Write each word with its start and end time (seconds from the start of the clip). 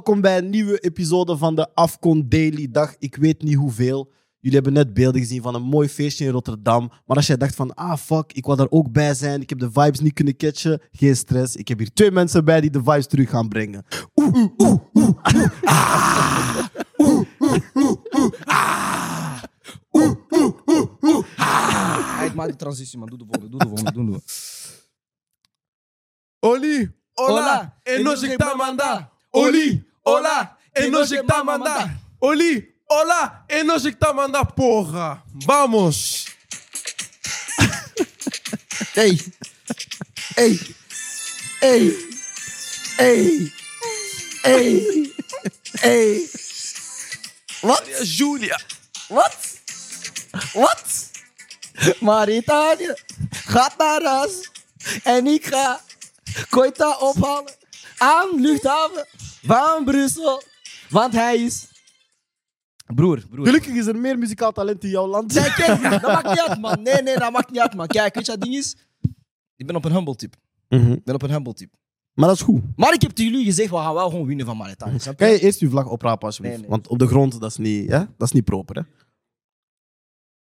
Welkom 0.00 0.20
bij 0.20 0.38
een 0.38 0.50
nieuwe 0.50 0.78
episode 0.78 1.36
van 1.36 1.54
de 1.54 1.74
Afcon 1.74 2.28
Daily 2.28 2.68
Dag. 2.70 2.94
Ik 2.98 3.16
weet 3.16 3.42
niet 3.42 3.54
hoeveel. 3.54 4.12
Jullie 4.38 4.56
hebben 4.56 4.72
net 4.72 4.94
beelden 4.94 5.20
gezien 5.20 5.42
van 5.42 5.54
een 5.54 5.62
mooi 5.62 5.88
feestje 5.88 6.24
in 6.24 6.30
Rotterdam. 6.30 6.90
Maar 7.06 7.16
als 7.16 7.26
jij 7.26 7.36
dacht 7.36 7.54
van, 7.54 7.74
ah 7.74 7.96
fuck, 7.96 8.32
ik 8.32 8.46
wil 8.46 8.56
daar 8.56 8.70
ook 8.70 8.92
bij 8.92 9.14
zijn. 9.14 9.40
Ik 9.40 9.48
heb 9.48 9.58
de 9.58 9.70
vibes 9.72 10.00
niet 10.00 10.12
kunnen 10.12 10.36
catchen. 10.36 10.80
Geen 10.92 11.16
stress. 11.16 11.56
Ik 11.56 11.68
heb 11.68 11.78
hier 11.78 11.92
twee 11.92 12.10
mensen 12.10 12.44
bij 12.44 12.60
die 12.60 12.70
de 12.70 12.78
vibes 12.78 13.06
terug 13.06 13.30
gaan 13.30 13.48
brengen. 13.48 13.84
Oeh, 14.14 14.34
oeh, 14.34 14.50
oeh, 14.58 14.80
oeh, 14.92 15.50
ah. 15.62 16.58
Oeh, 16.96 17.26
oeh, 17.40 17.58
oeh, 17.74 17.96
oeh, 18.18 18.32
ah. 18.44 19.42
Oeh, 19.90 20.14
oeh, 20.30 20.52
oeh, 20.66 20.86
oeh, 21.00 21.24
ah. 21.36 22.18
Hey, 22.18 22.32
maak 22.34 22.48
de 22.48 22.56
transitie, 22.56 22.98
man. 22.98 23.08
Doe 23.08 23.18
de 23.18 23.24
volgende, 23.24 23.48
doe 23.48 23.58
de 23.60 23.68
volgende, 23.68 23.92
doe 23.92 24.10
de 24.10 24.22
Oli, 26.40 26.94
hola, 27.12 27.76
Hola, 27.84 28.54
manda. 28.54 29.12
Oli, 29.32 29.89
hola, 30.04 30.56
enojecta 30.72 31.44
manda. 31.44 31.90
Oli, 32.20 32.74
hola, 32.88 33.44
enojecta 33.48 34.12
manda, 34.12 34.44
porra. 34.44 35.22
Vamos. 35.46 36.26
Hey. 38.94 39.16
Hey. 40.34 40.58
Hey. 41.60 41.92
Hey. 42.96 43.52
Hey. 44.42 45.12
Hey. 45.80 46.28
Wat? 47.60 47.84
Julia. 48.02 48.58
Wat? 49.08 49.36
Wat? 50.52 51.10
Maritanië 52.00 52.94
gaat 53.30 53.76
naar 53.78 54.02
huis. 54.02 54.50
En 55.02 55.26
ik 55.26 55.46
ga 55.46 55.80
Koita 56.48 56.96
ophalen 56.98 57.54
aan 57.98 58.40
luchthaven 58.40 59.06
van 59.42 59.84
Brussel. 59.84 60.42
Want 60.88 61.12
hij 61.12 61.36
is... 61.36 61.68
Broer, 62.94 63.26
broer. 63.30 63.46
Gelukkig 63.46 63.74
is 63.74 63.86
er 63.86 63.98
meer 63.98 64.18
muzikaal 64.18 64.52
talent 64.52 64.84
in 64.84 64.90
jouw 64.90 65.06
land. 65.06 65.32
Kijk, 65.32 65.82
dat 65.90 66.02
maakt 66.02 66.28
niet 66.28 66.40
uit, 66.40 66.60
man. 66.60 66.82
Nee, 66.82 67.02
nee, 67.02 67.18
dat 67.18 67.32
maakt 67.32 67.50
niet 67.50 67.60
uit, 67.60 67.74
man. 67.74 67.86
Kijk, 67.86 68.14
weet 68.14 68.26
je 68.26 68.32
wat 68.32 68.40
ding 68.40 68.54
is? 68.54 68.76
Ik 69.56 69.66
ben 69.66 69.76
op 69.76 69.84
een 69.84 69.92
humble 69.92 70.16
tip. 70.16 70.36
Mhm. 70.68 70.92
Ik 70.92 71.04
ben 71.04 71.14
op 71.14 71.22
een 71.22 71.30
humble 71.30 71.54
tip. 71.54 71.74
Maar 72.14 72.28
dat 72.28 72.36
is 72.36 72.42
goed. 72.42 72.62
Maar 72.76 72.92
ik 72.94 73.02
heb 73.02 73.10
tegen 73.10 73.30
jullie 73.30 73.46
gezegd, 73.46 73.70
we 73.70 73.76
gaan 73.76 73.94
wel 73.94 74.10
gewoon 74.10 74.26
winnen 74.26 74.46
van 74.46 74.68
je? 74.68 74.76
Kan 75.16 75.30
je 75.30 75.40
eerst 75.40 75.60
je 75.60 75.68
vlag 75.70 75.86
oprapen, 75.86 76.26
alsjeblieft? 76.26 76.56
Nee, 76.56 76.66
nee. 76.68 76.76
Want 76.76 76.88
op 76.88 76.98
de 76.98 77.06
grond, 77.06 77.40
dat 77.40 77.50
is 77.50 77.56
niet, 77.56 77.90
hè? 77.90 77.98
Dat 77.98 78.28
is 78.28 78.32
niet 78.32 78.44
proper, 78.44 78.76
hè? 78.76 78.82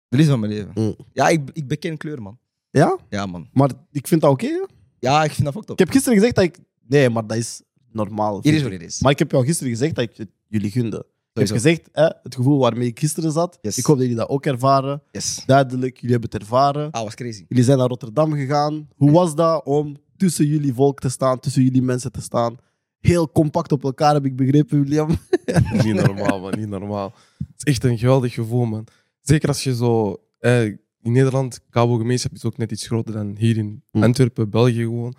De 0.08 0.16
liefde 0.16 0.30
van 0.30 0.40
mijn 0.40 0.52
leven. 0.52 0.70
Mm. 0.74 0.96
Ja, 1.12 1.28
ik, 1.28 1.50
ik 1.52 1.68
beken 1.68 1.96
kleur, 1.96 2.22
man. 2.22 2.38
Ja? 2.70 2.98
Ja, 3.08 3.26
man. 3.26 3.48
Maar 3.52 3.70
ik 3.92 4.06
vind 4.08 4.20
dat 4.20 4.30
oké? 4.30 4.66
Ja, 4.98 5.24
ik 5.24 5.30
vind 5.30 5.44
dat 5.44 5.52
fucked 5.52 5.70
Ik 5.70 5.74
up. 5.74 5.78
heb 5.78 5.90
gisteren 5.90 6.18
gezegd 6.18 6.34
dat 6.34 6.44
ik... 6.44 6.58
Nee, 6.86 7.10
maar 7.10 7.26
dat 7.26 7.36
is 7.36 7.62
normaal. 7.94 8.38
Hier 8.42 8.52
is 8.52 8.58
ik. 8.58 8.64
wat 8.64 8.72
het 8.72 8.82
is. 8.82 9.00
Maar 9.00 9.12
ik 9.12 9.18
heb 9.18 9.30
jou 9.30 9.44
gisteren 9.44 9.72
gezegd 9.72 9.94
dat 9.94 10.04
ik 10.04 10.16
het 10.16 10.28
jullie 10.48 10.70
gunde. 10.70 10.96
Ik 10.96 11.40
heb 11.40 11.46
Sowieso. 11.46 11.68
gezegd, 11.68 11.88
hè, 11.92 12.08
het 12.22 12.34
gevoel 12.34 12.58
waarmee 12.58 12.88
ik 12.88 12.98
gisteren 12.98 13.32
zat. 13.32 13.58
Yes. 13.62 13.78
Ik 13.78 13.84
hoop 13.84 13.96
dat 13.96 14.04
jullie 14.04 14.20
dat 14.20 14.28
ook 14.28 14.46
ervaren. 14.46 15.02
Yes. 15.10 15.42
Duidelijk, 15.46 15.94
jullie 15.96 16.10
hebben 16.10 16.30
het 16.30 16.40
ervaren. 16.40 16.90
Ah, 16.90 17.02
was 17.02 17.14
crazy. 17.14 17.44
Jullie 17.48 17.64
zijn 17.64 17.78
naar 17.78 17.88
Rotterdam 17.88 18.32
gegaan. 18.32 18.88
Hoe 18.96 19.10
was 19.10 19.34
dat 19.34 19.64
om 19.64 19.96
tussen 20.16 20.46
jullie 20.46 20.74
volk 20.74 21.00
te 21.00 21.08
staan, 21.08 21.40
tussen 21.40 21.62
jullie 21.62 21.82
mensen 21.82 22.12
te 22.12 22.20
staan? 22.20 22.56
Heel 23.00 23.30
compact 23.32 23.72
op 23.72 23.84
elkaar, 23.84 24.14
heb 24.14 24.24
ik 24.24 24.36
begrepen, 24.36 24.82
William. 24.82 25.08
Niet 25.84 25.94
normaal, 25.94 26.40
man. 26.40 26.58
Niet 26.58 26.68
normaal. 26.68 27.12
Het 27.38 27.48
is 27.56 27.64
echt 27.64 27.84
een 27.84 27.98
geweldig 27.98 28.34
gevoel, 28.34 28.64
man. 28.64 28.86
Zeker 29.20 29.48
als 29.48 29.64
je 29.64 29.74
zo... 29.74 30.16
Eh, 30.38 30.64
in 31.02 31.12
Nederland, 31.12 31.60
Cabo-gemeenschap 31.70 32.32
is 32.32 32.44
ook 32.44 32.56
net 32.56 32.72
iets 32.72 32.86
groter 32.86 33.14
dan 33.14 33.34
hier 33.38 33.56
in 33.56 33.82
Mm. 33.92 34.02
Antwerpen, 34.02 34.50
België 34.50 34.82
gewoon. 34.82 35.14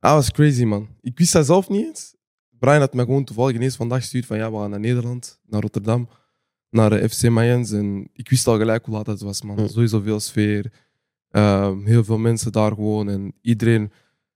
Dat 0.00 0.12
was 0.12 0.30
crazy, 0.30 0.64
man. 0.64 0.88
Ik 1.00 1.18
wist 1.18 1.32
dat 1.32 1.46
zelf 1.46 1.68
niet 1.68 1.86
eens. 1.86 2.14
Brian 2.58 2.80
had 2.80 2.94
me 2.94 3.04
gewoon 3.04 3.24
toevallig 3.24 3.54
ineens 3.56 3.76
vandaag 3.76 4.00
gestuurd 4.00 4.26
van 4.26 4.36
ja, 4.36 4.50
we 4.50 4.56
gaan 4.58 4.70
naar 4.70 4.80
Nederland, 4.80 5.40
naar 5.46 5.60
Rotterdam, 5.60 6.08
naar 6.70 6.90
de 6.90 7.08
FC 7.08 7.28
Mayens. 7.28 7.72
En 7.72 8.08
ik 8.12 8.28
wist 8.30 8.46
al 8.46 8.58
gelijk 8.58 8.84
hoe 8.84 8.94
laat 8.94 9.06
het 9.06 9.20
was, 9.20 9.42
man. 9.42 9.56
Mm. 9.56 9.68
Sowieso 9.68 10.00
veel 10.00 10.20
sfeer. 10.20 10.72
Ehm, 11.30 11.84
heel 11.84 12.04
veel 12.04 12.18
mensen 12.18 12.52
daar 12.52 12.72
gewoon. 12.72 13.08
En 13.08 13.34
iedereen 13.42 13.92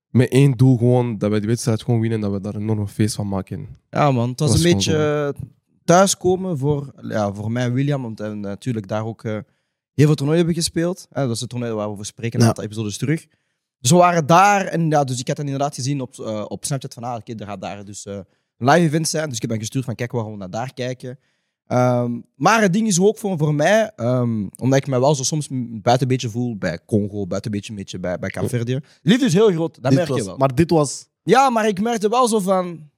met 0.09 0.31
één 0.31 0.53
doel 0.57 0.77
gewoon, 0.79 1.19
dat 1.19 1.31
wij 1.31 1.39
die 1.39 1.49
wedstrijd 1.49 1.83
gewoon 1.83 2.01
winnen 2.01 2.19
en 2.19 2.25
dat 2.25 2.33
we 2.35 2.41
daar 2.41 2.55
een 2.55 2.63
enorm 2.71 2.89
feest 2.89 3.15
van 3.15 3.29
maken. 3.29 3.69
Ja, 3.91 4.11
man. 4.11 4.29
Het 4.31 4.41
was, 4.41 4.51
Was 4.51 4.65
een 4.65 4.73
beetje 4.73 4.97
eh, 5.37 5.43
thuiskomen 5.85 6.59
voor, 6.59 6.93
ja, 7.09 7.33
voor 7.35 7.51
mij 7.53 7.65
en 7.65 7.73
William. 7.73 8.03
Want 8.03 8.19
we 8.19 8.27
natuurlijk 8.29 8.89
daar 8.89 9.05
ook 9.05 9.25
eh, 9.25 9.33
heel 9.93 10.07
veel 10.07 10.15
toernooien 10.15 10.45
hebben 10.45 10.63
gespeeld. 10.63 11.07
Eh, 11.11 11.23
dat 11.23 11.35
is 11.35 11.41
het 11.41 11.49
toernooi 11.49 11.73
waar 11.73 11.87
we 11.87 11.93
over 11.93 12.05
spreken, 12.07 12.35
een 12.39 12.43
Ja. 12.43 12.49
aantal 12.49 12.65
episodes 12.65 12.97
terug. 12.99 13.27
Dus 13.83 13.91
we 13.91 13.97
waren 13.97 14.27
daar 14.27 14.67
en 14.67 14.91
ja, 14.91 15.05
dus 15.05 15.21
ik 15.21 15.27
had 15.27 15.37
dan 15.37 15.45
inderdaad 15.45 15.75
gezien 15.75 16.01
op, 16.01 16.19
eh, 16.19 16.45
op 16.49 16.65
Snapchat 16.65 16.95
van, 16.95 17.03
ah, 17.03 17.15
oké, 17.15 17.35
er 17.35 17.47
gaat 17.47 17.61
daar 17.61 17.85
dus 17.85 18.07
eh, 18.07 18.15
een 18.15 18.69
live 18.69 18.81
event 18.81 19.09
zijn. 19.09 19.25
Dus 19.25 19.35
ik 19.35 19.41
heb 19.41 19.51
dan 19.51 19.59
gestuurd 19.59 19.85
van, 19.85 19.95
kijk, 19.95 20.13
we 20.13 20.19
gaan 20.19 20.39
naar 20.39 20.51
daar 20.51 20.75
kijken. 20.75 21.19
Ehm, 21.67 22.21
maar 22.37 22.61
het 22.61 22.73
ding 22.73 22.87
is 22.87 23.01
ook 23.01 23.19
voor, 23.19 23.39
voor 23.39 23.55
mij, 23.55 23.93
ehm, 23.97 24.47
omdat 24.57 24.79
ik 24.79 24.87
me 24.87 25.01
wel 25.01 25.15
zo 25.15 25.23
soms 25.23 25.49
buiten 25.51 26.03
een 26.03 26.09
beetje 26.09 26.31
voel 26.31 26.57
bij 26.57 26.79
Congo, 26.87 27.27
buiten 27.27 27.51
een 27.51 27.57
beetje, 27.57 27.73
een 27.73 27.79
beetje 27.79 27.99
bij, 27.99 28.19
bij 28.19 28.31
Kaapverdië. 28.31 28.75
De 28.75 28.83
liefde 29.03 29.25
is 29.25 29.35
heel 29.35 29.51
groot, 29.51 29.75
dat 29.75 29.93
Dit 29.93 30.07
merk 30.07 30.19
je 30.19 30.25
wel. 30.25 30.37
Maar 30.37 30.55
dit 30.55 30.71
was... 30.71 31.09
Ja, 31.23 31.51
maar 31.51 31.69
ik 31.69 31.81
merkte 31.81 32.09
wel 32.09 32.29
zo 32.29 32.39
van. 32.39 32.91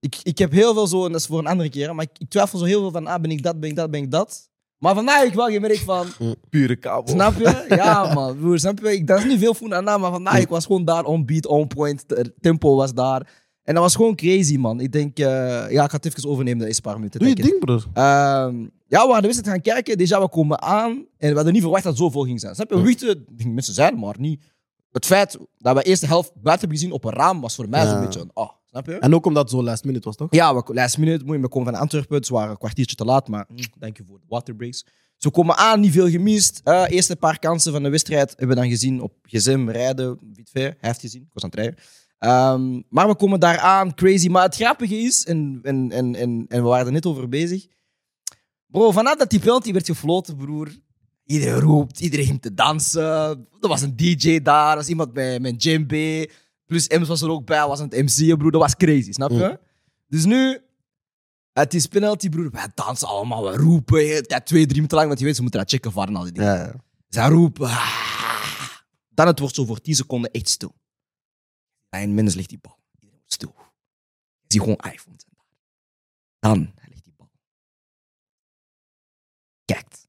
Ik, 0.00 0.16
ik 0.22 0.38
heb 0.38 0.52
heel 0.52 0.74
veel 0.74 0.86
zo, 0.86 1.04
en 1.04 1.12
dat 1.12 1.20
is 1.20 1.26
voor 1.26 1.38
een 1.38 1.46
andere 1.46 1.68
keer, 1.68 1.94
maar 1.94 2.04
ik, 2.04 2.18
ik 2.18 2.28
twijfel 2.28 2.58
zo 2.58 2.64
heel 2.64 2.80
veel 2.80 2.90
van, 2.90 3.06
ah, 3.06 3.20
ben 3.20 3.30
ik 3.30 3.42
dat, 3.42 3.60
ben 3.60 3.70
ik 3.70 3.76
dat, 3.76 3.90
ben 3.90 4.02
ik 4.02 4.10
dat. 4.10 4.50
Maar 4.78 4.94
vandaag 4.94 5.18
heb 5.18 5.28
ik 5.28 5.34
wel 5.34 5.48
gemerkt 5.48 5.78
van, 5.78 6.06
Pure 6.50 6.78
Cabo. 6.78 7.10
snap 7.12 7.34
je? 7.38 7.64
Ja, 7.76 8.14
man, 8.14 8.36
broer, 8.38 8.58
snap 8.58 8.78
je? 8.78 8.92
Ik, 8.92 9.06
dat 9.06 9.18
is 9.18 9.24
niet 9.24 9.38
veel 9.38 9.54
voor 9.54 9.74
aan, 9.74 10.00
maar 10.00 10.10
vandaag 10.12 10.38
ik 10.40 10.48
was 10.48 10.66
gewoon 10.66 10.84
daar 10.84 11.04
on 11.04 11.24
beat, 11.26 11.46
on 11.46 11.66
point, 11.66 12.04
het 12.06 12.32
tempo 12.40 12.74
was 12.76 12.94
daar. 12.94 13.44
En 13.62 13.74
dat 13.74 13.82
was 13.82 13.94
gewoon 13.96 14.14
crazy, 14.14 14.56
man. 14.56 14.80
Ik 14.80 14.92
denk, 14.92 15.18
eh, 15.18 15.24
ja, 15.70 15.84
ik 15.84 15.90
ga 15.90 15.96
het 15.96 16.06
even 16.06 16.28
overnemen 16.28 16.58
de 16.60 16.66
eerste 16.66 16.82
paar 16.82 16.96
minuten. 16.96 17.20
Doe 17.20 17.28
je 17.28 17.34
denk 17.34 17.46
ik. 17.48 17.52
ding, 17.52 17.64
broer. 17.64 17.84
Ehm, 17.94 18.56
ja, 18.86 19.00
we 19.06 19.12
hadden 19.12 19.20
de 19.20 19.26
wedstrijd 19.26 19.46
gaan 19.48 19.60
kijken. 19.74 19.98
Déjà, 19.98 20.20
we 20.22 20.28
komen 20.28 20.62
aan. 20.62 21.06
En 21.18 21.28
we 21.28 21.34
hadden 21.34 21.52
niet 21.52 21.62
verwacht 21.62 21.82
dat 21.84 21.92
het 21.92 22.02
zoveel 22.02 22.22
ging 22.22 22.40
zijn. 22.40 22.54
Snap 22.54 22.70
je? 22.70 22.76
We 22.76 22.82
wisten, 22.82 23.24
mensen 23.46 23.74
zijn, 23.74 23.98
maar 23.98 24.14
niet. 24.18 24.42
Het 24.92 25.06
feit 25.06 25.38
dat 25.58 25.76
we 25.76 25.82
de 25.82 25.88
eerste 25.88 26.06
helft 26.06 26.32
buiten 26.34 26.58
hebben 26.68 26.78
gezien 26.78 26.92
op 26.92 27.04
een 27.04 27.12
raam 27.12 27.40
was 27.40 27.54
voor 27.54 27.68
mij 27.68 27.82
Ja. 27.84 27.90
zo'n 27.90 28.00
beetje 28.04 28.20
een. 28.20 28.30
Oh, 28.34 28.50
snap 28.82 28.94
je? 28.94 29.00
En 29.00 29.14
ook 29.14 29.26
omdat 29.26 29.42
het 29.42 29.52
zo 29.52 29.62
last 29.62 29.84
minute 29.84 30.04
was, 30.04 30.16
toch? 30.16 30.28
Ja, 30.30 30.54
we, 30.54 30.74
last 30.74 30.98
minute, 30.98 31.24
moet 31.24 31.36
je, 31.36 31.40
we 31.40 31.48
komen 31.48 31.72
van 31.72 31.80
Antwerpen. 31.80 32.20
We 32.20 32.28
waren 32.28 32.50
een 32.50 32.58
kwartiertje 32.58 32.96
te 32.96 33.04
laat, 33.04 33.28
maar 33.28 33.46
mm, 33.48 33.56
dank 33.78 33.96
je 33.96 34.04
voor 34.06 34.18
de 34.18 34.24
waterbreaks. 34.28 34.84
Dus 34.84 35.24
we 35.24 35.30
komen 35.30 35.56
aan, 35.56 35.80
niet 35.80 35.92
veel 35.92 36.08
gemist. 36.08 36.60
Eh 36.64 36.84
eerste 36.88 37.16
paar 37.16 37.38
kansen 37.38 37.72
van 37.72 37.82
de 37.82 37.88
wedstrijd 37.88 38.28
hebben 38.28 38.48
we 38.48 38.62
dan 38.62 38.70
gezien 38.70 39.00
op 39.00 39.12
GSM 39.22 39.68
rijden. 39.68 40.18
Hij 40.52 40.76
heeft 40.80 41.00
gezien, 41.00 41.22
ik 41.22 41.28
was 41.32 41.42
aan 41.42 41.50
het 41.50 41.58
rijden. 41.58 41.78
Ehm, 42.18 42.82
maar 42.88 43.08
we 43.08 43.16
komen 43.16 43.40
daar 43.40 43.58
aan, 43.58 43.94
crazy. 43.94 44.28
Maar 44.28 44.42
het 44.42 44.54
grappige 44.54 44.98
is, 44.98 45.24
en, 45.24 45.60
en, 45.62 45.92
en, 45.92 46.14
en, 46.14 46.44
en 46.48 46.62
we 46.62 46.68
waren 46.68 46.86
er 46.86 46.92
net 46.92 47.06
over 47.06 47.28
bezig. 47.28 47.66
Bro, 48.66 48.90
vanaf 48.90 49.16
dat 49.16 49.30
die 49.30 49.40
penalty 49.40 49.72
werd 49.72 49.86
gefloten, 49.86 50.36
broer. 50.36 50.68
Iedereen 51.26 51.60
roept, 51.60 52.00
iedereen 52.00 52.26
ging 52.26 52.42
te 52.42 52.54
dansen. 52.54 53.02
Er 53.60 53.68
was 53.68 53.82
een 53.82 53.96
DJ 53.96 54.40
daar, 54.42 54.70
er 54.70 54.76
was 54.76 54.88
iemand 54.88 55.12
bij 55.12 55.40
met 55.40 55.60
djembe. 55.60 56.28
Plus 56.66 56.86
Ems 56.86 57.08
was 57.08 57.22
er 57.22 57.30
ook 57.30 57.46
bij, 57.46 57.66
was 57.66 57.80
aan 57.80 57.88
het 57.88 58.02
MC'en, 58.02 58.38
broer. 58.38 58.50
Dat 58.50 58.60
was 58.60 58.76
crazy, 58.76 59.12
snap 59.12 59.30
je? 59.30 59.60
Dus 60.06 60.24
nu, 60.24 60.60
het 61.52 61.74
is 61.74 61.86
penalty, 61.86 62.28
broer. 62.28 62.50
Wij 62.50 62.68
dansen 62.74 63.08
allemaal, 63.08 63.44
we 63.50 63.56
roepen. 63.56 63.98
heel 63.98 64.22
tijd, 64.22 64.46
twee, 64.46 64.62
drie 64.62 64.74
minuten 64.74 64.96
lang, 64.96 65.08
want 65.08 65.18
je 65.20 65.24
weet, 65.26 65.36
ze 65.36 65.42
moeten 65.42 65.60
dat 65.60 65.70
checken 65.70 65.92
varen 65.92 66.16
al 66.16 66.22
die 66.22 66.32
dingen. 66.32 66.54
Ja. 66.56 66.74
Zij 67.08 67.28
roepen. 67.28 67.66
ah. 67.66 68.04
Dan 69.08 69.26
het 69.26 69.38
wordt 69.38 69.54
zo 69.54 69.64
voor 69.64 69.80
10 69.80 69.94
seconden 69.94 70.30
echt 70.30 70.48
stil. 70.48 70.74
En 71.88 72.08
minstens 72.08 72.34
ligt 72.34 72.48
die 72.48 72.58
bal. 72.58 72.78
Stil. 73.26 73.54
Je 74.40 74.44
ziet 74.46 74.60
gewoon 74.60 74.92
iPhones. 74.92 75.24
Dan 76.38 76.72
hij 76.74 76.88
ligt 76.88 77.04
die 77.04 77.14
bal. 77.16 77.30
Kijkt. 79.64 80.08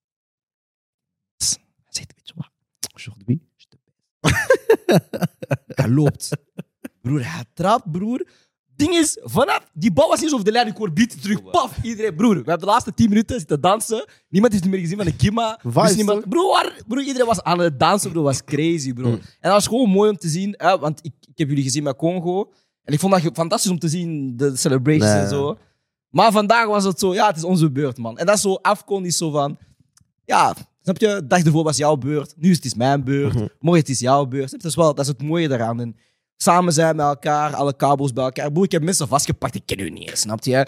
Hij 1.38 1.48
zegt, 1.90 2.14
weet 2.16 2.28
je 2.28 2.34
wat? 2.36 2.50
Aujourd'hui, 2.94 3.47
Hij 5.68 5.90
loopt. 5.90 6.30
Broer, 7.02 7.34
hij 7.34 7.44
trapt, 7.54 7.92
broer. 7.92 8.28
Ding 8.76 8.94
is, 8.94 9.18
vanaf 9.22 9.70
die 9.74 9.92
bal 9.94 10.10
was 10.10 10.22
niet 10.22 10.34
over 10.34 10.46
de 10.46 10.52
lijn, 10.52 10.68
ik 10.68 10.78
hoor 10.78 10.94
beat 10.94 11.22
terug. 11.22 11.44
Paf, 11.44 11.78
iedereen. 11.84 12.16
Broer, 12.16 12.30
we 12.34 12.36
hebben 12.36 12.60
de 12.60 12.66
laatste 12.66 12.94
10 12.94 13.10
minuten 13.10 13.40
zitten 13.40 13.62
dansen. 13.62 14.06
Niemand 14.30 14.54
heeft 14.54 14.64
het 14.66 14.74
meer 14.74 14.82
gezien 14.84 14.98
van 14.98 15.06
de 15.06 15.16
Kima. 15.16 15.60
Dus 15.64 15.96
niemand, 15.96 16.30
broer, 16.30 16.74
broer, 16.88 17.04
iedereen 17.04 17.28
was 17.28 17.44
aan 17.44 17.60
het 17.60 17.80
dansen. 17.80 18.14
Dat 18.14 18.24
was 18.24 18.44
crazy, 18.44 18.94
bro. 18.94 19.10
En 19.12 19.20
dat 19.42 19.52
was 19.52 19.68
gewoon 19.68 19.90
mooi 19.90 20.10
om 20.10 20.18
te 20.18 20.28
zien, 20.28 20.54
hè, 20.58 20.80
want 20.80 21.00
ik, 21.06 21.14
ik 21.22 21.38
heb 21.38 21.48
jullie 21.48 21.64
gezien 21.64 21.84
met 21.84 21.96
Congo. 21.96 22.52
En 22.84 22.94
ik 22.94 23.00
vond 23.00 23.14
dat 23.14 23.32
fantastisch 23.34 23.72
om 23.72 23.80
te 23.80 23.88
zien, 23.88 24.38
de 24.38 24.56
celebrations 24.56 25.12
Nee. 25.14 25.22
en 25.22 25.30
zo. 25.30 25.58
Maar 26.10 26.32
vandaag 26.32 26.68
was 26.68 26.84
het 26.84 27.00
zo, 27.00 27.14
ja, 27.14 27.28
het 27.28 27.38
is 27.38 27.44
onze 27.44 27.72
beurt, 27.72 27.98
man. 27.98 28.18
En 28.18 28.26
dat 28.26 28.36
is 28.36 28.42
zo, 28.42 28.54
afkon 28.54 29.06
is 29.06 29.18
zo 29.18 29.32
van, 29.32 29.58
ja, 30.26 30.56
snap 30.88 30.98
je? 30.98 31.22
De 31.22 31.28
dag 31.28 31.44
ervoor 31.44 31.64
was 31.64 31.78
jouw 31.78 31.96
beurt, 31.96 32.34
nu 32.38 32.50
is 32.50 32.56
het 32.56 32.66
is 32.66 32.74
mijn 32.74 33.04
beurt, 33.04 33.34
morgen 33.60 33.82
het 33.82 33.90
is 33.90 34.00
jouw 34.00 34.26
beurt. 34.26 34.52
Dat 34.52 34.64
is, 34.64 34.76
wel, 34.76 34.94
dat 34.96 35.06
is 35.06 35.12
het 35.12 35.22
mooie 35.22 35.48
daaraan. 35.48 35.82
En 35.82 35.96
samen 36.38 36.74
zijn 36.74 36.96
met 36.96 37.06
elkaar, 37.06 37.56
alle 37.56 37.76
kabels 37.76 38.14
bij 38.14 38.24
elkaar. 38.24 38.52
Broer, 38.52 38.66
ik 38.66 38.72
heb 38.72 38.84
mensen 38.84 39.08
vastgepakt, 39.08 39.56
ik 39.56 39.66
ken 39.66 39.80
u 39.80 39.90
niet 39.90 40.18
snap 40.18 40.44
je? 40.44 40.68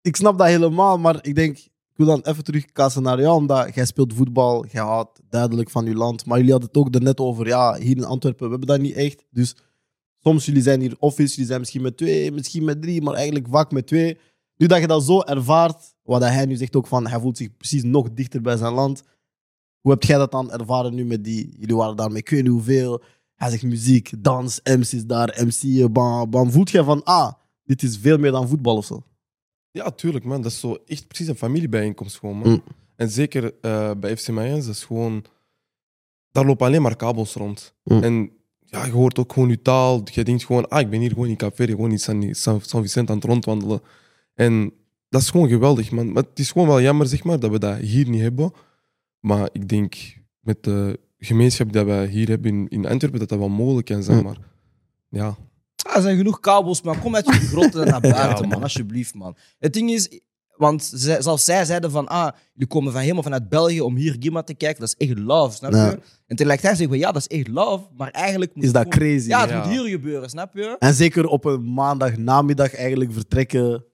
Ik 0.00 0.16
snap 0.16 0.38
dat 0.38 0.46
helemaal, 0.46 0.98
maar 0.98 1.18
ik 1.20 1.34
denk... 1.34 1.58
Ik 1.58 2.04
wil 2.04 2.14
dan 2.14 2.32
even 2.32 2.44
terugkaatsen 2.44 3.02
naar 3.02 3.20
jou, 3.20 3.36
omdat 3.36 3.74
jij 3.74 3.84
speelt 3.84 4.14
voetbal, 4.14 4.66
jij 4.66 4.82
houdt 4.82 5.20
duidelijk 5.28 5.70
van 5.70 5.84
je 5.84 5.94
land. 5.94 6.26
Maar 6.26 6.36
jullie 6.36 6.52
hadden 6.52 6.68
het 6.72 6.78
ook 6.78 7.02
net 7.02 7.20
over, 7.20 7.46
ja, 7.46 7.74
hier 7.74 7.96
in 7.96 8.04
Antwerpen, 8.04 8.44
we 8.44 8.50
hebben 8.50 8.68
dat 8.68 8.80
niet 8.80 8.94
echt. 8.94 9.24
Dus 9.30 9.54
Soms 10.26 10.44
jullie 10.44 10.62
zijn 10.62 10.80
hier 10.80 10.96
office, 10.98 11.30
jullie 11.30 11.46
zijn 11.46 11.60
misschien 11.60 11.82
met 11.82 11.96
twee, 11.96 12.32
misschien 12.32 12.64
met 12.64 12.82
drie, 12.82 13.02
maar 13.02 13.14
eigenlijk 13.14 13.46
vaak 13.50 13.70
met 13.70 13.86
twee. 13.86 14.18
Nu 14.56 14.66
dat 14.66 14.80
je 14.80 14.86
dat 14.86 15.04
zo 15.04 15.20
ervaart, 15.20 15.94
wat 16.06 16.22
hij 16.22 16.46
nu 16.46 16.56
zegt 16.56 16.76
ook 16.76 16.86
van, 16.86 17.06
hij 17.06 17.20
voelt 17.20 17.36
zich 17.36 17.56
precies 17.56 17.82
nog 17.82 18.12
dichter 18.12 18.42
bij 18.42 18.56
zijn 18.56 18.72
land. 18.72 19.02
Hoe 19.80 19.92
heb 19.92 20.02
jij 20.02 20.18
dat 20.18 20.30
dan 20.30 20.52
ervaren 20.52 20.94
nu 20.94 21.04
met 21.04 21.24
die, 21.24 21.56
jullie 21.58 21.76
waren 21.76 21.96
daar 21.96 22.08
met 22.08 22.18
ik 22.18 22.28
weet 22.28 22.42
niet 22.42 22.52
hoeveel. 22.52 23.02
Hij 23.34 23.50
zegt 23.50 23.62
muziek, 23.62 24.12
dans, 24.18 24.60
MC's 24.64 25.06
daar, 25.06 25.44
MC'en, 25.44 25.92
bam, 25.92 26.30
bam. 26.30 26.50
Voelt 26.50 26.70
jij 26.70 26.84
van, 26.84 27.04
ah, 27.04 27.32
dit 27.64 27.82
is 27.82 27.98
veel 27.98 28.18
meer 28.18 28.30
dan 28.30 28.48
voetbal 28.48 28.76
of 28.76 28.84
zo? 28.84 29.02
Ja, 29.70 29.90
tuurlijk, 29.90 30.24
man. 30.24 30.42
Dat 30.42 30.52
is 30.52 30.60
zo 30.60 30.78
echt 30.86 31.06
precies 31.06 31.28
een 31.28 31.36
familiebijeenkomst 31.36 32.18
gewoon, 32.18 32.36
man. 32.36 32.48
Mm. 32.48 32.62
En 32.96 33.10
zeker 33.10 33.54
eh, 33.60 33.90
bij 34.00 34.16
FC 34.16 34.28
Mayens, 34.28 34.66
dat 34.66 34.74
is 34.74 34.84
gewoon... 34.84 35.24
Daar 36.30 36.46
lopen 36.46 36.66
alleen 36.66 36.82
maar 36.82 36.96
kabels 36.96 37.34
rond. 37.34 37.74
Mm. 37.84 38.02
En 38.02 38.30
ja, 38.60 38.84
je 38.84 38.92
hoort 38.92 39.18
ook 39.18 39.32
gewoon 39.32 39.48
je 39.48 39.62
taal. 39.62 40.02
Je 40.04 40.24
denkt 40.24 40.44
gewoon, 40.44 40.68
ah, 40.68 40.80
ik 40.80 40.90
ben 40.90 41.00
hier 41.00 41.08
gewoon 41.08 41.28
in 41.28 41.36
Capverde, 41.36 41.72
gewoon 41.72 41.90
in 41.90 41.98
San, 41.98 42.34
San, 42.34 42.60
San 42.60 42.82
Vicente 42.82 43.12
aan 43.12 43.18
het 43.18 43.26
rondwandelen. 43.26 43.80
En 44.34 44.72
dat 45.08 45.20
is 45.22 45.30
gewoon 45.30 45.48
geweldig, 45.48 45.90
man. 45.90 46.12
Maar 46.12 46.22
het 46.22 46.38
is 46.38 46.50
gewoon 46.52 46.66
wel 46.68 46.80
jammer, 46.80 47.06
zeg 47.06 47.24
maar, 47.24 47.40
dat 47.40 47.50
we 47.50 47.58
dat 47.58 47.76
hier 47.78 48.08
niet 48.08 48.20
hebben. 48.20 48.52
Maar 49.20 49.48
ik 49.52 49.68
denk, 49.68 49.94
met 50.40 50.62
de 50.62 51.00
gemeenschap 51.18 51.72
die 51.72 51.82
wij 51.84 52.06
hier 52.06 52.28
hebben 52.28 52.50
in, 52.50 52.68
in 52.68 52.86
Antwerpen, 52.86 53.18
dat 53.20 53.28
dat 53.28 53.38
wel 53.38 53.48
mogelijk 53.48 53.86
kan 53.86 54.02
zijn. 54.02 54.24
Maar 54.24 54.36
ja, 55.08 55.36
Ah, 55.86 55.96
er 55.96 56.02
zijn 56.02 56.16
genoeg 56.16 56.40
kabels, 56.40 56.82
maar 56.82 56.98
kom 56.98 57.14
uit 57.14 57.26
je 57.26 57.32
grotten 57.52 57.84
en 57.84 57.90
naar 57.90 58.00
buiten, 58.00 58.40
man. 58.40 58.48
man. 58.48 58.62
Alsjeblieft, 58.62 59.14
man. 59.14 59.36
Het 59.58 59.72
ding 59.72 59.90
is, 59.90 60.20
want 60.56 60.90
zij, 60.94 61.22
zelfs 61.22 61.44
zij 61.44 61.64
zeiden 61.64 61.90
van, 61.90 62.06
ah, 62.08 62.32
jullie 62.52 62.68
komen 62.68 62.92
van 62.92 63.00
helemaal 63.00 63.22
vanuit 63.22 63.48
België 63.48 63.80
om 63.80 63.96
hier 63.96 64.16
Gimma 64.20 64.42
te 64.42 64.54
kijken. 64.54 64.80
Dat 64.80 64.94
is 64.98 65.08
echt 65.08 65.18
love, 65.18 65.56
snap 65.56 65.72
je? 65.72 65.98
En 66.26 66.36
tegelijkertijd 66.36 66.76
zeggen 66.76 66.94
we, 66.96 67.00
ja, 67.00 67.12
dat 67.12 67.26
is 67.28 67.36
echt 67.38 67.48
love, 67.48 67.86
maar 67.96 68.10
eigenlijk 68.10 68.54
moet 68.54 68.64
Is 68.64 68.72
dat 68.72 68.82
gewoon- 68.82 68.98
crazy? 69.08 69.28
Ja, 69.28 69.40
het 69.40 69.50
Ja. 69.50 69.58
moet 69.66 69.76
hier 69.76 69.88
gebeuren, 69.88 70.28
snap 70.30 70.54
je? 70.54 70.76
En 70.78 70.94
zeker 70.94 71.26
op 71.26 71.44
een 71.44 71.72
maandag 71.74 72.16
namiddag 72.16 72.74
eigenlijk 72.74 73.12
vertrekken. 73.12 73.84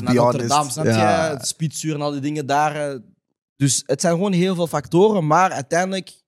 Naar 0.00 0.14
Rotterdam, 0.32 0.70
snap 0.70 0.84
Ja. 0.84 1.30
je? 1.30 1.38
Speedstuur 1.46 1.94
en 1.94 2.00
al 2.00 2.10
die 2.10 2.20
dingen 2.20 2.46
daar. 2.46 2.76
eh. 2.92 2.98
Dus 3.56 3.82
het 3.86 4.00
zijn 4.00 4.12
gewoon 4.14 4.32
heel 4.32 4.54
veel 4.54 4.66
factoren, 4.66 5.26
maar 5.26 5.50
uiteindelijk... 5.50 6.22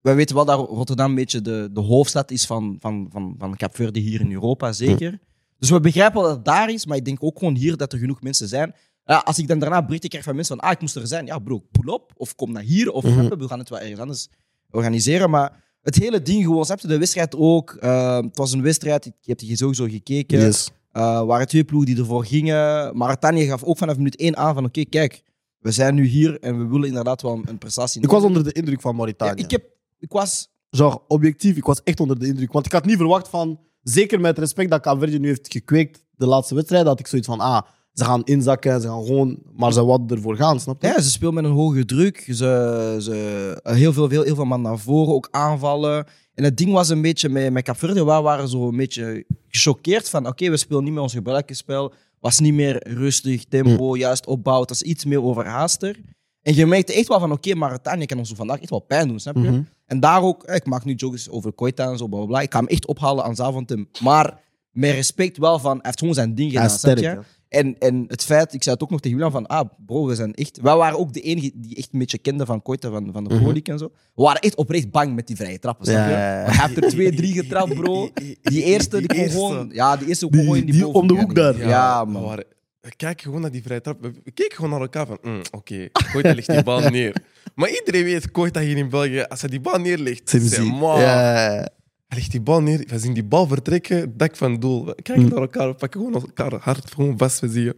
Wij 0.00 0.14
weten 0.14 0.34
wel 0.36 0.44
dat 0.44 0.68
Rotterdam 0.68 1.08
een 1.08 1.14
beetje 1.14 1.42
de, 1.42 1.68
de 1.72 1.80
hoofdstad 1.80 2.30
is 2.30 2.46
van, 2.46 2.76
van, 2.80 3.08
van, 3.12 3.34
van 3.38 3.56
Capverde 3.56 4.00
hier 4.00 4.20
in 4.20 4.32
Europa, 4.32 4.72
zeker. 4.72 5.18
Dus 5.58 5.70
we 5.70 5.80
begrijpen 5.80 6.14
wel 6.20 6.28
dat 6.28 6.36
het 6.36 6.44
daar 6.44 6.70
is, 6.70 6.86
maar 6.86 6.96
ik 6.96 7.04
denk 7.04 7.22
ook 7.22 7.38
gewoon 7.38 7.54
hier 7.56 7.76
dat 7.76 7.92
er 7.92 7.98
genoeg 7.98 8.20
mensen 8.22 8.48
zijn. 8.48 8.74
Ja, 9.04 9.16
als 9.18 9.38
ik 9.38 9.48
dan 9.48 9.58
daarna 9.58 9.84
berichten 9.84 10.08
krijg 10.08 10.24
van 10.24 10.34
mensen 10.34 10.56
van, 10.58 10.66
ah, 10.66 10.72
ik 10.72 10.80
moest 10.80 10.96
er 10.96 11.06
zijn. 11.06 11.26
Ja, 11.26 11.38
bro, 11.38 11.58
pull 11.70 11.92
op. 11.92 12.12
Of 12.16 12.34
kom 12.34 12.52
naar 12.52 12.62
hier. 12.62 12.90
Of 12.90 13.04
je, 13.04 13.36
we 13.38 13.48
gaan 13.48 13.58
het 13.58 13.68
wel 13.68 13.78
ergens 13.78 14.00
anders 14.00 14.28
organiseren. 14.70 15.30
Maar 15.30 15.64
het 15.82 15.94
hele 15.96 16.22
ding 16.22 16.42
gewoon, 16.44 16.64
snap 16.64 16.80
je, 16.80 16.86
de 16.88 16.98
wedstrijd 16.98 17.36
ook. 17.36 17.74
eh, 17.74 18.16
het 18.16 18.36
was 18.36 18.52
een 18.52 18.62
wedstrijd, 18.62 19.06
ik 19.06 19.14
heb 19.22 19.38
die 19.38 19.56
sowieso 19.56 19.84
gekeken. 19.88 20.38
Yes. 20.40 20.70
Uh, 20.92 21.22
waren 21.22 21.46
twee 21.46 21.64
ploegen 21.64 21.94
die 21.94 21.98
ervoor 22.02 22.24
gingen. 22.24 22.96
Mauritanië 22.96 23.46
gaf 23.46 23.62
ook 23.62 23.78
vanaf 23.78 23.96
minuut 23.96 24.16
1 24.16 24.36
aan 24.36 24.54
van 24.54 24.64
oké, 24.64 24.84
kijk, 24.84 25.22
we 25.58 25.70
zijn 25.70 25.94
nu 25.94 26.04
hier 26.04 26.40
en 26.40 26.58
we 26.58 26.66
willen 26.66 26.88
inderdaad 26.88 27.22
wel 27.22 27.32
een, 27.32 27.44
een 27.48 27.58
prestatie. 27.58 28.02
Ik 28.02 28.10
was 28.10 28.22
onder 28.22 28.44
de 28.44 28.52
indruk 28.52 28.80
van 28.80 28.90
Ja, 28.90 28.96
Mauritanië. 28.96 29.42
ik, 29.42 29.50
heb, 29.50 29.64
ik 29.98 30.12
was... 30.12 30.48
Genre, 30.70 31.00
objectief, 31.08 31.56
ik 31.56 31.64
was 31.64 31.82
echt 31.82 32.00
onder 32.00 32.18
de 32.18 32.26
indruk. 32.26 32.52
Want 32.52 32.66
ik 32.66 32.72
had 32.72 32.84
niet 32.84 32.96
verwacht 32.96 33.28
van, 33.28 33.60
zeker 33.82 34.20
met 34.20 34.30
het 34.30 34.38
respect 34.38 34.70
dat 34.70 34.82
Caverdi 34.82 35.18
nu 35.18 35.28
heeft 35.28 35.52
gekweekt, 35.52 36.04
de 36.10 36.26
laatste 36.26 36.54
wedstrijd, 36.54 36.86
had 36.86 37.00
ik 37.00 37.06
zoiets 37.06 37.28
van, 37.28 37.40
ah, 37.40 37.62
ze 37.92 38.04
gaan 38.04 38.24
inzakken, 38.24 38.80
ze 38.80 38.88
gaan 38.88 39.04
gewoon, 39.04 39.38
maar 39.52 39.72
ze 39.72 39.84
wat 39.84 40.00
ervoor 40.10 40.36
gaan, 40.36 40.60
snap 40.60 40.82
je? 40.82 40.88
Ja, 40.88 41.00
ze 41.00 41.10
speelden 41.10 41.42
met 41.42 41.50
een 41.50 41.58
hoge 41.58 41.84
druk. 41.84 42.24
Ze, 42.26 42.96
ze, 43.00 43.60
heel, 43.62 43.92
veel, 43.92 44.08
heel, 44.08 44.22
heel 44.22 44.34
veel 44.34 44.44
man 44.44 44.62
naar 44.62 44.78
voren, 44.78 45.14
ook 45.14 45.28
aanvallen. 45.30 46.06
En 46.34 46.44
het 46.44 46.56
ding 46.56 46.72
was 46.72 46.88
een 46.88 47.02
beetje 47.02 47.28
met, 47.28 47.52
met 47.52 47.64
Capverde, 47.64 48.04
we 48.04 48.20
waren 48.20 48.48
zo 48.48 48.68
een 48.68 48.76
beetje 48.76 49.24
gechoqueerd 49.48 50.08
van 50.08 50.26
oké, 50.26 50.50
we 50.50 50.56
spelen 50.56 50.84
niet 50.84 50.92
meer 50.92 51.02
ons 51.02 51.12
gebruikelijke 51.12 51.62
spel. 51.62 51.92
Was 52.20 52.38
niet 52.38 52.54
meer 52.54 52.88
rustig, 52.88 53.44
tempo, 53.44 53.96
juist 53.96 54.26
opbouw. 54.26 54.60
Het 54.60 54.68
was 54.68 54.82
iets 54.82 55.04
meer 55.04 55.22
overhaaster. 55.22 56.00
En 56.42 56.54
je 56.54 56.66
merkte 56.66 56.94
echt 56.94 57.08
wel 57.08 57.20
van 57.20 57.32
oké, 57.32 57.54
Mauritanië 57.54 58.06
kan 58.06 58.18
ons 58.18 58.32
vandaag 58.34 58.60
echt 58.60 58.70
wel 58.70 58.80
pijn 58.80 59.08
doen, 59.08 59.20
snap 59.20 59.34
je? 59.34 59.50
Mhm. 59.50 59.62
En 59.86 60.00
daar 60.00 60.22
ook, 60.22 60.44
eh, 60.44 60.54
ik 60.54 60.66
maak 60.66 60.84
nu 60.84 60.94
jokes 60.94 61.30
over 61.30 61.52
Koita 61.52 61.90
en 61.90 61.98
zo, 61.98 62.06
bla 62.06 62.18
bla 62.18 62.26
bla. 62.26 62.40
Ik 62.40 62.52
ga 62.52 62.58
hem 62.58 62.68
echt 62.68 62.86
ophalen 62.86 63.24
aan 63.24 63.34
Zaventem. 63.34 63.88
Maar 64.02 64.40
met 64.70 64.90
respect 64.90 65.36
wel 65.36 65.58
van, 65.58 65.72
hij 65.72 65.80
heeft 65.82 65.98
gewoon 65.98 66.14
zijn 66.14 66.34
ding 66.34 66.50
gedaan, 66.50 66.66
is 66.66 66.80
snap 66.80 66.98
je? 66.98 67.18
En, 67.50 67.76
en 67.78 68.04
het 68.08 68.24
feit, 68.24 68.54
ik 68.54 68.62
zei 68.62 68.74
het 68.74 68.84
ook 68.84 68.90
nog 68.90 69.00
tegen 69.00 69.16
William 69.16 69.34
van, 69.34 69.46
ah 69.46 69.68
bro, 69.86 70.06
we 70.06 70.14
zijn 70.14 70.34
echt... 70.34 70.58
Wij 70.62 70.76
waren 70.76 70.98
ook 70.98 71.12
de 71.12 71.20
enige 71.20 71.50
die 71.54 71.76
echt 71.76 71.88
een 71.92 71.98
beetje 71.98 72.18
kenden 72.18 72.46
van 72.46 72.62
Koita, 72.62 72.90
van, 72.90 73.08
van 73.12 73.24
de 73.24 73.30
Mhm. 73.34 73.42
Pro 73.42 73.52
League 73.52 73.72
en 73.74 73.78
zo. 73.78 73.90
We 74.14 74.22
waren 74.22 74.40
echt 74.40 74.54
oprecht 74.54 74.90
bang 74.90 75.14
met 75.14 75.26
die 75.26 75.36
vrije 75.36 75.58
trappen, 75.58 75.86
snap 75.86 76.04
je? 76.04 76.10
Ja, 76.10 76.16
Hij 76.18 76.66
heeft 76.66 76.76
er 76.84 76.88
twee, 76.90 77.14
drie 77.14 77.32
getrapt, 77.32 77.74
bro. 77.74 78.08
Die 78.42 78.62
eerste, 78.62 78.98
die, 78.98 79.06
kon 79.06 79.16
eerste. 79.16 79.36
gewoon... 79.38 79.70
Ja, 79.72 79.96
die 79.96 80.08
eerste 80.08 80.24
kon 80.24 80.32
Die- 80.34 80.40
gewoon 80.42 80.58
in 80.58 80.64
die, 80.64 80.74
die 80.74 80.82
boven- 80.84 81.00
om 81.00 81.06
de 81.06 81.14
hoek 81.14 81.34
daar. 81.34 81.58
Ja, 81.58 82.04
we 82.06 82.10
man. 82.12 82.22
waren- 82.22 82.44
we 82.80 82.96
kijken 82.96 83.24
gewoon 83.24 83.40
naar 83.40 83.50
die 83.50 83.62
vrije 83.62 83.80
trap. 83.80 84.00
We 84.02 84.30
keken 84.34 84.54
gewoon 84.56 84.70
naar 84.70 84.80
elkaar 84.80 85.06
van, 85.06 85.18
mm, 85.22 85.40
oké, 85.50 85.88
Koita 86.12 86.32
ligt 86.32 86.48
die 86.50 86.62
bal 86.62 86.80
neer. 86.90 87.16
Maar 87.54 87.70
iedereen 87.70 88.04
weet, 88.04 88.30
Koita 88.30 88.60
hier 88.60 88.76
in 88.76 88.88
België, 88.88 89.20
als 89.22 89.40
hij 89.40 89.50
die 89.50 89.60
bal 89.60 89.78
neerlegt, 89.78 90.58
maar. 90.80 91.00
Ja. 91.00 91.68
Hij 92.10 92.18
legt 92.18 92.30
die 92.30 92.40
bal 92.40 92.60
neer, 92.62 92.84
we 92.88 92.98
zien 92.98 93.12
die 93.14 93.24
bal 93.24 93.46
vertrekken, 93.46 94.16
dak 94.16 94.36
van 94.36 94.50
het 94.52 94.60
doel. 94.60 94.84
We 94.84 94.94
kijken 94.94 95.24
Mm. 95.24 95.30
naar 95.30 95.40
elkaar, 95.40 95.68
we 95.68 95.74
pakken 95.74 96.00
gewoon 96.00 96.22
elkaar 96.22 96.54
hard 96.54 96.90
gewoon 96.92 97.18
vast. 97.18 97.40
We 97.40 97.48
zien, 97.48 97.74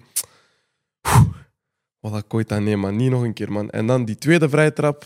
Oeh, 1.08 1.25
voilà, 2.06 2.26
Koita, 2.26 2.58
nee 2.58 2.76
man, 2.76 2.96
niet 2.96 3.11
nog 3.11 3.23
een 3.23 3.32
keer 3.32 3.52
man. 3.52 3.70
En 3.70 3.87
dan 3.87 4.05
die 4.05 4.17
tweede 4.17 4.49
vrije 4.49 4.73
trap, 4.73 5.00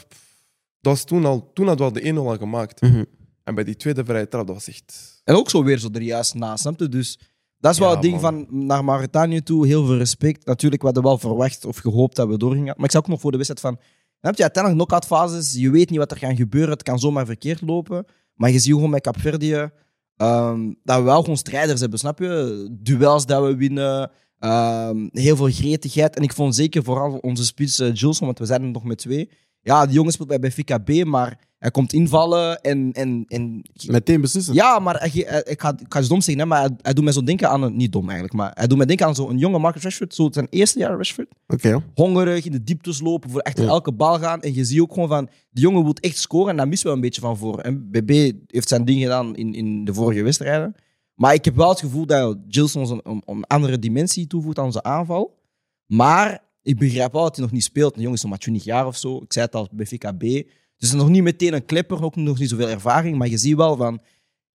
dat 0.80 0.92
was 0.92 1.04
toen 1.04 1.24
al, 1.24 1.50
toen 1.52 1.66
hadden 1.66 1.86
we 1.86 1.92
al 1.92 2.00
de 2.02 2.08
1-0 2.08 2.28
al 2.28 2.36
gemaakt. 2.36 2.80
Mhm. 2.80 3.04
En 3.44 3.54
bij 3.54 3.64
die 3.64 3.76
tweede 3.76 4.04
vrije 4.04 4.28
trap, 4.28 4.46
dat 4.46 4.54
was 4.56 4.68
echt... 4.68 5.20
En 5.24 5.34
ook 5.34 5.50
zo 5.50 5.64
weer 5.64 5.78
zo 5.78 5.88
er 5.92 6.02
juist 6.02 6.34
naast, 6.34 6.68
je? 6.76 6.88
Dus 6.88 7.18
dat 7.58 7.72
is 7.72 7.78
wel 7.78 7.88
Ja, 7.88 7.94
het 7.94 8.02
ding 8.02 8.20
man. 8.20 8.46
van 8.46 8.66
naar 8.66 8.84
Mauritanië 8.84 9.42
toe. 9.42 9.66
Heel 9.66 9.86
veel 9.86 9.96
respect. 9.96 10.46
Natuurlijk, 10.46 10.80
we 10.82 10.86
hadden 10.86 11.04
wel 11.04 11.18
verwacht 11.18 11.64
of 11.64 11.76
gehoopt 11.76 12.16
dat 12.16 12.28
we 12.28 12.36
doorgingen. 12.38 12.74
Maar 12.76 12.84
ik 12.84 12.90
zou 12.90 13.02
ook 13.04 13.10
nog 13.10 13.20
voor 13.20 13.30
de 13.30 13.36
wedstrijd 13.36 13.60
van... 13.74 13.84
Heb 14.20 14.36
je 14.36 14.42
uiteindelijk 14.42 14.84
knock-out 14.84 15.06
fases. 15.06 15.52
Je 15.52 15.70
weet 15.70 15.90
niet 15.90 15.98
wat 15.98 16.10
er 16.10 16.16
gaat 16.16 16.36
gebeuren. 16.36 16.70
Het 16.70 16.82
kan 16.82 16.98
zomaar 16.98 17.26
verkeerd 17.26 17.60
lopen. 17.60 18.04
Maar 18.36 18.50
je 18.50 18.58
ziet 18.58 18.72
gewoon 18.72 18.90
met 18.90 19.02
Capverdië 19.02 19.70
ehm, 20.16 20.72
dat 20.82 20.98
we 20.98 21.02
wel 21.02 21.20
gewoon 21.20 21.36
strijders 21.36 21.80
hebben, 21.80 21.98
snap 21.98 22.18
je? 22.18 22.68
Duels 22.80 23.26
dat 23.26 23.44
we 23.44 23.56
winnen. 23.56 24.10
ehm, 24.38 25.08
heel 25.12 25.36
veel 25.36 25.50
gretigheid. 25.50 26.16
En 26.16 26.22
ik 26.22 26.32
vond 26.32 26.54
zeker 26.54 26.82
vooral 26.82 27.16
onze 27.16 27.44
spits 27.44 27.80
uh, 27.80 27.90
Gilson, 27.94 28.26
want 28.26 28.38
we 28.38 28.44
zijn 28.46 28.62
er 28.62 28.70
nog 28.70 28.84
met 28.84 28.98
twee. 28.98 29.30
Ja, 29.62 29.84
die 29.86 29.94
jongen 29.94 30.12
speelt 30.12 30.28
bij 30.28 30.38
Benfica 30.38 30.78
B, 30.78 31.04
maar 31.04 31.45
hij 31.58 31.70
komt 31.70 31.92
invallen 31.92 32.60
en... 32.60 32.92
en, 32.92 33.24
en 33.26 33.62
Meteen 33.86 34.20
beslissen. 34.20 34.54
ja, 34.54 34.78
maar 34.78 34.94
hij- 34.98 35.24
hij- 35.26 35.42
ik 35.48 35.60
ga, 35.60 35.70
ik 35.78 35.86
ga 35.88 35.98
het 36.00 36.08
dom 36.08 36.20
zeggen, 36.20 36.42
hè, 36.42 36.48
maar 36.48 36.60
hij, 36.60 36.70
hij 36.82 36.92
doet 36.92 37.04
mij 37.04 37.12
zo 37.12 37.22
denken 37.22 37.48
aan 37.50 37.62
een... 37.62 37.76
Niet 37.76 37.92
dom 37.92 38.04
eigenlijk, 38.04 38.34
maar 38.34 38.50
hij 38.54 38.66
doet 38.66 38.76
mij 38.76 38.86
denken 38.86 39.06
aan 39.06 39.14
zo'n 39.14 39.38
jonge 39.38 39.58
Marcus 39.58 39.82
Rashford. 39.82 40.14
Zo 40.14 40.28
zijn 40.32 40.46
eerste 40.50 40.78
jaar 40.78 40.96
Rashford. 40.96 41.28
Oké. 41.46 41.82
Hongerig, 41.94 42.44
in 42.44 42.52
de 42.52 42.62
dieptes 42.62 43.00
lopen, 43.00 43.30
voor 43.30 43.40
echt 43.40 43.58
Ja. 43.58 43.64
elke 43.66 43.92
bal 43.92 44.18
gaan. 44.18 44.40
En 44.42 44.54
je 44.54 44.64
ziet 44.64 44.80
ook 44.80 44.92
gewoon 44.92 45.08
van, 45.08 45.28
die 45.50 45.62
jongen 45.64 45.82
wil 45.84 45.94
echt 46.00 46.16
scoren 46.18 46.50
en 46.50 46.56
daar 46.56 46.68
missen 46.68 46.88
we 46.88 46.94
een 46.94 47.00
beetje 47.00 47.20
van 47.20 47.36
voor. 47.36 47.58
En 47.58 47.90
BB 47.90 48.32
heeft 48.46 48.68
zijn 48.68 48.84
ding 48.84 49.00
gedaan 49.02 49.36
in, 49.36 49.54
in 49.54 49.84
de 49.84 49.94
vorige 49.94 50.22
wedstrijden. 50.22 50.74
Maar 51.14 51.34
ik 51.34 51.44
heb 51.44 51.56
wel 51.56 51.68
het 51.68 51.80
gevoel 51.80 52.06
dat 52.06 52.38
Gilson 52.48 52.80
ons 52.80 52.90
een, 52.90 53.00
een, 53.04 53.22
een 53.26 53.44
andere 53.46 53.78
dimensie 53.78 54.26
toevoegt 54.26 54.58
aan 54.58 54.64
onze 54.64 54.82
aanval. 54.82 55.38
Maar 55.86 56.44
ik 56.62 56.78
begrijp 56.78 57.12
wel 57.12 57.22
dat 57.22 57.36
hij 57.36 57.44
nog 57.44 57.54
niet 57.54 57.64
speelt. 57.64 57.94
De 57.94 58.00
jongen 58.00 58.14
is 58.16 58.22
nog 58.22 58.30
maar 58.30 58.40
20 58.40 58.64
jaar 58.64 58.86
of 58.86 58.96
zo. 58.96 59.16
Ik 59.16 59.32
zei 59.32 59.44
het 59.44 59.54
al 59.54 59.68
bij 59.72 59.86
VKB. 59.86 60.48
Dus 60.78 60.92
nog 60.92 61.08
niet 61.08 61.22
meteen 61.22 61.54
een 61.54 61.64
klepper, 61.64 62.04
ook 62.04 62.16
nog 62.16 62.38
niet 62.38 62.48
zoveel 62.48 62.68
ervaring. 62.68 63.16
Maar 63.18 63.28
je 63.28 63.38
ziet 63.38 63.56
wel 63.56 63.76
van, 63.76 64.00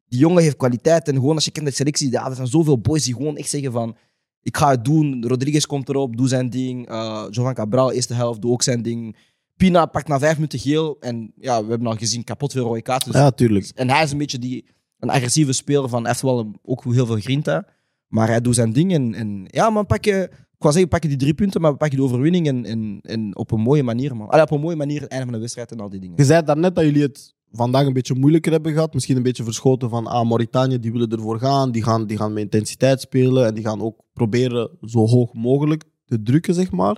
die 0.07 0.19
jongen 0.19 0.43
heeft 0.43 0.57
kwaliteit. 0.57 1.09
En 1.09 1.15
gewoon 1.15 1.35
als 1.35 1.45
je 1.45 1.51
kent 1.51 1.67
de 1.67 1.73
selectie, 1.73 2.11
ja, 2.11 2.29
er 2.29 2.35
zijn 2.35 2.47
zoveel 2.47 2.79
boys 2.79 3.05
die 3.05 3.15
gewoon 3.15 3.37
echt 3.37 3.49
zeggen 3.51 3.73
van, 3.73 3.97
ik 4.43 4.57
ga 4.57 4.71
het 4.71 4.85
doen. 4.85 5.25
Rodriguez 5.27 5.65
komt 5.65 5.89
erop, 5.89 6.17
doe 6.17 6.29
zijn 6.29 6.51
ding. 6.51 6.91
Uh, 6.91 7.25
Jovan 7.31 7.55
Cabral, 7.55 7.93
eerste 7.93 8.15
helft, 8.15 8.41
doe 8.41 8.53
ook 8.53 8.63
zijn 8.63 8.83
ding. 8.83 9.17
Pina 9.57 9.87
pakt 9.87 10.09
na 10.09 10.19
vijf 10.19 10.35
minuten 10.35 10.59
geel. 10.59 10.97
En 11.01 11.33
ja, 11.37 11.63
we 11.65 11.71
hebben 11.71 11.87
al 11.89 11.97
gezien, 11.97 12.25
kapot 12.25 12.53
veel 12.53 12.65
rode 12.65 12.83
kaarten. 12.83 13.13
Dus 13.13 13.21
Ja, 13.21 13.31
tuurlijk. 13.31 13.71
en 13.75 13.91
hij 13.91 14.03
is 14.03 14.11
een 14.13 14.19
beetje 14.19 14.39
die, 14.39 14.65
een 14.99 15.11
agressieve 15.11 15.53
speler 15.53 15.89
van, 15.89 16.01
hij 16.01 16.11
heeft 16.11 16.23
wel 16.23 16.39
een- 16.39 16.57
ook 16.65 16.85
heel 16.85 17.07
veel 17.07 17.17
grinta. 17.21 17.67
Maar 18.09 18.29
hij 18.29 18.41
doet 18.41 18.55
zijn 18.55 18.73
ding. 18.73 18.93
En, 18.93 19.15
en 19.15 19.45
ja, 19.47 19.71
man, 19.71 19.87
pak 19.87 20.05
je, 20.05 20.31
ik 20.61 20.67
wou 20.67 20.79
zeggen, 20.79 20.93
pak 20.93 21.03
je 21.03 21.09
die 21.09 21.19
drie 21.19 21.35
punten, 21.35 21.61
maar 21.61 21.77
pak 21.77 21.91
je 21.91 21.97
de 21.97 22.03
overwinning 22.03 22.47
en, 22.47 22.65
en, 22.65 22.99
en 23.03 23.37
op 23.37 23.51
een 23.51 23.61
mooie 23.61 23.83
manier, 23.83 24.17
man. 24.17 24.29
Allee, 24.29 24.45
op 24.45 24.51
een 24.51 24.61
mooie 24.61 24.77
manier 24.77 25.01
het 25.01 25.11
einde 25.11 25.25
van 25.25 25.35
de 25.35 25.41
wedstrijd 25.41 25.73
en 25.73 25.81
al 25.81 25.89
die 25.89 26.01
dingen. 26.01 26.17
Je 26.17 26.25
zei 26.25 26.43
daarnet 26.43 26.75
dat 26.75 26.85
jullie 26.85 27.03
het 27.03 27.35
vandaag 27.53 27.87
een 27.87 27.93
beetje 27.93 28.15
moeilijker 28.15 28.53
hebben 28.53 28.73
gehad. 28.73 28.95
Misschien 28.95 29.17
een 29.17 29.23
beetje 29.23 29.45
verschoten 29.45 29.91
van 29.91 30.07
ah, 30.07 30.29
Mauritanië, 30.29 30.79
die 30.79 30.93
willen 30.93 31.11
ervoor 31.11 31.39
gaan. 31.39 31.73
Die 31.73 31.83
gaan, 31.83 32.07
die 32.07 32.17
gaan 32.17 32.33
met 32.33 32.43
intensiteit 32.43 33.01
spelen. 33.01 33.47
En 33.47 33.55
die 33.55 33.65
gaan 33.65 33.81
ook 33.81 34.01
proberen 34.13 34.71
zo 34.81 35.07
hoog 35.07 35.35
mogelijk 35.35 35.85
te 36.05 36.23
drukken, 36.23 36.55
zeg 36.55 36.71
maar. 36.71 36.97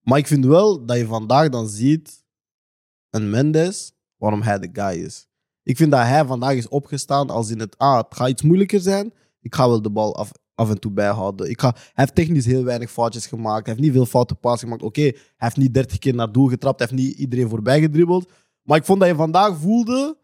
Maar 0.00 0.18
ik 0.18 0.26
vind 0.26 0.44
wel 0.44 0.86
dat 0.86 0.96
je 0.96 1.06
vandaag 1.06 1.48
dan 1.48 1.68
ziet 1.68 2.24
een 3.10 3.30
Mendes, 3.30 3.92
waarom 4.16 4.42
hij 4.42 4.58
de 4.58 4.68
guy 4.72 5.02
is. 5.04 5.28
Ik 5.62 5.76
vind 5.76 5.90
dat 5.90 6.00
hij 6.00 6.24
vandaag 6.24 6.54
is 6.54 6.68
opgestaan 6.68 7.30
als 7.30 7.50
in 7.50 7.60
het, 7.60 7.78
ah, 7.78 7.96
het 7.96 8.14
gaat 8.14 8.28
iets 8.28 8.42
moeilijker 8.42 8.80
zijn. 8.80 9.12
Ik 9.40 9.54
ga 9.54 9.68
wel 9.68 9.82
de 9.82 9.90
bal 9.90 10.16
af, 10.16 10.32
af 10.54 10.70
en 10.70 10.80
toe 10.80 10.92
bijhouden. 10.92 11.50
Ik 11.50 11.60
ga, 11.60 11.72
hij 11.74 11.90
heeft 11.92 12.14
technisch 12.14 12.46
heel 12.46 12.64
weinig 12.64 12.90
foutjes 12.90 13.26
gemaakt. 13.26 13.66
Hij 13.66 13.74
heeft 13.74 13.86
niet 13.86 13.96
veel 13.96 14.06
foute 14.06 14.34
passes 14.34 14.62
gemaakt. 14.62 14.82
Oké, 14.82 15.02
hij 15.02 15.14
heeft 15.36 15.56
niet 15.56 15.74
30 15.74 15.98
keer 15.98 16.14
naar 16.14 16.32
doel 16.32 16.48
getrapt. 16.48 16.78
Hij 16.78 16.88
heeft 16.90 17.02
niet 17.02 17.18
iedereen 17.18 17.48
voorbij 17.48 17.80
gedribbeld. 17.80 18.30
Maar 18.62 18.78
ik 18.78 18.84
vond 18.84 19.00
dat 19.00 19.08
je 19.08 19.14
vandaag 19.14 19.56
voelde 19.56 20.16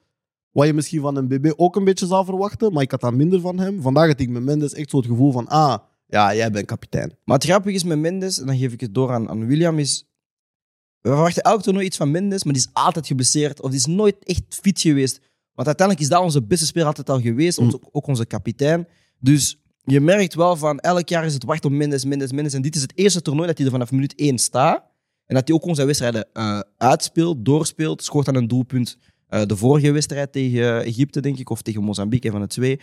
wat 0.58 0.66
je 0.66 0.72
misschien 0.72 1.00
van 1.00 1.16
een 1.16 1.28
BB 1.28 1.52
ook 1.56 1.76
een 1.76 1.84
beetje 1.84 2.06
zou 2.06 2.24
verwachten, 2.24 2.72
maar 2.72 2.82
ik 2.82 2.90
had 2.90 3.00
dat 3.00 3.14
minder 3.14 3.40
van 3.40 3.58
hem. 3.58 3.82
Vandaag 3.82 4.06
had 4.06 4.20
ik 4.20 4.28
met 4.28 4.42
Mendes 4.42 4.74
echt 4.74 4.90
zo 4.90 4.96
het 4.96 5.06
gevoel 5.06 5.32
van, 5.32 5.48
ah, 5.48 5.78
ja, 6.06 6.34
jij 6.34 6.50
bent 6.50 6.66
kapitein. 6.66 7.16
Maar 7.24 7.36
het 7.36 7.46
grappige 7.46 7.74
is 7.74 7.84
met 7.84 7.98
Mendes, 7.98 8.40
en 8.40 8.46
dan 8.46 8.58
geef 8.58 8.72
ik 8.72 8.80
het 8.80 8.94
door 8.94 9.12
aan, 9.12 9.28
aan 9.28 9.46
William, 9.46 9.78
is... 9.78 10.06
We 11.00 11.08
verwachten 11.08 11.42
elk 11.42 11.62
toernooi 11.62 11.86
iets 11.86 11.96
van 11.96 12.10
Mendes, 12.10 12.44
maar 12.44 12.52
die 12.52 12.62
is 12.62 12.68
altijd 12.72 13.06
geblesseerd. 13.06 13.62
Of 13.62 13.70
die 13.70 13.78
is 13.78 13.86
nooit 13.86 14.24
echt 14.24 14.42
fit 14.48 14.80
geweest. 14.80 15.20
Want 15.52 15.66
uiteindelijk 15.66 16.06
is 16.06 16.12
dat 16.12 16.22
onze 16.22 16.42
beste 16.42 16.66
speler 16.66 16.86
altijd 16.86 17.10
al 17.10 17.20
geweest. 17.20 17.58
Onze, 17.58 17.80
ook 17.90 18.06
onze 18.06 18.26
kapitein. 18.26 18.88
Dus 19.18 19.62
je 19.90 20.00
merkt 20.00 20.34
wel 20.34 20.56
van, 20.56 20.78
elk 20.78 21.08
jaar 21.08 21.24
is 21.24 21.34
het 21.34 21.44
wacht 21.44 21.64
op 21.64 21.70
Mendes, 21.72 22.04
Mendes, 22.04 22.32
Mendes. 22.32 22.54
En 22.54 22.62
dit 22.62 22.76
is 22.76 22.82
het 22.82 22.92
eerste 22.94 23.22
toernooi 23.22 23.46
dat 23.46 23.56
hij 23.56 23.66
er 23.66 23.72
vanaf 23.72 23.90
minuut 23.90 24.14
1 24.14 24.38
staat. 24.38 24.82
En 25.26 25.34
dat 25.34 25.48
hij 25.48 25.56
ook 25.56 25.64
onze 25.64 25.84
wedstrijden 25.84 26.26
eh, 26.32 26.60
uitspeelt, 26.76 27.44
doorspeelt. 27.44 28.02
Scoort 28.04 28.26
dan 28.26 28.34
een 28.34 28.48
doelpunt. 28.48 28.98
Eh, 29.28 29.42
de 29.46 29.56
vorige 29.56 29.90
wedstrijd 29.92 30.32
tegen 30.32 30.82
Egypte, 30.84 31.20
denk 31.20 31.38
ik, 31.38 31.50
of 31.50 31.62
tegen 31.62 31.82
Mozambique, 31.82 32.26
een 32.26 32.32
van 32.32 32.42
de 32.42 32.48
twee. 32.48 32.80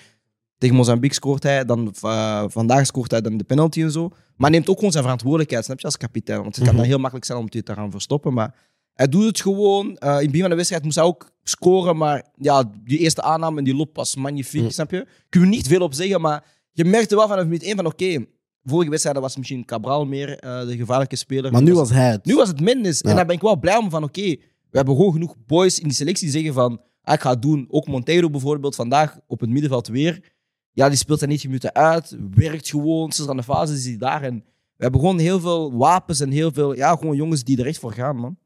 Tegen 0.58 0.76
Mozambique 0.76 1.16
scoort 1.16 1.44
hij, 1.44 1.66
dan, 1.66 1.94
eh, 2.02 2.44
vandaag 2.48 2.86
scoort 2.86 3.12
hij 3.12 3.22
dan 3.22 3.38
de 3.38 3.44
penalty 3.44 3.82
en 3.82 3.92
zo. 3.92 4.10
Maar 4.36 4.50
neemt 4.50 4.70
ook 4.70 4.76
gewoon 4.76 4.92
zijn 4.92 5.04
verantwoordelijkheid, 5.04 5.66
snap 5.66 5.80
je, 5.80 5.86
als 5.86 5.98
kapitein. 5.98 6.42
Want 6.42 6.56
het 6.56 6.64
kan 6.64 6.74
Mhm. 6.74 6.82
dan 6.82 6.86
heel 6.92 6.98
makkelijk 7.00 7.26
zijn 7.26 7.38
om 7.38 7.48
het 7.50 7.66
te 7.66 7.74
gaan 7.74 7.92
verstoppen. 7.92 8.34
Maar 8.34 8.56
hij 8.94 9.08
doet 9.10 9.24
het 9.26 9.42
gewoon. 9.42 9.86
In 9.88 9.96
het 10.00 10.26
begin 10.26 10.40
van 10.40 10.50
de 10.50 10.56
wedstrijd 10.56 10.84
moest 10.84 10.96
hij 10.96 11.06
ook 11.06 11.32
scoren. 11.44 11.98
Maar 11.98 12.26
ja, 12.38 12.72
die 12.84 12.98
eerste 12.98 13.22
aanname 13.22 13.58
en 13.58 13.64
die 13.64 13.76
loop 13.76 13.96
was 13.96 14.16
magnifiek, 14.16 14.62
Mhm. 14.62 14.70
snap 14.72 14.92
je? 14.92 15.08
Kun 15.30 15.42
je 15.42 15.48
niet 15.48 15.68
veel 15.68 15.82
op 15.82 15.94
zeggen, 15.94 16.22
maar 16.22 16.44
je 16.76 16.86
merkte 16.86 17.16
wel 17.16 17.28
vanaf 17.28 17.44
minuut 17.44 17.64
één 17.64 17.76
van 17.76 17.86
oké, 17.86 18.26
vorige 18.64 18.90
wedstrijd 18.90 19.18
was 19.18 19.38
misschien 19.38 19.66
Cabral 19.66 20.06
meer 20.06 20.40
eh, 20.40 20.68
de 20.68 20.78
gevaarlijke 20.78 21.16
speler. 21.16 21.52
Maar 21.52 21.62
nu 21.62 21.74
was 21.74 21.90
hij 21.90 22.12
het. 22.12 22.26
Nu 22.26 22.36
was 22.36 22.48
het 22.48 22.60
Mendes. 22.60 23.00
Ja. 23.00 23.10
En 23.10 23.16
daar 23.16 23.26
ben 23.26 23.36
ik 23.36 23.42
wel 23.42 23.60
blij 23.60 23.78
om 23.78 23.90
van, 23.90 24.04
oké, 24.04 24.22
we 24.70 24.78
hebben 24.78 24.96
gewoon 24.96 25.12
genoeg 25.12 25.36
boys 25.46 25.80
in 25.80 25.88
die 25.88 25.98
selectie 25.98 26.24
die 26.24 26.36
zeggen 26.36 26.54
van, 26.54 26.82
ah, 27.02 27.14
ik 27.14 27.22
ga 27.22 27.30
het 27.30 27.42
doen. 27.42 27.68
Ook 27.70 27.88
Monteiro 27.88 28.30
bijvoorbeeld, 28.30 28.76
vandaag 28.76 29.20
op 29.28 29.40
het 29.40 29.50
middenveld 29.50 29.88
weer. 29.88 30.34
Ja, 30.72 30.90
die 30.90 30.98
speelt 30.98 31.22
er 31.22 31.28
90 31.28 31.50
minuten 31.50 31.74
uit, 31.74 32.18
werkt 32.36 32.70
gewoon, 32.70 33.12
sinds 33.12 33.30
aan 33.30 33.38
de 33.38 33.44
fase 33.44 33.74
is 33.74 33.86
hij 33.86 33.98
daar. 33.98 34.22
En 34.22 34.36
we 34.76 34.84
hebben 34.84 35.00
gewoon 35.00 35.20
heel 35.20 35.40
veel 35.40 35.78
wapens 35.78 36.20
en 36.20 36.32
heel 36.32 36.52
veel, 36.52 36.76
ja, 36.76 36.96
gewoon 36.96 37.16
jongens 37.16 37.44
die 37.44 37.60
er 37.60 37.68
echt 37.68 37.80
voor 37.80 37.94
gaan, 37.94 38.16
man. 38.16 38.38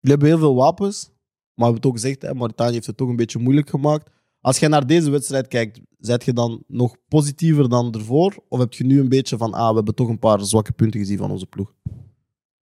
Jullie 0.00 0.18
hebben 0.18 0.28
heel 0.28 0.38
veel 0.38 0.54
wapens, 0.54 1.04
maar 1.04 1.14
we 1.54 1.62
hebben 1.62 1.74
het 1.74 1.86
ook 1.86 1.92
gezegd, 1.92 2.22
hè, 2.22 2.34
Mauritanië 2.34 2.72
heeft 2.72 2.86
het 2.86 2.96
toch 2.96 3.08
een 3.08 3.16
beetje 3.16 3.38
moeilijk 3.38 3.70
gemaakt. 3.70 4.10
Als 4.42 4.58
je 4.58 4.68
naar 4.68 4.86
deze 4.86 5.10
wedstrijd 5.10 5.48
kijkt, 5.48 5.80
zet 5.98 6.24
je 6.24 6.32
dan 6.32 6.62
nog 6.66 6.96
positiever 7.08 7.68
dan 7.68 7.92
ervoor? 7.94 8.44
Of 8.48 8.58
heb 8.58 8.72
je 8.72 8.84
nu 8.84 9.00
een 9.00 9.08
beetje 9.08 9.36
van, 9.36 9.52
ah, 9.54 9.68
we 9.68 9.74
hebben 9.74 9.94
toch 9.94 10.08
een 10.08 10.18
paar 10.18 10.40
zwakke 10.44 10.72
punten 10.72 11.00
gezien 11.00 11.18
van 11.18 11.30
onze 11.30 11.46
ploeg? 11.46 11.72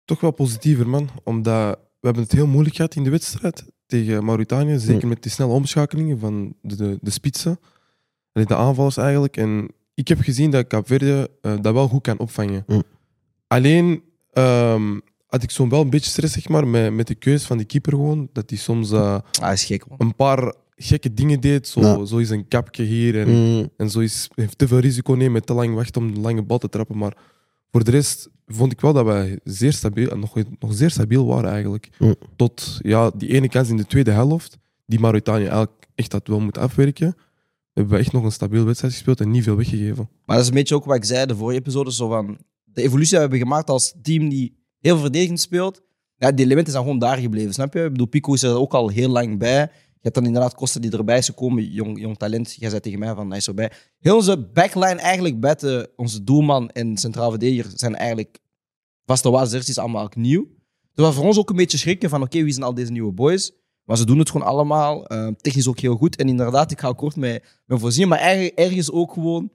Toch 0.05 0.19
wel 0.19 0.31
positiever, 0.31 0.87
man. 0.89 1.09
Omdat 1.23 1.79
we 1.99 2.05
hebben 2.05 2.23
het 2.23 2.31
heel 2.31 2.47
moeilijk 2.47 2.75
gehad 2.75 2.95
in 2.95 3.03
de 3.03 3.09
wedstrijd 3.09 3.65
tegen 3.85 4.25
Mauritanië. 4.25 4.79
Zeker 4.79 5.01
Hm. 5.01 5.07
met 5.07 5.23
die 5.23 5.31
snelle 5.31 5.51
omschakelingen 5.51 6.19
van 6.19 6.53
de, 6.61 6.75
de, 6.75 6.97
de 7.01 7.09
spitsen. 7.09 7.59
De 8.31 8.55
aanvallers 8.55 8.97
eigenlijk. 8.97 9.37
En 9.37 9.67
ik 9.93 10.07
heb 10.07 10.19
gezien 10.19 10.51
dat 10.51 10.67
Capverde 10.67 11.29
eh 11.41 11.55
dat 11.61 11.73
wel 11.73 11.87
goed 11.87 12.01
kan 12.01 12.19
opvangen. 12.19 12.63
Hm. 12.67 12.81
Alleen 13.47 14.03
ehm, 14.31 14.99
had 15.27 15.43
ik 15.43 15.51
zo'n 15.51 15.69
wel 15.69 15.81
een 15.81 15.89
beetje 15.89 16.09
stress 16.09 16.33
zeg 16.33 16.47
maar, 16.49 16.67
met, 16.67 16.93
met 16.93 17.07
de 17.07 17.15
keus 17.15 17.43
van 17.43 17.57
die 17.57 17.65
keeper 17.65 17.91
gewoon. 17.91 18.29
Dat 18.33 18.49
hij 18.49 18.59
soms 18.59 18.91
eh, 18.91 19.17
Ah, 19.41 19.51
is 19.51 19.63
gek, 19.65 19.85
een 19.97 20.15
paar 20.15 20.53
gekke 20.79 21.13
dingen 21.13 21.39
deed. 21.39 21.67
Zo, 21.67 21.79
Ja. 21.81 22.05
zo 22.05 22.17
is 22.17 22.29
een 22.29 22.47
kapje 22.47 22.83
hier 22.83 23.19
en 23.19 23.29
Mm. 23.29 23.69
en 23.77 23.89
zo 23.89 23.99
is, 23.99 24.27
heeft 24.35 24.57
te 24.57 24.67
veel 24.67 24.79
risico 24.79 25.13
nemen 25.13 25.31
met 25.31 25.45
te 25.45 25.53
lang 25.53 25.73
wachten 25.75 26.01
om 26.01 26.13
de 26.13 26.19
lange 26.19 26.41
bal 26.43 26.57
te 26.57 26.69
trappen. 26.69 26.97
Maar 26.97 27.17
voor 27.71 27.83
de 27.83 27.91
rest 27.91 28.29
vond 28.47 28.71
ik 28.71 28.81
wel 28.81 28.93
dat 28.93 29.05
wij 29.05 29.39
zeer 29.43 29.73
stabiel, 29.73 30.17
nog, 30.17 30.35
nog 30.59 30.73
zeer 30.73 30.89
stabiel 30.89 31.25
waren 31.25 31.49
eigenlijk. 31.51 31.89
Mm. 31.99 32.15
Tot 32.35 32.79
ja, 32.81 33.11
die 33.15 33.29
ene 33.29 33.49
kans 33.49 33.69
in 33.69 33.77
de 33.77 33.85
tweede 33.85 34.11
helft, 34.11 34.57
die 34.85 34.99
Mauritanië 34.99 35.41
eigenlijk 35.45 35.87
echt 35.95 36.11
had 36.11 36.27
wel 36.27 36.39
moeten 36.39 36.61
afwerken, 36.61 37.15
hebben 37.73 37.93
we 37.93 37.99
echt 37.99 38.11
nog 38.11 38.23
een 38.23 38.31
stabiel 38.31 38.65
wedstrijd 38.65 38.93
gespeeld 38.93 39.21
en 39.21 39.31
niet 39.31 39.43
veel 39.43 39.55
weggegeven. 39.55 40.09
Maar 40.25 40.35
dat 40.35 40.45
is 40.45 40.47
een 40.51 40.57
beetje 40.57 40.75
ook 40.75 40.85
wat 40.85 40.95
ik 40.95 41.05
zei 41.05 41.25
de 41.25 41.35
vorige 41.35 41.59
episode, 41.59 41.93
zo 41.93 42.07
van 42.09 42.37
de 42.63 42.81
evolutie 42.81 43.09
die 43.09 43.15
we 43.17 43.21
hebben 43.29 43.39
gemaakt 43.39 43.69
als 43.69 43.93
team 44.01 44.29
die 44.29 44.57
heel 44.79 44.97
verdedigend 44.97 45.39
speelt. 45.39 45.81
Ja, 46.17 46.31
die 46.31 46.45
elementen 46.45 46.71
zijn 46.73 46.83
gewoon 46.83 46.99
daar 46.99 47.17
gebleven, 47.17 47.53
snap 47.53 47.73
je? 47.73 47.83
Ik 47.83 47.91
bedoel, 47.91 48.07
Pico 48.07 48.33
is 48.33 48.43
er 48.43 48.57
ook 48.57 48.73
al 48.73 48.89
heel 48.89 49.09
lang 49.09 49.37
bij. 49.37 49.71
Hebt 50.07 50.15
dan 50.19 50.25
inderdaad 50.25 50.53
Kosten 50.55 50.81
die 50.81 50.91
erbij 50.91 51.17
is 51.17 51.25
gekomen, 51.25 51.63
jong, 51.71 51.99
jong 51.99 52.17
talent. 52.17 52.55
Jij 52.59 52.69
zei 52.69 52.81
tegen 52.81 52.99
mij 52.99 53.15
van, 53.15 53.27
hij 53.29 53.37
is 53.37 53.47
erbij. 53.47 53.71
Heel 53.99 54.15
onze 54.15 54.37
backline 54.53 54.95
eigenlijk, 55.01 55.39
buiten 55.39 55.89
onze 55.95 56.23
doelman 56.23 56.69
en 56.69 56.97
centraal 56.97 57.29
verdediger, 57.29 57.71
zijn 57.75 57.95
eigenlijk 57.95 58.39
vaste 59.05 59.29
is 59.49 59.77
allemaal 59.77 60.11
nieuw. 60.15 60.47
Dus 60.93 61.05
was 61.05 61.15
voor 61.15 61.25
ons 61.25 61.37
ook 61.37 61.49
een 61.49 61.55
beetje 61.55 61.77
schrikken 61.77 62.09
van, 62.09 62.21
oké, 62.21 62.43
wie 62.43 62.51
zijn 62.53 62.65
al 62.65 62.73
deze 62.73 62.91
nieuwe 62.91 63.11
boys? 63.11 63.51
Maar 63.83 63.97
ze 63.97 64.05
doen 64.05 64.19
het 64.19 64.29
gewoon 64.29 64.47
allemaal. 64.47 65.05
eh, 65.07 65.27
technisch 65.27 65.67
ook 65.67 65.79
heel 65.79 65.95
goed. 65.95 66.15
En 66.15 66.27
inderdaad, 66.27 66.71
ik 66.71 66.79
ga 66.79 66.91
kort 66.91 67.15
mee, 67.15 67.39
mee 67.65 67.79
voorzien. 67.79 68.07
Maar 68.07 68.19
erg- 68.19 68.49
ergens 68.49 68.91
ook 68.91 69.13
gewoon... 69.13 69.51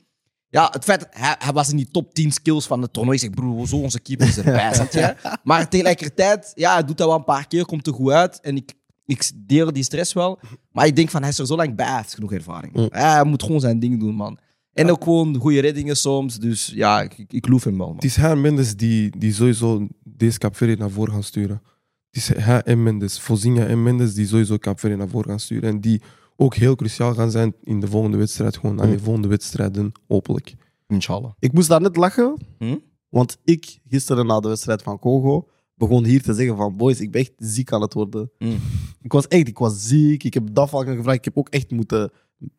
Ja, 0.48 0.68
het 0.72 0.84
feit, 0.84 1.06
hij, 1.10 1.34
hij 1.38 1.52
was 1.52 1.70
in 1.70 1.76
die 1.76 1.90
top 1.90 2.14
10 2.14 2.32
skills 2.32 2.66
van 2.66 2.82
het 2.82 2.92
toernooi. 2.92 3.16
Ik 3.16 3.22
zeg, 3.22 3.30
broer, 3.30 3.68
zo 3.68 3.76
onze 3.76 4.00
keeper 4.00 4.26
is 4.28 4.36
erbij, 4.38 4.74
snap 4.74 4.92
je? 4.92 5.14
Maar 5.44 5.68
tegelijkertijd, 5.68 6.52
ja, 6.54 6.72
hij 6.72 6.84
doet 6.84 6.96
dat 6.98 7.06
wel 7.06 7.16
een 7.16 7.24
paar 7.24 7.46
keer, 7.46 7.64
komt 7.66 7.86
er 7.86 7.92
goed 7.92 8.10
uit. 8.10 8.40
En 8.40 8.56
ik, 8.56 8.72
ik 9.04 9.30
deel 9.36 9.72
die 9.72 9.82
stress 9.82 10.12
wel. 10.12 10.38
Maar 10.70 10.86
ik 10.86 10.96
denk 10.96 11.08
van, 11.10 11.20
hij 11.20 11.30
is 11.30 11.38
er 11.38 11.46
zo 11.46 11.56
lang 11.56 11.74
bij, 11.74 11.86
hij 11.86 11.96
heeft 11.96 12.14
genoeg 12.14 12.32
ervaring. 12.32 12.72
Mm. 12.74 12.88
Ja, 12.90 13.12
hij 13.14 13.24
moet 13.24 13.42
gewoon 13.42 13.60
zijn 13.60 13.78
ding 13.78 14.00
doen, 14.00 14.14
man. 14.14 14.38
En 14.72 14.90
ook 14.90 15.02
gewoon 15.04 15.36
goede 15.36 15.60
reddingen 15.60 15.96
soms. 15.96 16.38
Dus 16.38 16.66
ja, 16.74 17.00
ik, 17.02 17.18
ik, 17.18 17.32
ik 17.32 17.48
loof 17.48 17.64
hem 17.64 17.78
wel, 17.78 17.86
man. 17.86 17.94
Het 17.94 18.04
is 18.04 18.16
hij 18.16 18.30
en 18.30 18.40
Mendes 18.40 18.76
die, 18.76 19.18
die 19.18 19.32
sowieso 19.32 19.86
deze 20.04 20.38
Capverde 20.38 20.76
naar 20.76 20.90
voren 20.90 21.12
gaan 21.12 21.22
sturen. 21.22 21.62
Het 22.10 22.16
is 22.16 22.28
hij 22.44 22.62
en 22.62 22.82
Mendes, 22.82 23.18
Fozinha 23.18 23.66
en 23.66 23.82
Mendes 23.82 24.14
die 24.14 24.26
sowieso 24.26 24.58
Capverde 24.58 24.96
naar 24.96 25.08
voren 25.08 25.28
gaan 25.28 25.40
sturen. 25.40 25.68
En 25.70 25.80
die 25.80 26.02
ook 26.36 26.54
heel 26.54 26.74
cruciaal 26.76 27.14
gaan 27.14 27.30
zijn 27.30 27.54
in 27.62 27.80
de 27.80 27.86
volgende 27.86 28.16
wedstrijd. 28.16 28.56
Gewoon 28.56 28.80
aan 28.80 28.90
de 28.90 28.96
Mm. 28.96 29.02
volgende 29.02 29.28
wedstrijden, 29.28 29.92
hopelijk. 30.08 30.54
Inshallah. 30.88 31.30
Ik 31.38 31.52
moest 31.52 31.68
daar 31.68 31.80
net 31.80 31.96
lachen, 31.96 32.36
Hm? 32.58 32.76
want 33.08 33.38
ik, 33.44 33.78
gisteren 33.88 34.26
na 34.26 34.40
de 34.40 34.48
wedstrijd 34.48 34.82
van 34.82 34.98
Congo, 34.98 35.48
begon 35.88 36.04
hier 36.04 36.22
te 36.22 36.34
zeggen 36.34 36.56
van, 36.56 36.76
boys, 36.76 37.00
ik 37.00 37.10
ben 37.10 37.20
echt 37.20 37.32
ziek 37.36 37.72
aan 37.72 37.80
het 37.80 37.92
worden. 37.94 38.30
Mm. 38.38 38.60
Ik 39.02 39.12
was 39.12 39.28
echt, 39.28 39.48
ik 39.48 39.58
was 39.58 39.86
ziek. 39.86 40.24
Ik 40.24 40.34
heb 40.34 40.48
Dafal 40.52 40.84
gaan 40.84 40.96
gevraagd. 40.96 41.18
Ik 41.18 41.24
heb 41.24 41.38
ook 41.38 41.48
echt 41.48 41.70
moeten 41.70 42.10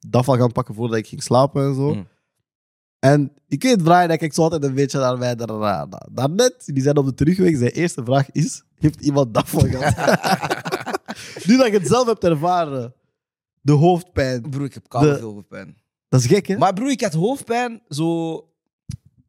Dafal 0.08 0.38
gaan 0.38 0.52
pakken 0.52 0.76
voordat 0.76 0.98
ik 0.98 1.08
ging 1.08 1.24
slapen 1.24 1.64
en 1.66 1.76
zo. 1.76 1.94
Mm. 1.94 2.08
En 3.00 3.32
ik 3.48 3.64
weet, 3.64 3.84
Brian, 3.84 4.08
dat 4.08 4.22
ik 4.22 4.34
zo 4.34 4.42
altijd 4.42 4.64
een 4.64 4.74
beetje 4.74 5.00
naar 5.00 5.18
mij 5.18 5.36
daar, 5.36 5.88
daarnet. 6.12 6.64
Die 6.66 6.84
zijn 6.84 6.98
op 6.98 7.06
de 7.06 7.14
terugweg. 7.14 7.58
Zijn 7.58 7.72
eerste 7.72 8.04
vraag 8.04 8.32
is: 8.32 8.64
Heeft 8.76 9.02
iemand 9.02 9.34
Dafal 9.34 9.68
gehad? 9.70 9.96
nu 11.48 11.58
dat 11.58 11.66
ik 11.66 11.74
het 11.74 11.88
zelf 11.88 12.08
heb 12.08 12.24
ervaren, 12.24 12.94
de 13.62 13.72
hoofdpijn. 13.72 14.50
Broer, 14.50 14.66
ik 14.66 14.74
heb 14.74 14.90
koude 14.90 15.14
De- 15.14 15.22
hoofdpijn. 15.22 15.78
Dat 16.10 16.20
is 16.20 16.26
gek, 16.28 16.48
hè? 16.48 16.58
Maar 16.58 16.74
broer, 16.74 16.92
ik 16.92 17.02
had 17.02 17.14
hoofdpijn. 17.14 17.82
Zo... 17.90 18.36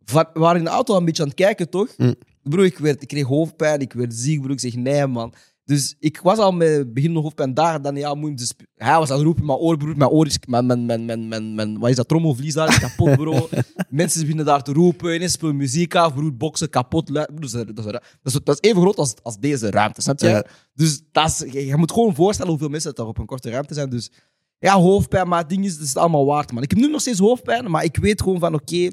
Van, 0.04 0.26
we 0.32 0.40
waren 0.40 0.58
in 0.58 0.64
de 0.64 0.70
auto 0.70 0.96
een 0.96 1.04
beetje 1.04 1.22
aan 1.22 1.28
het 1.28 1.36
kijken, 1.36 1.70
toch? 1.70 1.88
Mm. 1.96 2.14
Broer, 2.44 2.64
ik, 2.64 2.78
werd, 2.78 3.02
ik 3.02 3.08
kreeg 3.08 3.26
hoofdpijn. 3.26 3.80
Ik 3.80 3.92
werd 3.92 4.14
ziek, 4.14 4.40
broer. 4.40 4.50
Ik 4.52 4.60
zeg, 4.60 4.74
nee, 4.74 5.06
man. 5.06 5.34
Dus 5.64 5.96
ik 5.98 6.20
was 6.20 6.38
al 6.38 6.52
met 6.52 6.94
beginnende 6.94 7.22
hoofdpijn 7.22 7.54
daar. 7.54 7.82
Dan, 7.82 7.96
ja, 7.96 8.14
moet 8.14 8.38
dus, 8.38 8.52
hij 8.74 8.98
was 8.98 9.10
aan 9.10 9.16
het 9.16 9.24
roepen 9.24 9.46
mijn 9.46 9.58
oor, 9.58 9.76
broer. 9.76 9.96
Mijn 9.96 10.10
oor 10.10 10.26
is... 10.26 10.38
Mijn, 10.46 10.66
mijn, 10.66 10.86
mijn, 10.86 11.04
mijn, 11.04 11.28
mijn, 11.28 11.54
mijn- 11.54 11.78
wat 11.78 11.90
is 11.90 11.96
dat? 11.96 12.08
Trommelvlies 12.08 12.54
daar 12.54 12.68
is 12.68 12.78
kapot, 12.78 13.16
bro. 13.16 13.48
Mensen 13.88 14.20
beginnen 14.20 14.44
daar 14.44 14.62
te 14.62 14.72
roepen. 14.72 15.14
Ineens 15.14 15.32
spelen 15.32 15.56
muziek 15.56 15.94
af, 15.94 16.14
broer. 16.14 16.36
Boksen 16.36 16.70
kapot. 16.70 17.04
Broer, 17.04 17.26
dat, 17.34 17.44
is, 17.44 17.50
dat, 17.50 17.68
is, 17.78 17.84
dat, 17.84 18.02
is, 18.22 18.32
dat 18.44 18.58
is 18.62 18.68
even 18.70 18.80
groot 18.82 18.96
als, 18.96 19.14
als 19.22 19.38
deze 19.38 19.70
ruimte, 19.70 20.02
snap 20.02 20.18
je? 20.20 20.28
Ja. 20.28 20.46
Dus 20.74 21.02
dat 21.12 21.28
is, 21.28 21.52
je, 21.52 21.66
je 21.66 21.76
moet 21.76 21.92
gewoon 21.92 22.14
voorstellen 22.14 22.50
hoeveel 22.50 22.68
mensen 22.68 22.94
daar 22.94 23.06
op 23.06 23.18
een 23.18 23.26
korte 23.26 23.50
ruimte 23.50 23.74
zijn. 23.74 23.90
Dus 23.90 24.10
ja, 24.58 24.74
hoofdpijn, 24.80 25.28
maar 25.28 25.38
het 25.38 25.48
ding 25.48 25.64
is, 25.64 25.72
het 25.72 25.82
is 25.82 25.96
allemaal 25.96 26.26
waard, 26.26 26.52
man. 26.52 26.62
Ik 26.62 26.70
heb 26.70 26.78
nu 26.78 26.88
nog 26.90 27.00
steeds 27.00 27.18
hoofdpijn, 27.18 27.70
maar 27.70 27.84
ik 27.84 27.96
weet 27.96 28.22
gewoon 28.22 28.38
van, 28.38 28.54
oké, 28.54 28.90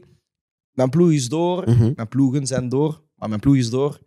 mijn 0.71 0.89
ploeg 0.89 1.11
is 1.11 1.29
door. 1.29 1.69
Mhm. 1.69 1.91
Mijn 1.95 2.07
ploegen 2.07 2.47
zijn 2.47 2.69
door, 2.69 3.01
maar 3.21 3.29
mijn 3.29 3.41
ploeg 3.41 3.55
is 3.55 3.69
door. 3.69 3.99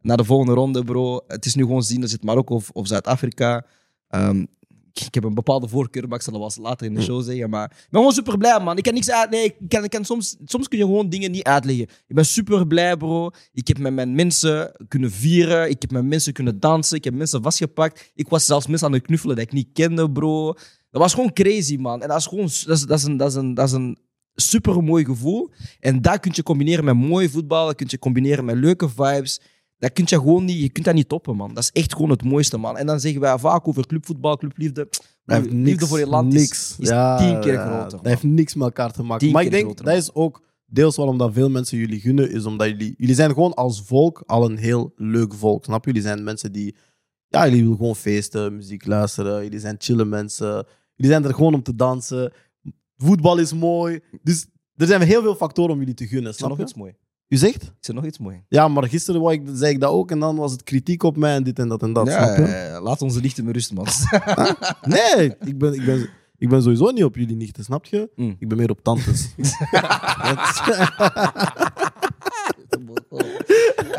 Naar 0.00 0.16
de 0.16 0.24
volgende 0.24 0.52
ronde, 0.52 0.84
bro. 0.84 1.20
Het 1.26 1.44
is 1.44 1.54
nu 1.54 1.62
gewoon 1.62 1.82
zien, 1.82 2.02
er 2.02 2.08
zit 2.08 2.24
Marokko 2.24 2.54
of, 2.54 2.70
of 2.70 2.86
Zuid-Afrika. 2.86 3.66
Ehm, 4.08 4.44
ik, 4.92 5.14
heb 5.14 5.24
een 5.24 5.34
bepaalde 5.34 5.68
voorkeur, 5.68 6.08
maar 6.08 6.18
ik 6.18 6.24
zal 6.24 6.38
dat 6.38 6.54
wel 6.54 6.64
later 6.64 6.86
in 6.86 6.94
de 6.94 7.02
show 7.02 7.22
zeggen. 7.22 7.50
Maar 7.50 7.64
ik 7.64 7.86
ben 7.90 8.00
gewoon 8.00 8.12
super 8.12 8.38
blij, 8.38 8.60
man. 8.60 8.76
Ik 8.76 8.82
kan 8.82 8.94
niks 8.94 9.10
uit... 9.10 9.30
Nee, 9.30 9.44
ik 9.44 9.68
kan, 9.68 9.84
ik 9.84 9.90
kan 9.90 10.04
soms, 10.04 10.36
soms 10.44 10.68
kun 10.68 10.78
je 10.78 10.84
gewoon 10.84 11.08
dingen 11.08 11.30
niet 11.30 11.42
uitleggen. 11.42 11.86
Ik 12.06 12.14
ben 12.14 12.26
super 12.26 12.66
blij, 12.66 12.96
bro. 12.96 13.30
Ik 13.52 13.68
heb 13.68 13.78
met 13.78 13.92
mijn 13.92 14.14
mensen 14.14 14.72
kunnen 14.88 15.10
vieren. 15.10 15.70
Ik 15.70 15.82
heb 15.82 15.90
met 15.90 16.04
mensen 16.04 16.32
kunnen 16.32 16.60
dansen. 16.60 16.96
Ik 16.96 17.04
heb 17.04 17.14
mensen 17.14 17.42
vastgepakt. 17.42 18.12
Ik 18.14 18.28
was 18.28 18.46
zelfs 18.46 18.66
mensen 18.66 18.86
aan 18.86 18.92
het 18.92 19.02
knuffelen 19.02 19.36
dat 19.36 19.44
ik 19.44 19.52
niet 19.52 19.68
kende, 19.72 20.10
bro. 20.10 20.52
Dat 20.90 21.00
was 21.00 21.14
gewoon 21.14 21.32
crazy, 21.32 21.76
man. 21.76 22.02
En 22.02 22.08
dat 22.08 22.18
is 22.18 22.26
gewoon... 22.26 22.48
Dat 22.66 22.76
is, 22.76 22.82
dat 22.86 22.98
is 22.98 23.04
een... 23.04 23.16
Dat 23.16 23.28
is 23.28 23.34
een, 23.34 23.54
dat 23.54 23.66
is 23.66 23.72
een 23.72 23.98
super 24.34 24.82
mooi 24.82 25.04
gevoel. 25.04 25.50
En 25.80 26.02
dat 26.02 26.20
kun 26.20 26.32
je 26.34 26.42
combineren 26.42 26.84
met 26.84 26.94
mooi 26.94 27.28
voetbal. 27.28 27.66
Dat 27.66 27.74
kun 27.74 27.86
je 27.90 27.98
combineren 27.98 28.44
met 28.44 28.56
leuke 28.56 28.88
vibes. 28.88 29.40
Dat 29.78 29.92
kun 29.92 30.04
je 30.06 30.16
gewoon 30.16 30.44
niet, 30.44 30.60
je 30.60 30.68
kunt 30.70 30.84
dat 30.84 30.94
niet 30.94 31.08
toppen, 31.08 31.36
man. 31.36 31.54
Dat 31.54 31.62
is 31.62 31.70
echt 31.82 31.92
gewoon 31.94 32.10
het 32.10 32.24
mooiste, 32.24 32.56
man. 32.58 32.76
En 32.76 32.86
dan 32.86 33.00
zeggen 33.00 33.20
wij 33.20 33.38
vaak 33.38 33.68
over 33.68 33.86
clubvoetbal, 33.86 34.36
clubliefde. 34.36 34.86
Dat 35.24 35.36
heeft 35.36 35.42
Liefde 35.52 35.56
niks, 35.70 35.86
voor 35.88 35.98
je 35.98 36.06
land 36.06 36.34
is- 36.34 36.40
niks. 36.40 36.76
is 36.78 36.88
Ja, 36.88 37.16
tien 37.18 37.40
keer 37.40 37.56
groter, 37.58 37.82
Dat 37.82 37.92
man. 37.92 38.06
heeft 38.06 38.22
niks 38.22 38.54
met 38.54 38.64
elkaar 38.64 38.92
te 38.92 39.02
maken. 39.02 39.18
Tien 39.18 39.32
maar 39.32 39.42
ik 39.44 39.50
denk, 39.50 39.64
groter, 39.64 39.84
dat 39.84 39.96
is 39.96 40.14
ook 40.14 40.42
deels 40.66 40.96
waarom 40.96 41.18
dat 41.18 41.32
veel 41.32 41.50
mensen 41.50 41.78
jullie 41.78 42.00
gunnen, 42.00 42.30
is 42.30 42.44
omdat 42.44 42.68
jullie... 42.68 42.94
Jullie 42.96 43.14
zijn 43.14 43.32
gewoon 43.32 43.54
als 43.54 43.82
volk 43.86 44.22
al 44.26 44.50
een 44.50 44.56
heel 44.58 44.92
leuk 44.96 45.34
volk, 45.34 45.64
snap 45.64 45.84
je? 45.84 45.90
Jullie 45.90 46.06
zijn 46.06 46.24
mensen 46.24 46.52
die... 46.52 46.76
Ja, 47.28 47.44
jullie 47.46 47.62
willen 47.62 47.76
gewoon 47.76 47.96
feesten, 47.96 48.56
muziek 48.56 48.86
luisteren. 48.86 49.42
Jullie 49.42 49.58
zijn 49.60 49.74
chille 49.78 50.04
mensen. 50.04 50.66
Jullie 50.94 51.12
zijn 51.12 51.24
er 51.24 51.34
gewoon 51.34 51.54
om 51.54 51.62
te 51.62 51.74
dansen. 51.74 52.32
Voetbal 53.02 53.38
is 53.38 53.52
mooi. 53.52 54.00
Dus 54.22 54.46
er 54.76 54.86
zijn 54.86 55.02
heel 55.02 55.22
veel 55.22 55.34
factoren 55.34 55.72
om 55.72 55.78
jullie 55.78 55.94
te 55.94 56.06
gunnen. 56.06 56.24
Is 56.30 56.32
er 56.32 56.34
Snap 56.38 56.48
nog 56.48 56.58
je? 56.58 56.64
iets 56.64 56.74
mooi? 56.74 56.94
U 57.28 57.36
zegt? 57.36 57.62
Is 57.80 57.88
er 57.88 57.94
nog 57.94 58.04
iets 58.04 58.18
mooi? 58.18 58.44
Ja, 58.48 58.68
maar 58.68 58.88
gisteren 58.88 59.20
wou 59.20 59.32
ik, 59.34 59.42
zei 59.54 59.72
ik 59.72 59.80
dat 59.80 59.90
ook 59.90 60.10
en 60.10 60.18
dan 60.18 60.36
was 60.36 60.52
het 60.52 60.62
kritiek 60.62 61.02
op 61.02 61.16
mij 61.16 61.34
en 61.34 61.42
dit 61.42 61.58
en 61.58 61.68
dat 61.68 61.82
en 61.82 61.92
dat. 61.92 62.06
ja, 62.06 62.24
snap 62.34 62.36
je? 62.46 62.52
eh, 62.52 62.82
laat 62.82 63.02
onze 63.02 63.20
lichten 63.20 63.44
met 63.44 63.54
rust, 63.54 63.72
man. 63.72 63.86
Nee, 64.82 65.36
ik 65.40 65.58
ben, 65.58 65.74
ik, 65.74 65.84
ben, 65.84 66.08
ik 66.38 66.48
ben 66.48 66.62
sowieso 66.62 66.90
niet 66.90 67.04
op 67.04 67.16
jullie 67.16 67.36
nichten, 67.36 67.64
snap 67.64 67.84
je? 67.84 68.10
Mm. 68.16 68.36
Ik 68.38 68.48
ben 68.48 68.56
meer 68.58 68.70
op 68.70 68.82
tantes. 68.82 69.28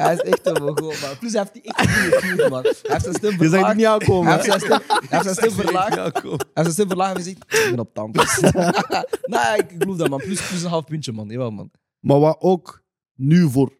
hij 0.04 0.14
is 0.14 0.20
echt 0.22 0.46
een 0.48 0.64
mogol, 0.64 0.88
man. 1.02 1.18
Plus 1.20 1.32
hij 1.34 1.42
heeft 1.42 1.54
die 1.54 1.62
echt 1.74 2.24
goede 2.26 2.50
man. 2.50 2.62
Hij 2.64 2.74
heeft 2.82 3.04
zijn 3.04 3.16
stem 3.16 3.32
Je 3.32 3.38
zegt 3.38 3.50
verlaagd. 3.50 3.68
het 3.68 3.78
niet 3.78 3.86
aankomen. 3.86 4.26
Hij 4.34 4.34
heeft 4.36 4.46
zijn 4.46 4.60
stem, 4.60 4.82
hij 4.88 5.08
heeft 5.10 5.24
zijn 5.24 5.36
stem 5.36 5.52
verlaagd. 5.66 5.96
Hij 5.96 6.04
heeft 6.54 6.54
zijn 6.54 6.72
stem 6.72 6.88
verlaagd 6.88 7.16
en 7.16 7.24
gezegd, 7.24 7.38
ik 7.38 7.68
ben 7.70 7.80
op 7.80 7.94
tantes. 7.94 8.40
nee, 9.34 9.58
ik 9.58 9.76
geloof 9.78 9.98
dat, 9.98 10.10
man. 10.10 10.20
Plus, 10.20 10.48
plus 10.48 10.64
een 10.64 10.70
half 10.70 10.84
puntje, 10.86 11.12
man. 11.12 11.28
Jawel, 11.28 11.52
man. 11.52 11.72
Maar 12.00 12.20
wat 12.20 12.38
ook 12.40 12.84
nu 13.16 13.50
voor 13.50 13.74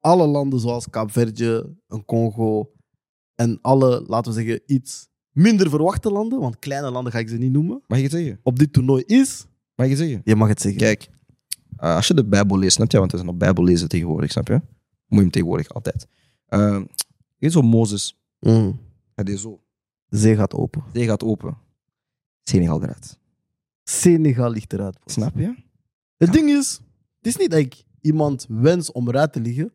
alle 0.00 0.26
landen 0.26 0.60
zoals 0.60 0.90
Kaapverde, 0.90 1.76
een 1.88 2.04
Congo 2.04 2.72
en 3.34 3.58
alle, 3.62 4.04
laten 4.06 4.32
we 4.32 4.38
zeggen, 4.42 4.60
iets 4.66 5.08
minder 5.30 5.70
verwachte 5.70 6.10
landen, 6.10 6.40
want 6.40 6.58
kleine 6.58 6.90
landen 6.90 7.12
ga 7.12 7.18
ik 7.18 7.28
ze 7.28 7.36
niet 7.36 7.52
noemen, 7.52 7.82
Mag 7.86 7.98
je 7.98 8.04
het 8.04 8.12
zeggen? 8.12 8.40
op 8.42 8.58
dit 8.58 8.72
toernooi 8.72 9.02
is, 9.06 9.46
Mag 9.74 9.86
je 9.86 9.92
het 9.92 10.00
zeggen? 10.02 10.20
je 10.24 10.36
mag 10.36 10.48
het 10.48 10.60
zeggen. 10.60 10.80
Kijk, 10.80 11.08
eh, 11.76 11.94
als 11.94 12.06
je 12.06 12.14
de 12.14 12.24
Bijbel 12.24 12.58
leest, 12.58 12.74
snap 12.76 12.90
je? 12.90 12.98
Want 12.98 13.10
we 13.10 13.16
zijn 13.18 13.30
op 13.30 13.38
Bijbel 13.38 13.64
lezen 13.64 13.88
tegenwoordig, 13.88 14.30
snap 14.30 14.48
je? 14.48 14.60
Moet 15.08 15.18
je 15.18 15.24
hem 15.24 15.30
tegenwoordig 15.30 15.68
altijd. 15.68 16.06
Uh, 16.48 16.80
je 17.36 17.50
zo 17.50 17.62
Mozes. 17.62 18.18
Mm. 18.40 18.80
Hij 19.14 19.24
deed 19.24 19.38
zo. 19.38 19.60
De 20.08 20.18
zee 20.18 20.36
gaat 20.36 20.54
open. 20.54 20.84
Zee 20.92 21.06
gaat 21.06 21.22
open. 21.22 21.56
Senegal 22.42 22.82
eruit. 22.82 23.18
Senegal 23.84 24.50
ligt 24.50 24.72
eruit. 24.72 24.94
bro. 24.94 25.12
Snap 25.12 25.36
je? 25.36 25.54
Het 26.16 26.32
ding 26.32 26.50
is, 26.50 26.80
het 27.16 27.26
is 27.26 27.36
niet 27.36 27.50
dat 27.50 27.60
ik 27.60 27.84
iemand 28.00 28.46
wens 28.48 28.92
om 28.92 29.08
eruit 29.08 29.32
te 29.32 29.40
liggen, 29.40 29.72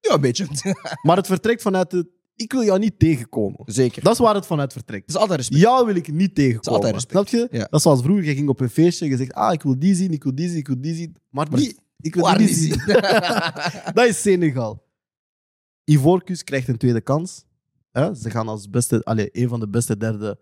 Ja, 0.00 0.14
een 0.14 0.20
beetje. 0.20 0.46
maar 1.06 1.16
het 1.16 1.26
vertrekt 1.26 1.62
vanuit 1.62 1.92
het, 1.92 2.06
ik 2.34 2.52
wil 2.52 2.64
jou 2.64 2.78
niet 2.78 2.98
tegenkomen. 2.98 3.60
Zeker. 3.64 4.02
Dat 4.02 4.12
is 4.12 4.18
waar 4.18 4.34
het 4.34 4.46
vanuit 4.46 4.72
vertrekt. 4.72 5.06
Het 5.06 5.14
is 5.14 5.20
altijd 5.20 5.38
respect. 5.38 5.60
Jou 5.60 5.86
wil 5.86 5.94
ik 5.94 6.12
niet 6.12 6.34
tegenkomen. 6.34 6.72
altijd 6.72 6.94
respect. 6.94 7.28
Snap 7.28 7.50
je? 7.50 7.56
Ja. 7.56 7.64
Dat 7.64 7.74
is 7.74 7.82
zoals 7.82 8.02
vroeger, 8.02 8.24
je 8.24 8.34
ging 8.34 8.48
op 8.48 8.60
een 8.60 8.70
feestje 8.70 9.04
en 9.04 9.10
je 9.10 9.16
zegt, 9.16 9.32
ah, 9.32 9.52
ik 9.52 9.62
wil 9.62 9.78
die 9.78 9.94
zien, 9.94 10.12
ik 10.12 10.22
wil 10.22 10.34
die 10.34 10.48
zien, 10.48 10.58
ik 10.58 10.66
wil 10.66 10.80
die 10.80 10.94
zien. 10.94 11.16
Maar, 11.30 11.46
Maar 11.50 11.60
die, 11.60 11.76
ik 12.00 12.14
wil 12.14 12.24
die 12.24 12.38
niet 12.38 12.56
zien. 12.64 12.82
Dat 13.94 14.06
is 14.06 14.20
Senegal. 14.20 14.86
Ivoorkust 15.84 16.44
krijgt 16.44 16.68
een 16.68 16.76
tweede 16.76 17.00
kans. 17.00 17.44
Hè? 17.90 18.14
Ze 18.14 18.30
gaan 18.30 18.48
als 18.48 18.70
beste, 18.70 19.04
allez, 19.04 19.28
een 19.32 19.48
van 19.48 19.60
de 19.60 19.68
beste 19.68 19.96
derde 19.96 20.40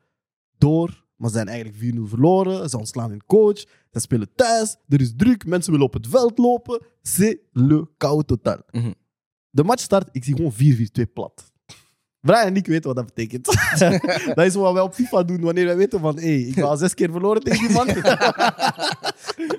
door. 0.58 1.04
Maar 1.16 1.30
ze 1.30 1.36
zijn 1.36 1.48
eigenlijk 1.48 1.94
4-0 1.96 2.00
verloren. 2.08 2.68
Ze 2.70 2.78
ontslaan 2.78 3.10
hun 3.10 3.25
coach. 3.26 3.58
Ze 3.92 4.00
spelen 4.00 4.28
thuis. 4.34 4.76
Er 4.88 5.00
is 5.00 5.12
druk. 5.16 5.46
Mensen 5.46 5.72
willen 5.72 5.86
op 5.86 5.92
het 5.92 6.06
veld 6.06 6.38
lopen. 6.38 6.86
C'est 7.02 7.38
le 7.52 7.88
chaos 7.98 8.22
totaal. 8.26 8.60
Mhm. 8.70 8.92
De 9.50 9.64
match 9.64 9.83
start. 9.83 10.09
Ik 10.12 10.24
zie 10.24 10.35
gewoon 10.37 10.52
4-4-2 10.52 11.12
plat. 11.12 11.52
Brian 12.26 12.46
en 12.46 12.56
ik 12.56 12.66
weten 12.66 12.94
wat 12.94 12.96
dat 12.96 13.14
betekent. 13.14 13.44
dat 14.34 14.46
is 14.46 14.54
wat 14.54 14.72
wij 14.72 14.82
op 14.82 14.94
FIFA 14.94 15.22
doen 15.22 15.40
wanneer 15.40 15.64
wij 15.64 15.76
weten 15.76 16.00
van 16.00 16.18
hé, 16.18 16.30
ik 16.30 16.54
heb 16.54 16.64
al 16.64 16.76
zes 16.76 16.94
keer 16.94 17.10
verloren 17.10 17.42
tegen 17.42 17.66
die 17.66 17.76
man. 17.76 17.88
4-4-2 17.88 17.90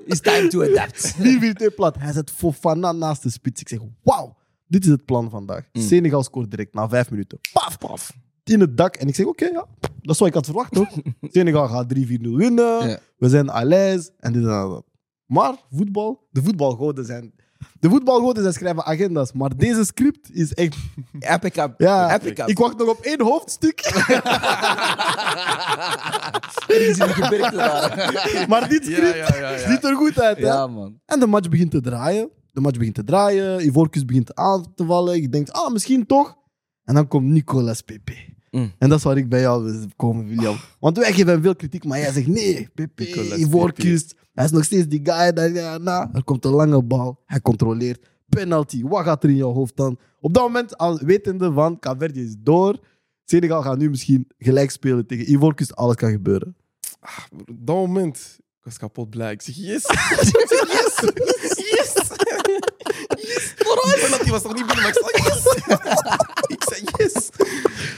It's 0.06 0.20
time 0.20 0.48
to 0.48 0.64
adapt. 0.64 1.76
plat. 1.76 1.96
Hij 2.00 2.14
zet 2.14 2.32
Fofana 2.32 2.92
naast 2.92 3.24
de 3.24 3.30
spits. 3.30 3.62
Ik 3.62 3.68
zeg 3.68 3.80
wauw, 4.04 4.36
dit 4.68 4.84
is 4.84 4.90
het 4.90 5.06
plan 5.06 5.30
vandaag. 5.30 5.70
Mm. 5.74 5.82
Senegal 5.82 6.24
scoort 6.24 6.52
direct 6.52 6.74
na 6.74 6.90
vijf 6.90 7.10
minuten. 7.10 7.40
Paf, 7.54 7.78
paf. 7.78 8.14
In 8.44 8.60
het 8.60 8.78
dak. 8.78 8.96
En 8.96 9.08
ik 9.08 9.16
zeg 9.16 9.26
oké, 9.26 9.46
ja, 9.46 9.66
dat 9.80 10.14
is 10.14 10.20
wat 10.20 10.28
ik 10.28 10.34
had 10.34 10.46
verwacht 10.46 10.74
toch? 10.74 10.90
Senegal 11.22 11.68
gaat 11.68 11.94
3-4-0 11.96 12.00
winnen. 12.20 12.90
Ja. 12.90 13.00
We 13.18 13.30
zijn 13.30 13.50
à 13.50 13.64
l'aise 13.64 14.12
en 14.20 14.34
dit 14.34 14.42
en 14.42 14.48
dat. 14.50 14.86
Maar 15.26 15.56
voetbal, 15.72 16.28
de 16.32 16.44
voetbalgoden 16.44 17.06
zijn... 17.06 17.34
De 17.80 17.90
voetbalgoden 17.90 18.42
zijn 18.42 18.56
schrijven 18.56 18.86
agenda's, 18.86 19.32
maar 19.32 19.58
deze 19.58 19.86
script 19.86 20.36
is 20.36 20.54
echt... 20.54 20.76
Epic 21.20 21.52
Cup. 21.52 21.74
Ja, 21.78 22.16
Epic 22.16 22.46
ik 22.46 22.58
wacht 22.58 22.78
nog 22.78 22.90
op 22.90 23.00
één 23.02 23.22
hoofdstuk. 23.22 23.82
Die 26.68 26.96
maar 28.48 28.70
dit 28.70 28.86
script 28.86 29.16
ja, 29.16 29.38
ja, 29.38 29.52
ja. 29.52 29.70
ziet 29.70 29.84
er 29.84 29.96
goed 29.96 30.20
uit. 30.20 30.38
Hè? 30.38 30.46
Ja, 30.46 30.68
man. 30.68 31.00
En 31.06 31.20
de 31.20 31.28
match 31.28 31.50
begint 31.50 31.72
te 31.72 31.82
draaien. 31.82 32.30
De 32.52 32.62
match 32.62 32.78
begint 32.78 32.96
te 32.96 33.04
draaien. 33.04 33.66
Ivorcus 33.66 34.06
begint 34.06 34.36
aan 34.36 34.74
te 34.76 34.86
vallen. 34.86 35.22
Je 35.22 35.30
denkt, 35.30 35.52
ah, 35.52 35.72
misschien 35.72 36.06
toch. 36.06 36.36
En 36.84 36.96
dan 36.96 37.08
komt 37.08 37.26
Nicolas 37.26 37.82
Pepe. 37.82 38.36
Mm. 38.52 38.72
En 38.78 38.90
dat 38.90 38.98
is 38.98 39.04
waar 39.04 39.18
ik 39.18 39.30
bij 39.30 39.40
jou 39.40 39.64
wil 39.64 39.86
komen, 39.96 40.28
William. 40.28 40.56
Want 40.80 40.98
wij 40.98 41.14
geven 41.14 41.32
hem 41.32 41.42
veel 41.42 41.56
kritiek, 41.56 41.84
maar 41.84 42.00
jij 42.00 42.12
zegt 42.12 42.28
nee, 42.28 42.70
Pepe, 42.74 43.04
Nicolas 43.04 43.40
Ivorcus. 43.40 44.16
Hij 44.38 44.46
is 44.46 44.52
nog 44.52 44.64
steeds 44.64 44.88
die 44.88 45.00
guy. 45.04 45.34
Dat, 45.34 45.56
ja, 45.56 45.78
na. 45.78 46.10
Er 46.14 46.24
komt 46.24 46.46
een 46.46 46.52
lange 46.52 46.84
bal. 46.84 47.20
Hij 47.26 47.42
controleert. 47.42 48.10
Penalty. 48.30 48.84
Wat 48.84 49.04
gaat 49.04 49.24
er 49.24 49.30
in 49.30 49.36
jouw 49.36 49.54
hoofd 49.54 49.76
dan? 49.76 50.00
Op 50.20 50.34
dat 50.34 50.44
moment, 50.44 50.78
al 50.78 51.00
wetende 51.00 51.52
van, 51.52 51.80
Caverdi 51.80 52.24
is 52.24 52.36
door. 52.40 52.80
Senegal 53.26 53.62
gaat 53.62 53.78
nu 53.78 53.90
misschien 53.90 54.28
gelijk 54.38 54.72
spelen 54.72 55.06
tegen 55.06 55.32
Ivorcus. 55.32 55.76
Alles 55.76 55.96
kan 55.96 56.12
gebeuren. 56.12 56.56
Op 57.32 57.66
dat 57.66 57.76
moment, 57.76 58.38
ik 58.40 58.64
was 58.64 58.78
kapot 58.78 59.10
blij. 59.10 59.32
Ik 59.32 59.42
zeg 59.42 59.56
yes. 59.56 59.86
ik 59.86 60.46
zeg 60.48 60.72
yes. 60.72 60.96
Yes. 61.72 61.94
Yes. 63.16 63.54
Vooral. 63.56 64.24
Die 64.24 64.32
was 64.32 64.44
nog 64.44 64.54
niet 64.54 64.66
binnen, 64.66 64.84
maar 64.84 64.98
ik 64.98 65.04
zei 65.04 65.24
yes. 65.28 65.46
ik 66.56 66.64
zei 66.64 66.82
yes. 66.98 67.30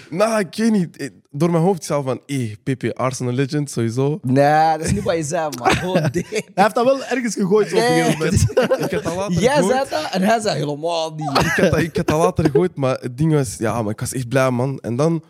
Nou, 0.10 0.40
ik 0.40 0.56
weet 0.56 0.72
niet. 0.72 1.12
Door 1.40 1.52
mijn 1.52 1.64
hoofd 1.64 1.84
zelf 1.84 2.06
van, 2.06 2.22
eh, 2.26 2.56
Pepe, 2.64 2.96
Arsenal 2.96 3.34
legend, 3.34 3.72
sowieso. 3.72 4.20
Nee, 4.22 4.78
dat 4.78 4.86
is 4.86 4.92
niet 4.92 5.04
wat 5.04 5.16
je 5.16 5.24
zei, 5.24 5.50
man. 5.58 5.72
Gewoon 5.86 6.10
dit. 6.12 6.30
Hij 6.30 6.44
heeft 6.54 6.76
dat 6.76 6.86
wel 6.86 7.04
ergens 7.04 7.36
gegooid 7.36 7.74
op 7.74 7.80
een 7.80 7.86
gegeven 7.86 8.18
moment. 8.18 8.42
Ik 8.86 8.92
had 8.92 9.04
dat 9.04 9.16
later 9.16 9.42
Jij 9.42 9.64
zei 9.64 9.90
dat 9.90 10.10
en 10.12 10.22
hij 10.22 10.40
zei 10.40 10.60
helemaal 10.60 11.16
niet. 11.16 11.30
ik 11.30 11.46
had, 11.46 11.72
dat, 11.72 11.80
ik 11.80 11.96
had 11.96 12.08
dat 12.08 12.18
later 12.20 12.46
gegooid, 12.46 12.76
maar 12.76 12.98
het 13.00 13.18
ding 13.18 13.34
was, 13.34 13.58
ja, 13.58 13.82
maar 13.82 13.92
ik 13.92 14.00
was 14.00 14.14
echt 14.14 14.28
blij, 14.28 14.52
man. 14.52 14.80
En 14.80 14.96
dan, 14.96 15.24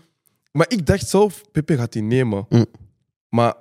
maar 0.52 0.66
ik 0.70 0.86
dacht 0.86 1.10
zelf, 1.10 1.42
Pepe 1.52 1.78
gaat 1.78 1.92
die 1.94 2.02
nemen. 2.02 2.46
Mm. 2.50 2.66
Maar 3.30 3.54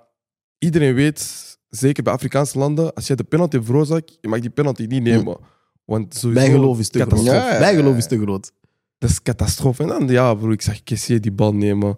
iedereen 0.59 0.95
weet, 0.95 1.59
zeker 1.69 2.03
bij 2.03 2.13
Afrikaanse 2.13 2.59
landen, 2.59 2.95
als 2.95 3.07
je 3.07 3.15
de 3.15 3.25
penalty 3.25 3.63
veroorzaakt, 3.63 4.19
je 4.21 4.29
mag 4.29 4.41
die 4.41 4.51
penalty 4.51 4.85
niet 4.85 5.03
nemen. 5.03 5.37
Want 5.85 6.15
sowieso, 6.15 6.45
Bijgeloof 6.47 6.79
is 6.79 6.89
te 6.89 7.01
groot. 7.01 7.25
Ja, 7.25 7.35
ja, 7.35 7.53
ja. 7.53 7.59
Bijgeloof 7.59 7.97
is 7.97 8.07
te 8.07 8.21
groot. 8.21 8.53
Dat 8.99 9.11
is 9.11 9.23
catastrofe. 9.23 9.83
En 9.83 9.89
dan, 9.89 10.09
ja, 10.09 10.35
bro, 10.35 10.51
ik 10.51 10.63
zag 10.63 10.83
Kessier 10.83 11.21
die 11.21 11.33
bal 11.33 11.55
nemen. 11.55 11.97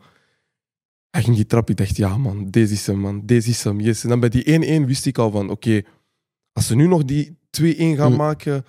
Hij 1.10 1.22
ging 1.22 1.36
die 1.36 1.46
trap, 1.46 1.70
ik 1.70 1.76
dacht, 1.76 1.96
ja, 1.96 2.16
man, 2.16 2.50
deze 2.50 2.72
is 2.72 2.86
hem, 2.86 2.98
man, 2.98 3.26
deze 3.26 3.50
is 3.50 3.64
hem, 3.64 3.80
yes. 3.80 4.02
En 4.02 4.08
dan 4.08 4.20
bij 4.20 4.28
die 4.28 4.80
1-1 4.82 4.86
wist 4.86 5.06
ik 5.06 5.18
al 5.18 5.30
van, 5.30 5.50
oké, 5.50 5.82
als 6.52 6.66
ze 6.66 6.74
nu 6.74 6.86
nog 6.86 7.04
die 7.04 7.38
2-1 7.50 7.96
gaan 7.96 8.10
Mm. 8.10 8.16
maken, 8.16 8.64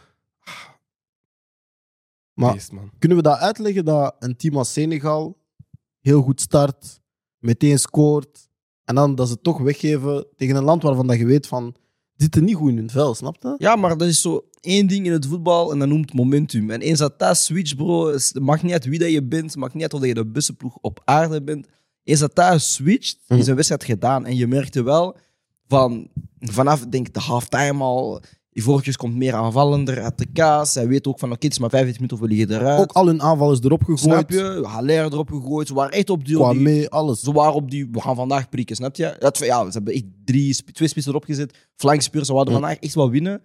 Maar- 2.33 2.53
beest, 2.53 2.71
man. 2.71 2.91
Kunnen 2.99 3.17
we 3.17 3.23
dat 3.23 3.37
uitleggen 3.37 3.85
dat 3.85 4.15
een 4.19 4.35
team 4.37 4.57
als 4.57 4.73
Senegal 4.73 5.37
heel 5.99 6.21
goed 6.21 6.41
start, 6.41 7.01
meteen 7.37 7.79
scoort 7.79 8.49
en 8.83 8.95
dan 8.95 9.15
dat 9.15 9.27
ze 9.29 9.41
toch 9.41 9.57
weggeven 9.59 10.27
tegen 10.35 10.55
een 10.55 10.63
land 10.63 10.83
waarvan 10.83 11.07
dat 11.07 11.17
je 11.17 11.25
weet 11.25 11.47
van 11.47 11.75
zitten 12.15 12.43
niet 12.43 12.55
goed 12.55 12.69
in 12.69 12.77
hun 12.77 12.89
vel, 12.89 13.15
snap 13.15 13.37
je? 13.41 13.55
Ja, 13.57 13.75
maar 13.75 13.97
dat 13.97 14.07
is 14.07 14.21
zo 14.21 14.45
één 14.59 14.87
ding 14.87 15.05
in 15.05 15.11
het 15.11 15.25
voetbal 15.25 15.71
en 15.71 15.79
dat 15.79 15.87
noemt 15.87 16.13
momentum. 16.13 16.69
En 16.69 16.81
eens 16.81 16.99
dat 16.99 17.19
dat 17.19 17.37
switch, 17.37 17.75
bro, 17.75 18.07
is- 18.09 18.33
het 18.33 18.43
maakt 18.43 18.63
niet 18.63 18.71
uit 18.71 18.85
wie 18.85 18.99
dat 18.99 19.11
je 19.11 19.23
bent, 19.23 19.45
het 19.51 19.55
maakt 19.55 19.73
niet 19.73 19.83
uit 19.83 19.93
of 19.93 19.99
dat 19.99 20.07
je 20.09 20.13
de 20.15 20.25
beste 20.27 20.53
ploeg 20.53 20.77
op 20.81 21.01
aarde 21.05 21.43
bent. 21.43 21.67
Eens 22.03 22.19
dat 22.19 22.61
switcht, 22.61 23.17
Mhm. 23.27 23.39
is 23.39 23.47
een 23.47 23.55
wedstrijd 23.55 23.83
gedaan. 23.83 24.25
En 24.25 24.35
je 24.35 24.47
merkte 24.47 24.83
wel 24.83 25.17
van 25.67 26.07
vanaf 26.39 26.85
denk 26.85 27.13
de 27.13 27.19
halftime 27.19 27.83
al. 27.83 28.21
Ivorcus 28.53 28.97
komt 28.97 29.15
meer 29.15 29.33
aanvallender 29.33 30.01
uit 30.01 30.17
de 30.17 30.25
kaas. 30.33 30.73
Hij 30.73 30.87
weet 30.87 31.07
ook 31.07 31.19
van 31.19 31.31
oké, 31.31 31.43
het 31.45 31.51
is 31.53 31.59
maar 31.59 31.69
25 31.69 32.01
minuten 32.01 32.17
of 32.17 32.23
we 32.23 32.45
liggen 32.47 32.61
eruit. 32.61 32.81
Ook 32.81 32.91
al 32.91 33.05
hun 33.07 33.21
aanval 33.21 33.51
is 33.51 33.59
erop 33.59 33.79
gegooid. 33.79 33.99
Snap 33.99 34.29
je? 34.29 34.61
Haller 34.65 35.03
erop 35.05 35.29
gegooid. 35.29 35.67
Ze 35.67 35.73
waren 35.73 35.91
echt 35.91 36.09
op 36.09 36.25
die, 36.25 36.35
Qua 36.35 36.53
mee, 36.53 36.89
alles. 36.89 37.19
ze 37.19 37.31
waren 37.31 37.53
op 37.53 37.71
die, 37.71 37.87
we 37.91 38.01
gaan 38.01 38.15
vandaag 38.15 38.49
prikken, 38.49 38.75
snap 38.75 38.95
je? 38.95 39.15
Dat, 39.19 39.37
ja, 39.37 39.65
ze 39.65 39.71
hebben 39.71 39.93
echt 39.93 40.03
drie, 40.25 40.63
twee 40.73 40.87
spitsen 40.87 41.11
erop 41.11 41.25
gezet. 41.25 41.67
Flankspeurs, 41.75 42.27
ze 42.27 42.33
wilden 42.33 42.53
vandaag 42.53 42.77
echt 42.77 42.93
wel 42.95 43.09
winnen. 43.09 43.41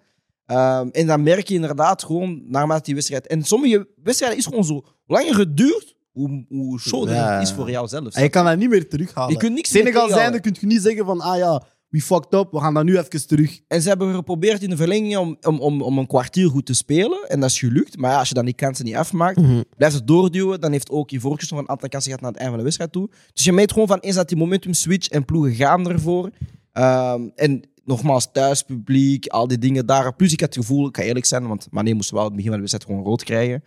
Ehm, 0.47 0.88
en 0.88 1.07
dan 1.07 1.23
merk 1.23 1.49
je 1.49 1.55
inderdaad 1.55 2.05
gewoon, 2.05 2.42
naarmate 2.47 2.83
die 2.85 2.95
wedstrijd... 2.95 3.27
En 3.27 3.42
sommige 3.45 3.88
wedstrijden 4.03 4.38
is 4.38 4.45
gewoon 4.47 4.64
zo, 4.64 4.73
hoe 4.75 4.85
langer 5.05 5.38
het 5.38 5.57
duurt, 5.57 5.96
hoe, 6.16 6.44
hoe 6.48 6.81
show 6.81 7.09
Ja. 7.09 7.33
het 7.33 7.42
is 7.48 7.55
voor 7.55 7.70
jou 7.70 7.88
zelf. 7.88 8.14
En 8.14 8.22
je 8.22 8.29
kan 8.29 8.44
dat 8.44 8.59
niet 8.59 8.68
meer 8.68 8.88
terughalen. 8.88 9.33
Je 9.33 9.38
kunt 9.38 9.55
niks 9.55 9.70
Senegal 9.70 10.09
zijnde 10.09 10.40
kun 10.40 10.57
je 10.61 10.66
niet 10.66 10.83
zeggen 10.83 11.05
van 11.05 11.20
ah 11.20 11.37
ja, 11.37 11.62
we 11.88 12.00
fucked 12.00 12.35
up, 12.35 12.48
we 12.50 12.61
gaan 12.61 12.74
dat 12.74 12.85
nu 12.85 12.98
even 12.98 13.26
terug. 13.26 13.61
En 13.68 13.83
ze 13.83 13.88
hebben 13.88 14.14
geprobeerd 14.14 14.62
in 14.62 14.70
de 14.70 14.76
verlenging 14.76 15.16
om, 15.16 15.37
om, 15.42 15.61
om, 15.61 15.83
om 15.83 15.98
een 15.98 16.07
kwartier 16.07 16.48
goed 16.48 16.66
te 16.66 16.74
spelen. 16.74 17.29
En 17.29 17.40
dat 17.40 17.50
is 17.50 17.59
gelukt. 17.59 17.96
Maar 17.96 18.11
ja, 18.11 18.18
als 18.18 18.29
je 18.29 18.35
dan 18.35 18.44
die 18.44 18.55
kansen 18.55 18.85
niet 18.85 18.94
afmaakt, 18.94 19.40
blijft 19.76 19.94
het 19.94 20.07
doorduwen. 20.07 20.61
Dan 20.61 20.72
heeft 20.72 20.90
ook 20.90 21.11
Ivorcus 21.11 21.50
nog 21.50 21.61
een 21.61 21.68
aantal 21.68 21.88
kansen 21.88 22.11
gehad 22.11 22.20
naar 22.24 22.33
het 22.33 22.40
einde 22.40 22.57
van 22.57 22.59
de 22.59 22.64
wedstrijd 22.64 22.92
toe. 22.92 23.11
Dus 23.33 23.44
je 23.44 23.52
meet 23.52 23.72
gewoon 23.72 23.87
van 23.88 23.98
eens 23.98 24.16
dat 24.16 24.29
die 24.29 24.37
momentum 24.37 24.72
switch 24.72 25.09
en 25.09 25.24
ploegen 25.24 25.55
gaan 25.55 25.88
ervoor. 25.90 26.31
Ehm, 26.72 27.20
en 27.35 27.62
nogmaals, 27.87 28.29
thuispubliek, 28.33 29.27
al 29.27 29.46
die 29.49 29.59
dingen 29.59 29.87
daar. 29.87 30.14
Plus 30.14 30.33
ik 30.33 30.40
had 30.40 30.55
het 30.55 30.64
gevoel, 30.64 30.88
ik 30.88 30.96
ga 30.96 31.03
eerlijk 31.03 31.27
zijn, 31.27 31.46
want 31.49 31.66
Mané 31.70 31.92
moest 31.92 32.11
wel 32.11 32.25
het 32.25 32.35
begin 32.35 32.51
van 32.51 32.61
de 32.61 32.66
wedstrijd 32.66 32.85
gewoon 32.90 33.05
rood 33.05 33.25
krijgen. 33.25 33.62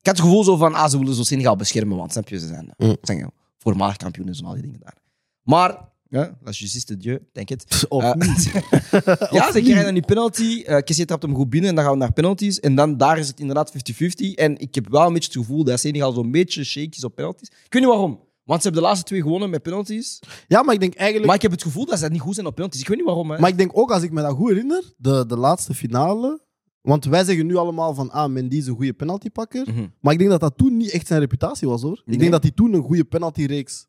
Ik 0.00 0.06
had 0.06 0.16
het 0.16 0.20
gevoel 0.20 0.44
zo 0.44 0.56
van, 0.56 0.74
ah, 0.74 0.90
ze 0.90 0.98
willen 0.98 1.14
zo 1.14 1.22
Senegal 1.22 1.56
beschermen, 1.56 1.96
want 1.96 2.12
snap 2.12 2.28
je, 2.28 2.38
ze 2.38 2.46
zijn, 2.46 2.74
Mm. 2.76 2.96
zijn 3.02 3.30
voormalig 3.58 3.96
kampioen 3.96 4.28
en 4.28 4.44
al 4.44 4.52
die 4.52 4.62
dingen 4.62 4.80
daar. 4.82 4.96
Maar 5.42 5.88
Ja, 6.12 6.36
la 6.42 6.50
justice 6.50 6.86
de 6.86 6.96
Dieu, 6.96 7.18
denk 7.32 7.48
het. 7.48 7.84
Of 7.88 8.02
Eh, 8.02 8.12
niet. 8.14 8.50
ja, 9.36 9.52
ze 9.52 9.60
krijgen 9.62 9.84
dan 9.84 9.94
die 9.94 10.02
penalty. 10.04 10.62
eh 10.66 10.82
Kessié 10.82 11.04
trapt 11.04 11.22
hem 11.22 11.34
goed 11.34 11.50
binnen 11.50 11.68
en 11.70 11.74
dan 11.76 11.84
gaan 11.84 11.92
we 11.92 11.98
naar 11.98 12.12
penalties. 12.12 12.60
En 12.60 12.74
dan 12.74 12.96
daar 12.96 13.18
is 13.18 13.28
het 13.28 13.40
inderdaad 13.40 13.70
50-50. 13.72 14.34
En 14.34 14.58
ik 14.58 14.74
heb 14.74 14.88
wel 14.88 15.06
een 15.06 15.12
beetje 15.12 15.28
het 15.28 15.38
gevoel 15.46 15.64
dat 15.64 15.80
Senegal 15.80 16.12
zo'n 16.12 16.30
beetje 16.30 16.64
shaky 16.64 16.96
is 16.96 17.04
op 17.04 17.14
penalties. 17.14 17.48
Ik 17.48 17.72
weet 17.72 17.82
niet 17.82 17.90
waarom. 17.90 18.20
Want 18.44 18.62
ze 18.62 18.66
hebben 18.66 18.82
de 18.82 18.88
laatste 18.88 19.06
twee 19.06 19.22
gewonnen 19.22 19.50
met 19.50 19.62
penalties. 19.62 20.18
Ja, 20.48 20.62
maar 20.62 20.74
ik 20.74 20.80
denk 20.80 20.94
eigenlijk... 20.94 21.26
Maar 21.26 21.36
ik 21.36 21.42
heb 21.42 21.50
het 21.50 21.62
gevoel 21.62 21.84
dat 21.84 21.98
ze 21.98 22.08
niet 22.08 22.20
goed 22.20 22.34
zijn 22.34 22.46
op 22.46 22.54
penalties. 22.54 22.80
Ik 22.80 22.88
weet 22.88 22.96
niet 22.96 23.06
waarom. 23.06 23.30
Hè. 23.30 23.38
Maar 23.38 23.50
ik 23.50 23.58
denk 23.58 23.70
ook, 23.78 23.90
als 23.90 24.02
ik 24.02 24.12
me 24.12 24.22
dat 24.22 24.34
goed 24.34 24.48
herinner, 24.48 24.92
de, 24.96 25.26
de 25.26 25.36
laatste 25.36 25.74
finale. 25.74 26.48
Want 26.80 27.04
wij 27.04 27.24
zeggen 27.24 27.46
nu 27.46 27.56
allemaal 27.56 27.94
van, 27.94 28.10
ah, 28.10 28.30
Mendy 28.30 28.56
is 28.56 28.66
een 28.66 28.74
goede 28.74 28.92
penaltypakker. 28.92 29.66
Mhm. 29.70 29.86
Maar 30.00 30.12
ik 30.12 30.18
denk 30.18 30.30
dat 30.30 30.40
dat 30.40 30.56
toen 30.56 30.76
niet 30.76 30.90
echt 30.90 31.06
zijn 31.06 31.20
reputatie 31.20 31.68
was, 31.68 31.82
hoor. 31.82 32.02
Ik 32.06 32.18
denk 32.18 32.30
dat 32.30 32.42
hij 32.42 32.52
toen 32.52 32.72
een 32.72 32.82
goede 32.82 33.04
penaltyreeks 33.04 33.86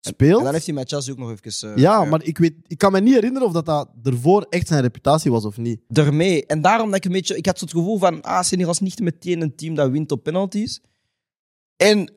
speelt. 0.00 0.38
En 0.38 0.44
dan 0.44 0.52
heeft 0.52 0.66
hij 0.66 0.74
met 0.74 0.88
Chelsea 0.88 1.12
ook 1.12 1.18
nog 1.18 1.30
even... 1.30 1.74
eh, 1.74 1.82
ja, 1.82 2.04
maar 2.04 2.22
ik, 2.24 2.38
weet, 2.38 2.54
ik 2.66 2.78
kan 2.78 2.92
me 2.92 3.00
niet 3.00 3.14
herinneren 3.14 3.46
of 3.48 3.52
dat, 3.52 3.66
dat 3.66 3.88
ervoor 4.02 4.46
echt 4.48 4.68
zijn 4.68 4.82
reputatie 4.82 5.30
was 5.30 5.44
of 5.44 5.56
niet. 5.56 5.80
Daarmee. 5.88 6.46
En 6.46 6.60
daarom 6.60 6.86
dat 6.86 6.96
ik 6.96 7.04
een 7.04 7.12
beetje... 7.12 7.36
Ik 7.36 7.46
had 7.46 7.58
zo 7.58 7.64
het 7.64 7.74
gevoel 7.74 7.98
van, 7.98 8.22
ah, 8.22 8.42
Senegal 8.42 8.72
is 8.72 8.78
niet 8.78 9.00
meteen 9.00 9.40
een 9.40 9.56
team 9.56 9.74
dat 9.74 9.90
wint 9.90 10.12
op 10.12 10.22
penalties. 10.22 10.80
En 11.76 12.14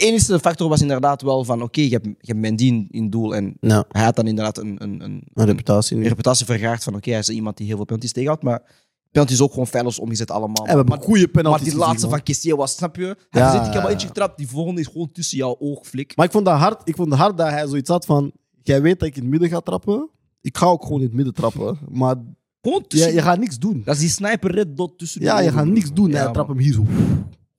enige 0.00 0.40
factor 0.40 0.68
was 0.68 0.80
inderdaad 0.80 1.22
wel 1.22 1.44
van, 1.44 1.62
oké, 1.62 1.80
je, 1.80 1.88
hebt, 1.90 2.04
je 2.04 2.14
hebt 2.20 2.38
Mendy 2.38 2.86
in, 2.90 3.10
doel 3.10 3.34
en 3.34 3.56
Ja, 3.60 3.84
hij 3.88 4.04
had 4.04 4.16
dan 4.16 4.26
inderdaad 4.26 4.58
een, 4.58 4.82
een, 4.82 5.04
een, 5.04 5.22
een 5.34 5.44
reputatie 5.44 5.96
een 5.96 6.08
reputatie 6.08 6.46
vergaard 6.46 6.82
van, 6.82 6.94
oké, 6.94 7.10
hij 7.10 7.18
is 7.18 7.28
iemand 7.28 7.56
die 7.56 7.66
heel 7.66 7.76
veel 7.76 7.84
penalties 7.84 8.12
tegenhoudt, 8.12 8.42
maar 8.42 8.62
penalties 9.10 9.40
ook 9.40 9.50
gewoon 9.50 9.66
feilloos 9.66 9.98
omgezet 9.98 10.30
allemaal. 10.30 10.66
En 10.66 10.70
we 10.70 10.76
hebben 10.76 10.88
maar, 10.88 11.04
goede 11.04 11.20
maar 11.20 11.30
penalties 11.30 11.62
die 11.62 11.72
gezien, 11.72 11.86
laatste 11.86 12.08
van 12.08 12.22
Kessié 12.22 12.56
was, 12.56 12.72
snap 12.72 12.96
je? 12.96 13.16
Hij 13.30 13.42
Ja, 13.42 13.52
zegt, 13.52 13.66
ik 13.66 13.72
heb 13.72 13.82
al 13.82 13.90
eentje 13.90 14.06
getrapt, 14.06 14.38
die 14.38 14.48
volgende 14.48 14.80
is 14.80 14.86
gewoon 14.86 15.12
tussen 15.12 15.36
jouw 15.38 15.56
oogflik. 15.58 16.16
Maar 16.16 16.26
ik 16.26 16.32
vond 16.32 16.44
dat 16.44 16.58
hard, 16.58 16.80
ik 16.88 16.96
vond 16.96 17.10
het 17.10 17.18
hard 17.18 17.36
dat 17.36 17.48
hij 17.48 17.66
zoiets 17.66 17.88
had 17.90 18.04
van... 18.04 18.32
Jij 18.62 18.82
weet 18.82 18.98
dat 18.98 19.08
ik 19.08 19.16
in 19.16 19.22
het 19.22 19.30
midden 19.30 19.48
ga 19.48 19.60
trappen. 19.60 20.10
Ik 20.40 20.56
ga 20.56 20.66
ook 20.66 20.82
gewoon 20.82 20.98
in 20.98 21.06
het 21.06 21.14
midden 21.14 21.34
trappen. 21.34 21.78
Maar 21.88 22.14
Gewoon 22.62 22.78
je, 22.80 22.86
tussen... 22.86 23.12
je 23.12 23.22
gaat 23.22 23.38
niks 23.38 23.58
doen. 23.58 23.82
Dat 23.84 23.94
is 23.94 24.00
die 24.00 24.08
sniper 24.10 24.50
red 24.50 24.76
dot 24.76 24.98
tussen 24.98 25.22
Ja, 25.22 25.40
je 25.40 25.52
gaat 25.52 25.66
niks 25.66 25.92
doen. 25.92 26.10
Ja, 26.10 26.22
hij 26.22 26.32
trapt 26.32 26.48
hem 26.48 26.58
hier 26.58 26.72
zo. 26.72 26.84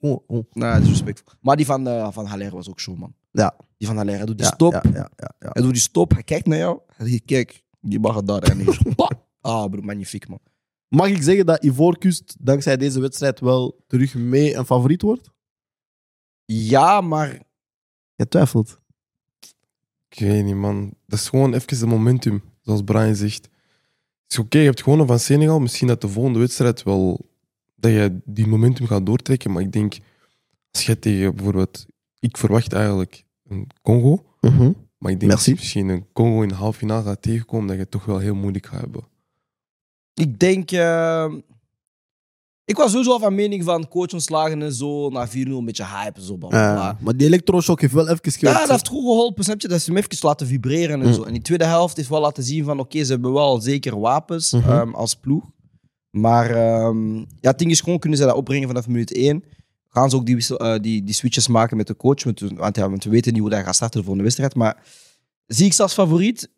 Oh, 0.02 0.24
oh. 0.28 0.46
Nou, 0.52 0.74
dat 0.74 0.84
is 0.84 0.90
respectvol. 0.90 1.34
Maar 1.42 1.56
die 1.56 1.66
van, 1.66 1.88
eh 1.88 2.12
van 2.12 2.26
Haller 2.26 2.52
was 2.52 2.70
ook 2.70 2.80
zo, 2.80 2.96
man. 2.96 3.14
Ja. 3.32 3.56
Die 3.78 3.88
van 3.88 3.98
Haller, 3.98 4.16
hij 4.16 4.26
doet 4.26 4.38
die 4.38 4.46
Ja, 4.46 4.52
stop. 4.54 4.74
Ja, 4.74 4.82
ja, 4.84 5.10
ja, 5.16 5.34
ja. 5.40 5.50
Hij 5.52 5.62
doet 5.62 5.72
die 5.72 5.82
stop, 5.82 6.12
hij 6.12 6.24
kijkt 6.24 6.48
naar 6.48 6.58
jou. 6.58 6.80
Hij 6.96 7.08
zegt, 7.08 7.26
kijk, 7.26 7.64
die 7.80 8.00
mag 8.00 8.16
het 8.16 8.28
daar. 8.28 8.42
En. 8.42 8.66
Ah, 9.42 9.70
bro, 9.70 9.82
magnifiek, 9.82 10.28
man. 10.28 10.40
Mag 10.88 11.08
ik 11.08 11.22
zeggen 11.22 11.46
dat 11.46 11.64
Ivoorkust 11.64 12.36
dankzij 12.40 12.78
deze 12.78 13.00
wedstrijd 13.00 13.40
wel 13.40 13.84
terug 13.88 14.16
mee 14.16 14.56
een 14.56 14.66
favoriet 14.66 15.02
wordt? 15.02 15.32
Ja, 16.46 17.02
maar... 17.02 17.40
Je 18.16 18.28
twijfelt. 18.28 18.80
Ik 20.10 20.20
weet 20.20 20.44
niet, 20.44 20.56
man. 20.56 20.94
Dat 21.08 21.20
is 21.20 21.30
gewoon 21.30 21.54
even 21.54 21.80
de 21.80 21.86
momentum, 21.86 22.44
zoals 22.62 22.82
Brian 22.82 23.16
zegt. 23.16 23.44
Het 23.44 24.32
is 24.32 24.40
oké, 24.40 24.58
je 24.58 24.66
hebt 24.66 24.82
gewonnen 24.82 25.08
van 25.08 25.20
Senegal. 25.20 25.60
Misschien 25.60 25.88
dat 25.88 26.02
de 26.02 26.08
volgende 26.08 26.40
wedstrijd 26.40 26.84
wel... 26.84 27.30
Dat 27.82 27.92
je 27.92 28.20
die 28.26 28.48
momentum 28.48 28.88
gaat 28.88 29.06
doortrekken. 29.06 29.52
Maar 29.52 29.62
ik 29.62 29.72
denk, 29.72 29.98
als 30.72 30.86
je 30.86 31.00
tegen 31.00 31.36
bijvoorbeeld... 31.36 31.86
Ik 32.20 32.38
verwacht 32.38 32.74
eigenlijk 32.74 33.24
een 33.48 33.68
Congo. 33.82 34.24
Maar 34.98 35.12
ik 35.12 35.20
denk 35.20 35.32
Merci. 35.32 35.50
dat 35.52 35.60
misschien 35.60 35.90
een 35.90 36.06
Congo 36.14 36.42
in 36.42 36.48
de 36.48 36.56
halve 36.56 36.78
finale 36.78 37.04
gaat 37.04 37.22
tegenkomen, 37.22 37.68
dat 37.68 37.76
je 37.76 37.82
het 37.82 37.92
toch 37.92 38.06
wel 38.06 38.18
heel 38.18 38.36
moeilijk 38.36 38.66
gaat 38.66 38.80
hebben. 38.80 39.04
Ik 40.14 40.40
denk... 40.40 40.72
eh, 40.72 41.34
Ik 42.66 42.78
was 42.78 42.90
sowieso 42.92 43.12
al 43.12 43.20
van 43.20 43.36
mening 43.36 43.64
van 43.64 43.88
coach 43.88 44.14
ontslagen 44.14 44.62
en 44.62 44.74
zo. 44.74 45.10
Na 45.10 45.28
4-0 45.30 45.32
een 45.32 45.66
beetje 45.66 45.86
hype 45.86 46.20
en 46.20 46.26
zo. 46.26 46.36
Bla, 46.38 46.48
bla, 46.50 46.74
bla. 46.74 46.98
maar 47.02 47.18
die 47.18 47.28
elektroshock 47.28 47.82
heeft 47.82 47.94
wel 47.94 48.08
even 48.08 48.20
Ja, 48.24 48.32
gewerkt. 48.32 48.60
dat 48.60 48.70
heeft 48.70 48.88
goed 48.88 49.00
geholpen. 49.00 49.44
Snap 49.44 49.62
je? 49.62 49.68
Dat 49.68 49.82
ze 49.82 49.92
hem 49.94 49.98
even 50.04 50.28
laten 50.28 50.48
vibreren 50.48 51.02
en 51.02 51.08
Mm. 51.08 51.14
zo. 51.14 51.24
En 51.24 51.34
die 51.34 51.42
tweede 51.42 51.66
helft 51.66 51.98
heeft 51.98 52.10
wel 52.10 52.22
laten 52.22 52.44
zien 52.44 52.64
van... 52.64 52.80
Oké, 52.80 53.04
ze 53.04 53.12
hebben 53.12 53.34
wel 53.34 53.62
zeker 53.62 54.00
wapens 54.00 54.52
Mhm. 54.52 54.70
ehm, 54.70 54.94
als 54.94 55.16
ploeg. 55.16 55.44
Maar 56.12 56.50
ehm, 56.50 57.16
ja, 57.18 57.26
het 57.40 57.60
ding 57.60 57.72
is 57.72 57.82
gewoon, 57.82 58.00
kunnen 58.00 58.20
ze 58.20 58.26
dat 58.26 58.36
opbrengen 58.36 58.68
vanaf 58.68 58.88
minuut 58.88 59.14
1? 59.14 59.44
Gaan 59.88 60.10
ze 60.10 60.16
ook 60.16 60.26
die, 60.26 60.36
wissel, 60.36 60.60
eh, 60.60 60.80
die, 60.82 61.04
die 61.04 61.14
switches 61.14 61.48
maken 61.48 61.78
met 61.78 61.88
de 61.88 61.96
coach? 61.96 62.24
Want, 62.24 62.40
ja, 62.76 62.90
want 62.90 63.04
we 63.04 63.10
weten 63.10 63.34
niet 63.34 63.42
hoe 63.42 63.50
dat 63.50 63.64
gaat 63.64 63.76
starten 63.76 63.98
de 63.98 64.06
volgende 64.06 64.24
wedstrijd. 64.24 64.56
Maar 64.56 64.84
zie 65.46 65.66
ik 65.66 65.74
ze 65.74 65.82
als 65.82 65.94
favoriet? 65.94 66.52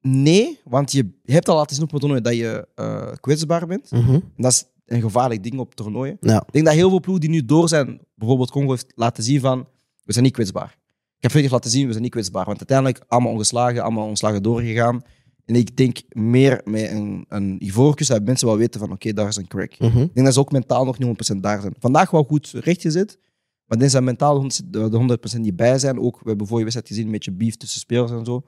Nee, 0.00 0.60
want 0.64 0.92
je 0.92 1.10
hebt 1.24 1.48
al 1.48 1.56
laten 1.56 1.74
zien 1.74 1.84
op 1.84 1.90
het 1.90 2.00
toernooi 2.00 2.20
dat 2.20 2.36
je 2.36 2.68
eh, 2.74 3.12
kwetsbaar 3.20 3.66
bent. 3.66 3.90
Mhm. 3.90 4.14
En 4.14 4.32
dat 4.36 4.52
is 4.52 4.64
een 4.86 5.00
gevaarlijk 5.00 5.42
ding 5.42 5.58
op 5.58 5.74
toernooien. 5.74 6.16
Ja. 6.20 6.42
Ik 6.46 6.52
denk 6.52 6.64
dat 6.64 6.74
heel 6.74 6.88
veel 6.88 7.00
ploegen 7.00 7.20
die 7.20 7.30
nu 7.30 7.44
door 7.44 7.68
zijn, 7.68 8.00
bijvoorbeeld 8.14 8.50
Congo 8.50 8.70
heeft 8.70 8.92
laten 8.94 9.22
zien 9.22 9.40
van, 9.40 9.66
we 10.04 10.12
zijn 10.12 10.24
niet 10.24 10.34
kwetsbaar. 10.34 10.78
Ik 11.16 11.22
heb 11.22 11.32
heeft 11.32 11.52
laten 11.52 11.70
zien, 11.70 11.84
we 11.84 11.90
zijn 11.90 12.02
niet 12.02 12.12
kwetsbaar. 12.12 12.44
Want 12.44 12.58
uiteindelijk 12.58 13.04
allemaal 13.08 13.32
ongeslagen, 13.32 13.82
allemaal 13.82 14.04
ongeslagen 14.04 14.42
doorgegaan. 14.42 15.02
En 15.50 15.56
ik 15.56 15.76
denk 15.76 16.00
meer 16.08 16.60
met 16.64 16.90
een, 16.90 17.24
een 17.28 17.64
Ivoorkust, 17.64 18.08
dat 18.08 18.24
mensen 18.24 18.46
wel 18.46 18.56
weten 18.56 18.80
van, 18.80 18.92
oké, 18.92 19.12
daar 19.12 19.28
is 19.28 19.36
een 19.36 19.46
crack. 19.46 19.78
Mhm. 19.78 19.98
Ik 19.98 20.14
denk 20.14 20.26
dat 20.26 20.34
ze 20.34 20.40
ook 20.40 20.52
mentaal 20.52 20.84
nog 20.84 20.98
niet 20.98 21.32
100% 21.32 21.36
daar 21.36 21.60
zijn. 21.60 21.74
Vandaag 21.78 22.10
wel 22.10 22.24
goed 22.24 22.50
rechtgezet, 22.54 23.18
maar 23.64 23.76
ik 23.76 23.78
denk 23.78 23.92
dat 23.92 24.02
mentaal 24.02 24.48
de 24.64 24.88
de 24.88 25.18
100% 25.36 25.40
niet 25.40 25.56
bij 25.56 25.78
zijn. 25.78 26.00
Ook, 26.00 26.20
we 26.22 26.28
hebben 26.28 26.46
vorige 26.46 26.62
wedstrijd 26.62 26.88
gezien, 26.88 27.04
een 27.04 27.12
beetje 27.12 27.32
beef 27.32 27.56
tussen 27.56 27.80
spelers 27.80 28.10
en 28.10 28.24
zo. 28.24 28.42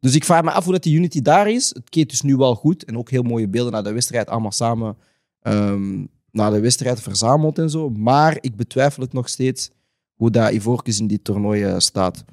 Dus 0.00 0.14
ik 0.14 0.24
vraag 0.24 0.42
me 0.42 0.50
af 0.50 0.64
hoe 0.64 0.72
dat 0.72 0.82
die 0.82 0.96
unity 0.96 1.22
daar 1.22 1.50
is. 1.50 1.68
Het 1.68 1.88
keert 1.88 2.10
dus 2.10 2.22
nu 2.22 2.36
wel 2.36 2.54
goed. 2.54 2.84
En 2.84 2.98
ook 2.98 3.10
heel 3.10 3.22
mooie 3.22 3.48
beelden 3.48 3.72
naar 3.72 3.82
de 3.82 3.92
wedstrijd. 3.92 4.28
Allemaal 4.28 4.52
samen 4.52 4.96
ehm, 5.40 6.04
naar 6.30 6.50
de 6.50 6.60
wedstrijd 6.60 7.00
verzameld 7.00 7.58
en 7.58 7.70
zo. 7.70 7.90
Maar 7.90 8.38
ik 8.40 8.56
betwijfel 8.56 9.02
het 9.02 9.12
nog 9.12 9.28
steeds 9.28 9.70
hoe 10.14 10.30
dat 10.30 10.52
Ivorcus 10.52 11.00
in 11.00 11.06
die 11.06 11.22
toernooi 11.22 11.80
staat. 11.80 12.24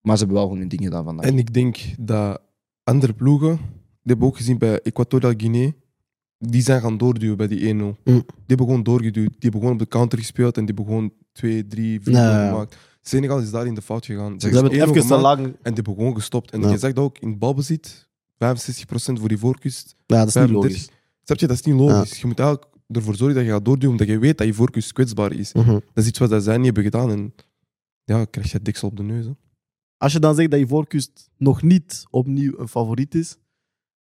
Maar 0.00 0.16
ze 0.16 0.24
hebben 0.24 0.36
wel 0.36 0.42
gewoon 0.44 0.58
hun 0.58 0.68
dingen 0.68 0.84
gedaan 0.84 1.04
vandaag. 1.04 1.26
En 1.26 1.38
ik 1.38 1.54
denk 1.54 1.78
dat 1.98 2.40
andere 2.88 3.12
ploegen, 3.12 3.56
die 3.56 3.62
hebben 4.02 4.26
ook 4.26 4.36
gezien 4.36 4.58
bij 4.58 4.80
Equatorial 4.80 5.34
Guinea, 5.36 5.70
die 6.38 6.62
zijn 6.62 6.80
gaan 6.80 6.98
doorduwen 6.98 7.36
bij 7.36 7.48
die 7.48 7.74
1-0. 7.74 7.76
Mm. 7.76 7.94
Die 8.04 8.24
hebben 8.46 8.66
gewoon 8.66 8.82
doorgeduwd. 8.82 9.14
Die 9.30 9.36
hebben 9.38 9.60
gewoon 9.60 9.74
op 9.74 9.78
de 9.78 9.88
counter 9.88 10.18
gespeeld 10.18 10.56
en 10.56 10.64
die 10.64 10.74
hebben 10.74 10.94
gewoon 10.94 11.12
2, 11.32 11.66
3, 11.66 12.00
4 12.00 12.12
Ja, 12.12 12.18
goals 12.20 12.42
ja. 12.42 12.48
gemaakt. 12.48 12.76
Senegal 13.00 13.38
is 13.40 13.50
daar 13.50 13.66
in 13.66 13.74
de 13.74 13.82
fout 13.82 14.06
gegaan. 14.06 14.40
Ze 14.40 14.48
hebben 14.48 14.64
het 14.64 14.88
1-0 14.88 14.90
even 14.90 15.06
te 15.06 15.16
lang... 15.16 15.38
En 15.38 15.52
die 15.62 15.72
hebben 15.74 15.94
gewoon 15.94 16.14
gestopt. 16.14 16.50
En 16.50 16.60
Ja. 16.60 16.70
je 16.70 16.78
zegt 16.78 16.94
dat 16.94 17.04
ook 17.04 17.18
in 17.18 17.38
balbezit, 17.38 18.08
65% 18.38 19.18
voor 19.18 19.28
die 19.28 19.38
voorkust. 19.38 19.94
Ja, 20.06 20.18
dat 20.18 20.28
is 20.28 20.34
niet 20.34 20.42
35. 20.44 20.70
logisch. 20.70 20.88
Snap 21.22 21.38
je, 21.38 21.46
dat 21.46 21.56
is 21.56 21.62
niet 21.62 21.74
logisch. 21.74 22.20
Je 22.20 22.26
moet 22.26 22.38
eigenlijk 22.38 22.70
ervoor 22.88 23.14
zorgen 23.14 23.36
dat 23.36 23.44
je 23.44 23.50
gaat 23.50 23.64
doorduwen, 23.64 23.90
omdat 23.90 24.06
je 24.06 24.18
weet 24.18 24.38
dat 24.38 24.46
je 24.46 24.54
voorkust 24.54 24.92
kwetsbaar 24.92 25.32
is. 25.32 25.52
Mhm. 25.52 25.72
Dat 25.72 25.82
is 25.94 26.06
iets 26.06 26.18
wat 26.18 26.42
zij 26.42 26.56
niet 26.56 26.64
hebben 26.64 26.84
gedaan. 26.84 27.10
En 27.10 27.34
ja, 28.04 28.24
krijg 28.24 28.52
je 28.52 28.62
diksel 28.62 28.88
op 28.88 28.96
de 28.96 29.02
neus. 29.02 29.24
Hè. 29.24 29.32
Als 29.98 30.12
je 30.12 30.18
dan 30.18 30.34
zegt 30.34 30.50
dat 30.50 30.60
Ivoorkust 30.60 31.30
nog 31.36 31.62
niet 31.62 32.04
opnieuw 32.10 32.58
een 32.58 32.68
favoriet 32.68 33.14
is, 33.14 33.36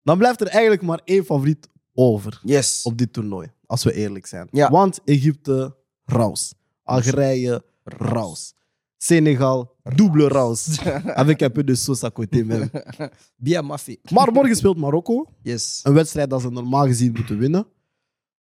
dan 0.03 0.17
blijft 0.17 0.41
er 0.41 0.47
eigenlijk 0.47 0.81
maar 0.81 1.01
één 1.03 1.25
favoriet 1.25 1.67
over 1.93 2.39
Yes. 2.43 2.83
op 2.83 2.97
dit 2.97 3.13
toernooi. 3.13 3.51
Als 3.65 3.83
we 3.83 3.93
eerlijk 3.93 4.25
zijn. 4.25 4.47
Ja. 4.51 4.69
Want 4.69 4.99
Egypte, 5.03 5.75
raus. 6.05 6.53
Algerije, 6.83 7.63
raus. 7.83 8.53
Senegal, 8.97 9.75
double 9.95 10.27
raus. 10.27 10.79
Avec 11.21 11.41
un 11.41 11.51
peu 11.51 11.63
de 11.63 11.75
sauce 11.75 12.03
à 12.03 12.09
côté 12.09 12.43
même. 12.43 12.69
Bien. 13.35 13.65
Maar 14.11 14.31
morgen 14.31 14.55
speelt 14.55 14.77
Marokko. 14.77 15.27
Yes. 15.41 15.79
Een 15.83 15.93
wedstrijd 15.93 16.29
dat 16.29 16.41
ze 16.41 16.49
normaal 16.51 16.85
gezien 16.85 17.11
moeten 17.13 17.37
winnen. 17.37 17.67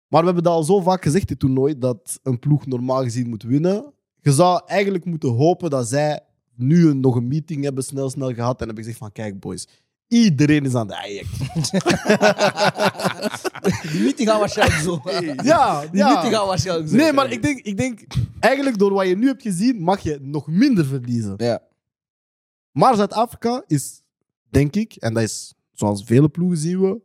Maar 0.08 0.20
we 0.20 0.26
hebben 0.26 0.44
dat 0.44 0.54
al 0.54 0.64
zo 0.64 0.82
vaak 0.82 1.04
gezegd 1.04 1.28
dit 1.28 1.40
toernooi, 1.40 1.78
dat 1.78 2.20
een 2.24 2.40
ploeg 2.40 2.66
normaal 2.66 3.04
gezien 3.04 3.30
moet 3.30 3.44
winnen. 3.44 3.94
Je 4.22 4.32
zou 4.32 4.62
eigenlijk 4.66 5.06
moeten 5.06 5.30
hopen 5.30 5.70
dat 5.70 5.88
zij 5.88 6.20
nu 6.60 6.90
een, 6.90 7.00
nog 7.00 7.16
een 7.16 7.28
meeting 7.28 7.64
hebben, 7.64 7.84
snel, 7.84 8.10
snel 8.10 8.34
gehad. 8.34 8.60
En 8.60 8.66
hebben 8.66 8.84
gezegd 8.84 9.00
van, 9.00 9.12
kijk 9.12 9.40
boys, 9.40 9.68
iedereen 10.08 10.66
is 10.66 10.76
aan 10.76 10.88
de 10.88 10.96
Ajax. 10.96 11.28
Die 13.92 14.02
meeting 14.02 14.30
gaan 14.30 14.40
waarschijnlijk 14.40 14.82
zo. 14.82 15.02
Ja, 15.44 15.82
Die 15.82 15.98
ja. 15.98 16.14
meeting 16.14 16.34
gaan 16.34 16.48
waarschijnlijk 16.48 16.90
zo. 16.90 16.96
Nee, 16.96 17.14
maar 17.14 17.32
ik 17.32 17.42
denk, 17.42 17.60
ik 17.60 17.78
denk, 17.78 18.00
eigenlijk 18.40 18.78
door 18.78 18.94
wat 18.94 19.08
je 19.08 19.18
nu 19.18 19.28
hebt 19.28 19.42
gezien, 19.42 19.82
mag 19.82 20.00
je 20.00 20.18
nog 20.22 20.48
minder 20.48 20.86
verliezen. 20.86 21.34
Ja. 21.38 21.62
Maar 22.72 22.96
Zuid-Afrika 22.96 23.64
is, 23.68 24.02
denk 24.50 24.76
ik, 24.76 24.96
en 24.96 25.14
dat 25.14 25.24
is 25.24 25.54
zoals 25.72 26.04
vele 26.04 26.30
ploegen 26.30 26.58
zien 26.58 26.82
we, 26.82 27.02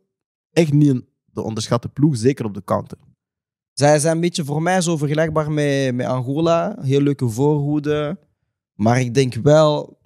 echt 0.51 0.73
niet 0.73 0.89
een 0.89 1.07
de 1.35 1.41
onderschatte 1.41 1.89
ploeg, 1.89 2.17
zeker 2.17 2.45
op 2.45 2.53
de 2.53 2.63
counter. 2.63 2.97
Zij 3.73 3.99
zijn 3.99 4.15
een 4.15 4.21
beetje 4.21 4.45
voor 4.45 4.61
mij 4.61 4.81
zo 4.81 4.97
vergelijkbaar 4.97 5.51
met, 5.51 5.95
met 5.95 6.07
Angola. 6.07 6.77
Heel 6.81 7.01
leuke 7.01 7.29
voorhoede. 7.29 8.17
Maar 8.75 8.99
ik 8.99 9.13
denk 9.13 9.33
wel... 9.33 9.97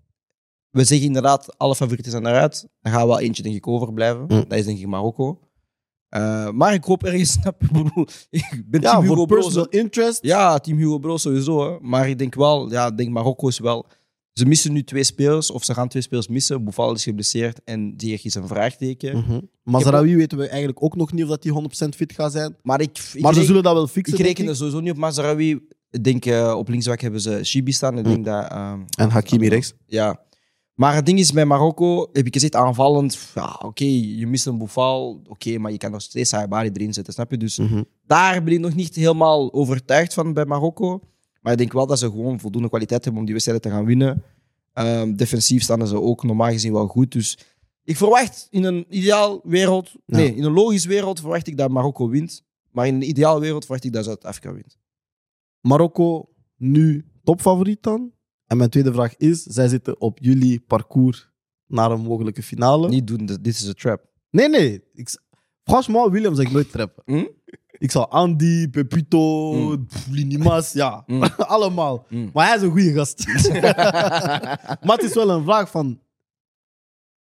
We 0.70 0.84
zeggen 0.84 1.08
inderdaad, 1.08 1.58
alle 1.58 1.76
favorieten 1.76 2.12
zijn 2.12 2.26
eruit. 2.26 2.68
Er 2.82 2.92
gaat 2.92 3.06
wel 3.08 3.20
eentje, 3.20 3.44
denk 3.44 3.56
ik, 3.56 3.68
overblijven. 3.68 4.22
Mm. 4.22 4.46
Dat 4.48 4.58
is 4.58 4.66
denk 4.66 4.80
ik 4.80 4.88
Marokko. 4.88 5.40
Eh, 6.10 6.50
maar 6.52 6.74
ik 6.74 6.84
hoop 6.84 7.04
ergens... 7.04 7.32
snap 7.42 7.64
ik 8.30 8.64
ben 8.68 8.82
Ja, 8.82 8.92
team 8.92 9.04
Hugo 9.04 9.26
Bro. 9.26 9.64
interest. 9.70 10.20
Ja, 10.24 10.60
team 10.60 10.78
Hugo 10.78 10.98
Bro 10.98 11.18
sowieso. 11.18 11.72
Hè. 11.72 11.78
Maar 11.82 12.10
ik 12.10 12.18
denk 12.18 12.36
wel... 12.36 12.72
Ja, 12.72 12.92
denk 12.92 13.10
Marokko 13.10 13.48
is 13.48 13.60
wel... 13.60 13.86
Ze 14.34 14.46
missen 14.46 14.74
nu 14.74 14.84
twee 14.84 15.04
spelers, 15.04 15.52
of 15.52 15.64
ze 15.64 15.74
gaan 15.74 15.88
twee 15.88 16.02
spelers 16.02 16.28
missen. 16.28 16.64
Boufal 16.64 16.94
is 16.94 17.04
geblesseerd 17.04 17.62
en 17.64 17.94
Ziyech 17.98 18.24
is 18.24 18.36
een 18.36 18.48
vraagteken. 18.48 19.18
Mhm. 19.18 19.40
Mazraoui 19.64 20.16
weten 20.16 20.38
we 20.38 20.48
eigenlijk 20.48 20.84
ook 20.84 20.96
nog 20.96 21.12
niet 21.12 21.24
of 21.24 21.30
dat 21.30 21.42
die 21.42 21.52
100% 21.86 21.90
fit 21.96 22.14
gaat 22.14 22.32
zijn. 22.32 22.56
Maar 22.62 22.82
ik, 22.82 22.90
ik 22.98 22.98
maar 22.98 23.14
ze 23.14 23.28
reken- 23.28 23.46
zullen 23.46 23.64
dat 23.64 23.74
wel 23.74 23.88
fixen. 23.88 24.18
Ik 24.18 24.26
reken 24.26 24.48
er 24.48 24.56
sowieso 24.56 24.80
niet 24.80 24.92
op 24.92 24.98
Mazarawi. 24.98 25.60
Ik 25.92 26.04
denk 26.04 26.26
eh, 26.26 26.54
op 26.58 26.68
linksback 26.70 27.02
hebben 27.02 27.22
ze 27.22 27.44
Shibi 27.44 27.72
staan. 27.72 27.98
Ik 27.98 28.04
denk 28.04 28.26
dat, 28.26 28.50
ehm, 28.52 28.80
En 28.98 29.10
Hakimi 29.10 29.48
rechts. 29.48 29.74
ja. 29.86 30.28
Maar 30.74 30.96
het 30.96 31.06
ding 31.06 31.20
is, 31.20 31.32
bij 31.32 31.46
Marokko 31.46 32.10
heb 32.14 32.26
ik 32.26 32.34
gezegd 32.34 32.56
aanvallend. 32.56 33.20
Ja, 33.36 33.60
oké, 33.66 33.84
je 33.84 34.28
mist 34.28 34.46
een 34.46 34.58
Boufal. 34.58 35.22
Oké, 35.28 35.58
maar 35.58 35.72
je 35.72 35.78
kan 35.78 35.92
nog 35.92 36.02
steeds 36.02 36.30
Saibari 36.30 36.70
erin 36.74 36.94
zetten, 36.94 37.14
snap 37.14 37.32
je? 37.32 37.38
Dus 37.38 37.58
Mhm. 37.58 37.84
daar 38.08 38.44
ben 38.44 38.54
ik 38.54 38.60
nog 38.60 38.76
niet 38.76 38.96
helemaal 38.96 39.54
overtuigd 39.54 40.14
van 40.14 40.34
bij 40.34 40.46
Marokko. 40.46 41.00
Maar 41.42 41.52
ik 41.52 41.58
denk 41.58 41.74
wel 41.74 41.88
dat 41.88 42.00
ze 42.00 42.06
gewoon 42.06 42.40
voldoende 42.40 42.68
kwaliteit 42.70 43.04
hebben 43.04 43.20
om 43.22 43.26
die 43.26 43.34
wedstrijden 43.36 43.70
te 43.72 43.78
gaan 43.78 43.86
winnen. 43.86 44.24
Ehm, 44.74 45.16
defensief 45.16 45.64
staan 45.64 45.88
ze 45.88 46.02
ook 46.02 46.24
normaal 46.24 46.52
gezien 46.52 46.74
wel 46.74 46.88
goed. 46.88 47.12
Dus 47.12 47.38
ik 47.84 47.98
verwacht 47.98 48.48
in 48.50 48.64
een 48.64 48.86
ideaal 48.90 49.40
wereld, 49.44 49.90
Ja. 50.06 50.18
nee, 50.18 50.36
in 50.36 50.44
een 50.44 50.52
logisch 50.54 50.86
wereld 50.86 51.20
verwacht 51.20 51.48
ik 51.48 51.58
dat 51.58 51.70
Marokko 51.72 52.10
wint. 52.10 52.44
Maar 52.72 52.88
in 52.88 52.96
een 52.96 53.10
ideaal 53.10 53.40
wereld 53.40 53.64
verwacht 53.66 53.84
ik 53.86 53.94
dat 53.94 54.06
Zuid-Afrika 54.06 54.54
wint. 54.54 54.78
Marokko 55.62 56.30
nu 56.58 57.06
topfavoriet 57.24 57.84
dan? 57.84 58.12
En 58.46 58.58
mijn 58.58 58.70
tweede 58.70 58.94
vraag 58.94 59.16
is, 59.18 59.44
zij 59.44 59.68
zitten 59.68 60.02
op 60.02 60.18
jullie 60.22 60.60
parcours 60.60 61.30
naar 61.66 61.92
een 61.92 62.02
mogelijke 62.02 62.44
finale. 62.44 62.90
Niet 62.90 63.08
doen, 63.08 63.26
dit 63.26 63.48
is 63.48 63.62
een 63.62 63.74
trap. 63.74 64.06
Nee, 64.30 64.50
nee. 64.50 64.84
Ik, 64.94 65.10
franchement, 65.64 66.12
William 66.12 66.36
zou 66.36 66.48
ik 66.48 66.54
nooit 66.54 66.72
trappen. 66.72 67.04
Hm? 67.06 67.26
Ik 67.72 67.92
zal 67.92 68.10
Andy, 68.10 68.68
Pepito, 68.70 69.54
Mm. 69.54 69.88
Linimas, 70.10 70.72
ja, 70.74 71.04
Mm. 71.08 71.24
allemaal. 71.56 72.06
Mm. 72.10 72.30
Maar 72.34 72.48
hij 72.48 72.56
is 72.56 72.62
een 72.62 72.72
goede 72.72 72.94
gast. 72.94 73.28
maar 74.86 74.96
het 74.96 75.04
is 75.04 75.14
wel 75.14 75.30
een 75.30 75.44
vraag 75.44 75.72
van... 75.72 76.02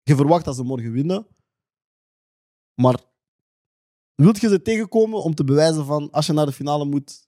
Je 0.03 0.15
verwacht 0.17 0.45
dat 0.45 0.57
ze 0.57 0.63
morgen 0.63 0.93
winnen. 0.93 1.27
Maar 2.75 3.01
wilt 4.15 4.41
je 4.41 4.49
ze 4.49 4.63
tegenkomen 4.63 5.23
om 5.23 5.35
te 5.35 5.45
bewijzen 5.45 5.85
van... 5.87 6.11
Als 6.11 6.27
je 6.27 6.33
naar 6.33 6.47
de 6.47 6.53
finale 6.53 6.85
moet, 6.85 7.26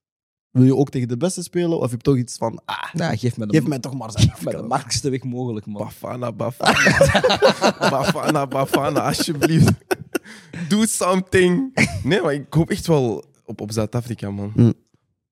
wil 0.59 0.67
je 0.67 0.77
ook 0.77 0.91
tegen 0.91 1.09
de 1.09 1.17
beste 1.17 1.43
spelen? 1.43 1.77
Of 1.79 1.81
heb 1.91 1.91
je 1.91 1.97
toch 1.97 2.17
iets 2.17 2.37
van... 2.37 2.61
Ah, 2.65 2.95
Nou, 2.95 3.17
geef 3.17 3.37
me 3.37 3.47
de, 3.47 3.59
geef 3.59 3.67
mij 3.69 3.79
toch 3.79 3.95
maar 3.95 4.11
met 4.15 4.17
de 4.45 4.51
zijn. 4.51 4.67
makkelijkste 4.67 5.11
weg 5.11 5.23
mogelijk, 5.23 5.67
man. 5.67 5.83
Bafana, 5.83 6.33
Bafana. 6.33 7.11
Bafana, 7.91 8.47
Bafana, 8.47 9.01
alsjeblieft. 9.01 9.73
Do 10.69 10.85
something. 10.87 11.79
Nee, 12.03 12.21
maar 12.23 12.35
ik 12.35 12.47
hoop 12.55 12.71
echt 12.71 12.87
wel 12.87 13.25
op, 13.45 13.61
op 13.61 13.73
Zuid-Afrika, 13.73 14.31
man. 14.31 14.53
Mm. 14.55 14.73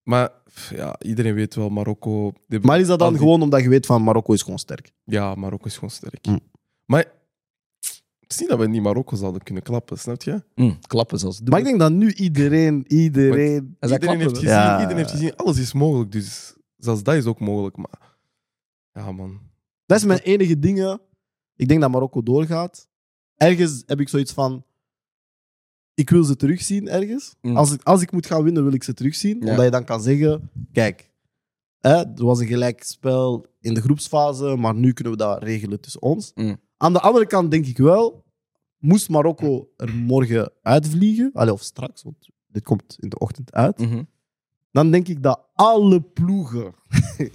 Maar 0.03 0.31
pff, 0.45 0.71
ja, 0.77 0.97
iedereen 1.03 1.35
weet 1.35 1.55
wel, 1.55 1.69
Marokko... 1.69 2.33
die- 2.49 2.61
Maar 2.61 2.81
is 2.81 2.87
dat 2.87 2.99
dan 2.99 3.09
die- 3.13 3.19
gewoon 3.19 3.43
omdat 3.43 3.63
je 3.63 3.69
weet 3.69 3.87
van 3.87 4.03
Marokko 4.03 4.33
is 4.33 4.43
gewoon 4.43 4.59
sterk? 4.59 4.93
Ja, 5.05 5.35
Marokko 5.35 5.67
is 5.67 5.75
gewoon 5.75 5.91
sterk. 5.91 6.27
Mm. 6.27 6.41
Maar 6.85 7.05
het 8.27 8.35
is 8.35 8.41
niet 8.41 8.49
dat 8.49 8.59
we 8.59 8.69
niet 8.69 8.83
Marokko 8.83 9.17
zouden 9.17 9.43
kunnen 9.43 9.63
klappen, 9.63 9.99
snap 9.99 10.23
je? 10.23 10.43
Mm, 10.55 10.79
klappen 10.87 11.19
zelfs. 11.19 11.41
Maar 11.41 11.59
ik 11.59 11.65
denk 11.65 11.79
dat 11.79 11.93
nu 11.93 12.13
iedereen, 12.13 12.85
iedereen... 12.87 13.77
Iedereen 13.81 13.99
klappen, 13.99 14.19
heeft, 14.19 14.35
gezien, 14.35 14.49
Ja. 14.49 14.75
iedereen 14.75 14.97
heeft 14.97 15.11
gezien, 15.11 15.37
alles 15.37 15.59
is 15.59 15.73
mogelijk. 15.73 16.13
Dus 16.13 16.55
zelfs 16.77 17.03
dat 17.03 17.15
is 17.15 17.25
ook 17.25 17.41
mogelijk. 17.41 17.77
Maar 17.77 18.19
ja, 18.93 19.13
man. 19.13 19.41
Dat 19.87 19.99
is 19.99 20.05
mijn 20.05 20.19
enige 20.19 20.59
dingen. 20.59 21.01
Ik 21.57 21.69
denk 21.69 21.81
dat 21.81 21.91
Marokko 21.91 22.23
doorgaat. 22.23 22.89
Ergens 23.37 23.83
heb 23.87 24.01
ik 24.01 24.09
zoiets 24.09 24.33
van. 24.33 24.65
Ik 25.95 26.11
wil 26.11 26.25
ze 26.25 26.37
terugzien 26.37 26.89
ergens. 26.89 27.35
Mm. 27.41 27.57
Als, 27.57 27.73
ik, 27.73 27.83
als 27.83 28.03
ik 28.03 28.13
moet 28.13 28.27
gaan 28.27 28.43
winnen, 28.43 28.63
wil 28.65 28.73
ik 28.73 28.83
ze 28.83 28.95
terugzien. 28.95 29.41
Ja. 29.41 29.51
Omdat 29.51 29.65
je 29.65 29.71
dan 29.71 29.85
kan 29.85 30.03
zeggen: 30.03 30.51
kijk, 30.73 31.11
hè, 31.79 31.95
er 31.95 32.25
was 32.25 32.41
een 32.41 32.47
gelijk 32.47 32.83
spel 32.83 33.47
in 33.61 33.75
de 33.75 33.81
groepsfase, 33.81 34.57
maar 34.57 34.75
nu 34.75 34.93
kunnen 34.93 35.13
we 35.13 35.19
dat 35.19 35.43
regelen 35.43 35.81
tussen 35.81 36.03
ons. 36.03 36.33
Mm. 36.35 36.57
Aan 36.77 36.93
de 36.93 37.01
andere 37.01 37.27
kant 37.27 37.51
denk 37.51 37.67
ik 37.67 37.79
wel: 37.79 38.25
moest 38.79 39.09
Marokko 39.09 39.69
er 39.77 39.95
morgen 39.95 40.53
uitvliegen, 40.63 41.31
allee, 41.33 41.53
of 41.53 41.63
straks, 41.63 42.03
want 42.03 42.29
dit 42.47 42.63
komt 42.63 42.97
in 43.01 43.09
de 43.09 43.19
ochtend 43.19 43.53
uit 43.53 43.79
Mhm. 43.79 44.03
dan 44.71 44.91
denk 44.91 45.09
ik 45.09 45.23
dat 45.23 45.49
alle 45.55 46.01
ploegen. 46.01 46.75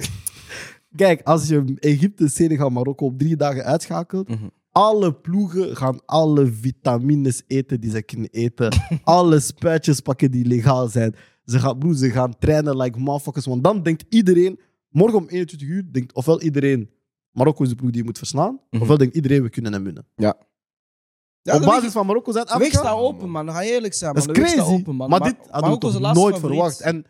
Kijk, 0.95 1.21
als 1.23 1.47
je 1.47 1.73
Egypte, 1.80 2.27
Senegal, 2.27 2.69
Marokko 2.69 3.06
op 3.06 3.19
drie 3.19 3.36
dagen 3.36 3.63
uitschakelt, 3.63 4.27
Mhm. 4.30 4.47
alle 4.71 5.13
ploegen 5.13 5.75
gaan 5.77 6.06
alle 6.06 6.45
vitamines 6.51 7.43
eten 7.47 7.82
die 7.82 7.91
ze 7.91 8.01
kunnen 8.04 8.30
eten. 8.30 8.71
alle 9.04 9.39
spuitjes 9.39 9.99
pakken 9.99 10.32
die 10.32 10.45
legaal 10.45 10.88
zijn. 10.88 11.15
Ze 11.45 11.60
gaan, 11.60 11.77
broer, 11.77 11.95
ze 11.95 12.10
gaan 12.10 12.38
trainen 12.39 12.77
like 12.77 12.99
motherfuckers. 12.99 13.45
Want 13.45 13.63
dan 13.63 13.84
denkt 13.84 14.06
iedereen, 14.10 14.60
morgen 14.89 15.17
om 15.17 15.27
21 15.27 15.67
uur, 15.67 15.84
denkt 15.91 16.13
ofwel 16.13 16.41
iedereen, 16.41 16.89
Marokko 17.32 17.63
is 17.63 17.70
de 17.70 17.76
ploeg 17.76 17.89
die 17.89 18.00
je 18.00 18.06
moet 18.06 18.17
verslaan, 18.17 18.60
Mhm. 18.70 18.82
ofwel 18.82 18.98
denkt 18.98 19.15
iedereen, 19.15 19.44
we 19.44 19.50
kunnen 19.50 19.74
hem 19.74 19.84
winnen. 19.84 20.06
Ja, 20.15 20.30
Op 20.30 21.60
de 21.60 21.65
basis 21.65 21.82
weg- 21.84 21.91
van 21.91 22.06
Marokko, 22.06 22.32
De 22.32 22.56
weg 22.58 22.72
staat 22.72 22.96
open, 22.98 23.30
man. 23.30 23.52
Ga 23.52 23.62
je 23.62 23.72
eerlijk 23.72 23.94
zijn. 23.94 24.13
dat 24.13 24.26
man. 24.26 24.36
is 24.36 24.39
De 24.39 24.41
weg 24.46 24.52
staat 24.52 24.65
crazy. 24.65 24.80
open, 24.82 24.96
man. 24.96 25.10
Maar 25.10 25.20
dit 25.20 25.36
hadden 25.38 25.54
we 25.56 25.62
Marokko 25.62 25.88
is 25.88 25.94
toch 25.94 26.02
de 26.02 26.08
laatste 26.08 26.24
nooit 26.24 26.36
favoriet. 26.36 26.58
verwacht. 26.60 26.82
En 26.82 27.06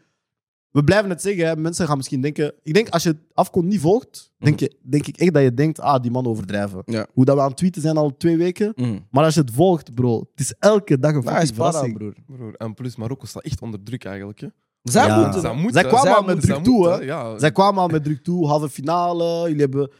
we 0.72 0.84
blijven 0.84 1.10
het 1.10 1.22
zeggen, 1.22 1.46
hè. 1.46 1.56
mensen 1.56 1.88
gaan 1.88 1.98
misschien 1.98 2.22
denken... 2.22 2.54
Ik 2.64 2.74
denk, 2.74 2.90
als 2.90 3.04
je 3.04 3.10
het 3.10 3.18
afkomt 3.34 3.66
niet 3.66 3.80
volgt, 3.80 4.32
denk, 4.38 4.60
je, 4.60 4.78
denk 4.82 5.08
ik 5.08 5.18
echt 5.18 5.34
dat 5.34 5.44
je 5.44 5.54
denkt, 5.54 5.80
ah, 5.80 6.02
die 6.02 6.12
man 6.12 6.26
overdrijven. 6.26 6.82
Ja. 6.86 7.08
Hoe 7.14 7.26
dat 7.26 7.36
we 7.36 7.42
aan 7.42 7.48
het 7.48 7.58
tweeten 7.58 7.82
zijn 7.82 7.98
al 7.98 8.18
twee 8.18 8.38
weken. 8.38 8.74
Mhm. 8.76 9.00
Maar 9.12 9.24
als 9.24 9.34
je 9.34 9.42
het 9.42 9.52
volgt, 9.52 9.94
bro, 9.94 10.20
het 10.20 10.40
is 10.40 10.54
elke 10.60 11.00
dag 11.00 11.14
een 11.14 11.22
Nou, 11.24 11.34
hij 11.36 11.44
is 11.44 11.52
para, 11.52 11.64
verrassing. 11.72 11.98
broer. 11.98 12.14
Broer, 12.26 12.56
en 12.56 12.74
plus, 12.74 12.96
Marokko 12.96 13.26
staat 13.26 13.44
echt 13.44 13.62
onder 13.62 13.84
druk 13.84 14.04
eigenlijk. 14.06 14.40
Hè. 14.40 14.48
Zij 14.84 15.08
Ja. 15.08 15.22
moeten... 15.24 15.42
Zij 15.42 15.54
moeten, 15.54 15.74
Zij 15.74 15.84
kwamen 15.84 16.02
zij 16.02 16.14
al 16.16 16.24
met 16.24 16.34
moeten, 16.36 16.50
druk 16.50 16.56
zij 16.66 16.74
toe, 16.74 16.88
moeten, 16.90 17.00
hè. 17.00 17.06
Ja, 17.06 17.40
Zij 17.40 17.52
kwamen 17.52 17.82
al 17.82 17.88
met 17.88 18.04
druk 18.04 18.24
toe, 18.24 18.48
halve 18.48 18.70
finale. 18.70 19.42
Jullie 19.48 19.62
hebben 19.62 19.92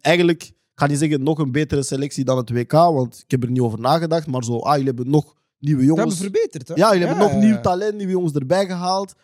eigenlijk, 0.00 0.42
ik 0.42 0.54
ga 0.74 0.86
niet 0.86 0.98
zeggen 0.98 1.22
nog 1.22 1.38
een 1.38 1.52
betere 1.52 1.82
selectie 1.82 2.24
dan 2.24 2.36
het 2.36 2.50
WK, 2.50 2.72
want 2.72 3.20
ik 3.24 3.30
heb 3.30 3.42
er 3.42 3.50
niet 3.50 3.60
over 3.60 3.80
nagedacht. 3.80 4.26
Maar 4.26 4.44
zo, 4.44 4.58
ah, 4.58 4.70
jullie 4.72 4.86
hebben 4.86 5.10
nog 5.10 5.34
nieuwe 5.58 5.80
Ze 5.82 5.86
hebben 5.86 6.04
jongens. 6.04 6.20
verbeterd, 6.20 6.68
hè? 6.68 6.74
Ja, 6.74 6.92
jullie 6.92 7.06
hebben 7.06 7.32
nog 7.32 7.42
nieuw 7.42 7.60
talent, 7.60 7.96
nieuwe 7.96 8.12
jongens 8.12 8.32
erbij 8.32 8.66
gehaald. 8.66 9.14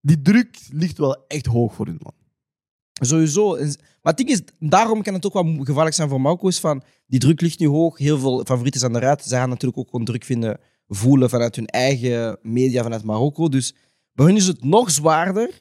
Die 0.00 0.22
druk 0.22 0.58
ligt 0.70 0.98
wel 0.98 1.26
echt 1.26 1.46
hoog 1.46 1.74
voor 1.74 1.86
hun, 1.86 1.98
man. 2.02 2.12
Sowieso. 2.92 3.56
Maar 3.56 4.12
het 4.12 4.16
ding 4.16 4.28
is, 4.28 4.42
daarom 4.58 5.02
kan 5.02 5.14
het 5.14 5.26
ook 5.26 5.32
wel 5.32 5.56
gevaarlijk 5.64 5.94
zijn 5.96 6.08
voor 6.08 6.20
Marokko. 6.20 6.48
Is 6.48 6.60
van, 6.60 6.82
die 7.06 7.20
druk 7.20 7.40
ligt 7.40 7.58
nu 7.58 7.66
hoog. 7.66 7.98
Heel 7.98 8.18
veel 8.18 8.44
favorieten 8.44 8.80
zijn 8.80 8.96
eruit. 8.96 9.22
Zij 9.24 9.38
gaan 9.38 9.48
natuurlijk 9.48 9.80
ook 9.80 9.88
gewoon 9.90 10.04
druk 10.04 10.24
vinden, 10.24 10.60
voelen 10.88 11.30
vanuit 11.30 11.56
hun 11.56 11.66
eigen 11.66 12.38
media, 12.42 12.82
vanuit 12.82 13.04
Marokko. 13.04 13.48
Dus 13.48 13.74
bij 14.12 14.26
hun 14.26 14.36
is 14.36 14.46
het 14.46 14.64
nog 14.64 14.90
zwaarder. 14.90 15.60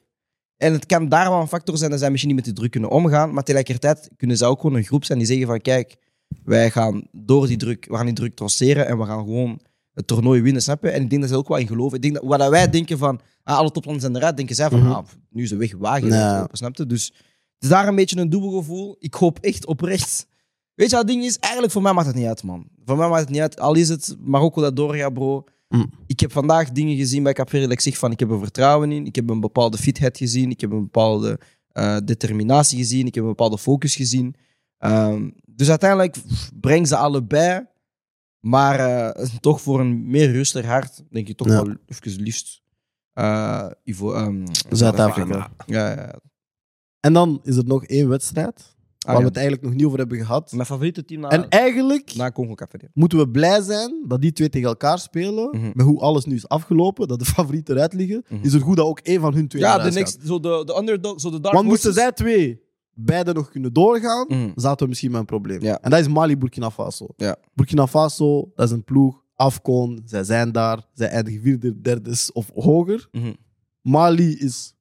En 0.62 0.74
het 0.74 0.86
kan 0.86 1.10
daar 1.10 1.30
wel 1.30 1.42
een 1.42 1.48
factor 1.48 1.78
zijn 1.78 1.90
dat 1.90 2.00
zij 2.00 2.10
misschien 2.10 2.36
niet 2.36 2.46
met 2.46 2.50
die 2.50 2.60
druk 2.60 2.72
kunnen 2.72 2.90
omgaan. 2.90 3.34
Maar 3.34 3.44
tegelijkertijd 3.44 4.10
kunnen 4.18 4.38
zij 4.38 4.48
ook 4.48 4.62
gewoon 4.62 4.76
een 4.76 4.84
groep 4.84 5.06
zijn 5.06 5.18
die 5.18 5.28
zeggen 5.28 5.48
van 5.48 5.62
kijk, 5.62 5.96
wij 6.44 6.72
gaan 6.72 7.04
door 7.12 7.48
die 7.48 7.58
druk, 7.58 7.86
we 7.90 7.96
gaan 7.96 8.06
die 8.06 8.16
druk 8.16 8.36
trotseren 8.36 8.88
en 8.88 8.98
we 8.98 9.06
gaan 9.06 9.20
gewoon 9.20 9.60
het 9.94 10.08
toernooi 10.08 10.42
winnen, 10.42 10.62
snap 10.62 10.84
je? 10.84 10.90
En 10.90 11.02
ik 11.02 11.10
denk 11.10 11.22
dat 11.22 11.30
ze 11.32 11.38
ook 11.38 11.48
wel 11.48 11.58
in 11.58 11.68
geloven. 11.68 11.96
Ik 11.96 12.02
denk 12.02 12.14
dat 12.14 12.24
wat 12.24 12.50
wij 12.50 12.70
denken 12.70 12.98
van, 12.98 13.20
ah, 13.44 13.58
alle 13.58 13.72
toplanden 13.72 14.02
zijn 14.02 14.16
eruit, 14.16 14.38
denken 14.38 14.56
zij 14.56 14.70
van, 14.70 14.80
Mhm. 14.80 14.92
ah, 14.92 15.06
nu 15.30 15.44
is 15.44 15.50
de 15.50 15.56
weg 15.56 15.74
wagen, 15.78 16.08
Nee. 16.10 16.42
open, 16.42 16.58
snap 16.58 16.76
je? 16.76 16.86
Dus 16.86 17.06
het 17.06 17.64
is 17.64 17.70
daar 17.70 17.88
een 17.88 17.96
beetje 17.96 18.18
een 18.20 18.30
dubbel 18.30 18.52
gevoel. 18.52 18.96
Ik 19.00 19.14
hoop 19.14 19.40
echt 19.40 19.66
oprecht. 19.66 20.28
Weet 20.76 20.90
je 20.90 20.96
wat 20.96 21.06
het 21.06 21.14
ding 21.14 21.26
is? 21.26 21.38
Eigenlijk 21.38 21.74
voor 21.74 21.82
mij 21.82 21.94
maakt 21.94 22.08
het 22.08 22.16
niet 22.16 22.26
uit, 22.26 22.44
man. 22.44 22.68
Voor 22.86 22.98
mij 22.98 23.08
maakt 23.10 23.22
het 23.22 23.30
niet 23.30 23.42
uit. 23.42 23.60
Al 23.60 23.76
is 23.76 23.90
het 23.90 24.16
Marokko 24.20 24.62
dat 24.62 24.76
doorgaat, 24.76 25.14
bro. 25.14 25.44
Mm. 25.72 25.90
Ik 26.08 26.20
heb 26.20 26.32
vandaag 26.32 26.72
dingen 26.72 26.96
gezien 26.98 27.24
bij 27.24 27.34
Capverdi 27.34 27.64
dat 27.66 27.74
ik 27.74 27.80
zeg 27.82 27.98
van, 27.98 28.12
ik 28.12 28.20
heb 28.20 28.32
er 28.32 28.40
vertrouwen 28.40 28.92
in. 28.92 29.06
Ik 29.06 29.16
heb 29.16 29.30
een 29.30 29.40
bepaalde 29.40 29.78
fitheid 29.78 30.18
gezien. 30.18 30.50
Ik 30.52 30.62
heb 30.62 30.72
een 30.72 30.84
bepaalde 30.84 31.40
eh, 31.68 31.98
determinatie 32.06 32.78
gezien. 32.78 33.06
Ik 33.08 33.16
heb 33.16 33.24
een 33.24 33.30
bepaalde 33.30 33.58
focus 33.58 33.96
gezien. 33.96 34.36
Ehm, 34.78 35.30
dus 35.46 35.70
uiteindelijk 35.70 36.16
breng 36.60 36.88
ze 36.88 36.96
allebei. 36.96 37.66
Maar 38.40 38.80
eh, 38.80 39.26
toch 39.40 39.62
voor 39.62 39.80
een 39.80 40.08
meer 40.10 40.32
rustiger 40.32 40.70
hart, 40.70 41.04
denk 41.10 41.28
ik 41.28 41.38
toch 41.38 41.48
Ja. 41.48 41.54
wel 41.64 41.76
even 41.86 42.22
liefst. 42.22 42.62
ehm, 43.14 44.46
Zuid-Afrika. 44.70 45.52
Ja, 45.66 45.90
ja. 45.92 46.20
En 47.00 47.14
dan 47.14 47.40
is 47.44 47.56
er 47.58 47.66
nog 47.66 47.86
één 47.86 48.10
wedstrijd, 48.10 48.76
waar 49.06 49.16
ja. 49.16 49.22
we 49.22 49.28
het 49.28 49.36
eigenlijk 49.36 49.66
nog 49.66 49.76
niet 49.76 49.86
over 49.86 49.98
hebben 50.00 50.18
gehad. 50.18 50.52
Mijn 50.52 50.66
favoriete 50.66 51.06
team 51.06 51.22
na, 51.22 51.30
En 51.30 51.50
eigenlijk 51.50 52.16
na 52.16 52.32
Congo 52.32 52.56
moeten 52.94 53.18
we 53.18 53.30
blij 53.30 53.62
zijn 53.62 54.06
dat 54.08 54.22
die 54.22 54.32
twee 54.32 54.50
tegen 54.50 54.68
elkaar 54.68 55.00
spelen. 55.00 55.50
Mhm. 55.52 55.72
Met 55.74 55.86
hoe 55.86 56.00
alles 56.00 56.26
nu 56.26 56.36
is 56.36 56.48
afgelopen, 56.48 57.08
dat 57.08 57.20
de 57.20 57.26
favorieten 57.36 57.76
eruit 57.76 57.94
liggen. 57.94 58.24
Mhm. 58.30 58.46
Is 58.46 58.54
het 58.54 58.62
goed 58.62 58.78
dat 58.78 58.86
ook 58.86 59.00
één 59.00 59.22
van 59.22 59.34
hun 59.34 59.48
twee 59.48 59.62
Ja, 59.62 59.74
de, 59.74 59.80
eruit 59.80 59.94
next, 59.96 60.20
zo 60.26 60.40
de, 60.40 60.64
de 60.66 60.78
underdog, 60.78 61.20
zo 61.22 61.30
de 61.30 61.40
dark 61.40 61.56
Want 61.56 61.68
moesten 61.68 61.94
zij 61.94 62.12
twee 62.12 62.62
beide 62.94 63.34
nog 63.34 63.50
kunnen 63.50 63.74
doorgaan, 63.74 64.26
Mhm. 64.28 64.52
zaten 64.56 64.84
we 64.84 64.88
misschien 64.88 65.12
met 65.12 65.20
een 65.20 65.26
probleem. 65.26 65.62
Ja. 65.62 65.82
En 65.82 65.90
dat 65.90 66.00
is 66.00 66.08
Mali-Burkina 66.08 66.72
Faso. 66.72 67.08
Ja. 67.16 67.36
Burkina 67.54 67.88
Faso, 67.88 68.52
dat 68.56 68.66
is 68.68 68.72
een 68.74 68.84
ploeg. 68.84 69.24
Afcon, 69.36 70.02
zij 70.06 70.24
zijn 70.24 70.52
daar. 70.52 70.88
Zij 70.94 71.08
eindigen 71.08 71.42
vierde, 71.42 71.82
derde 71.82 72.30
of 72.34 72.50
hoger. 72.54 73.08
Mhm. 73.12 73.34
Mali 73.82 74.38
is 74.38 74.74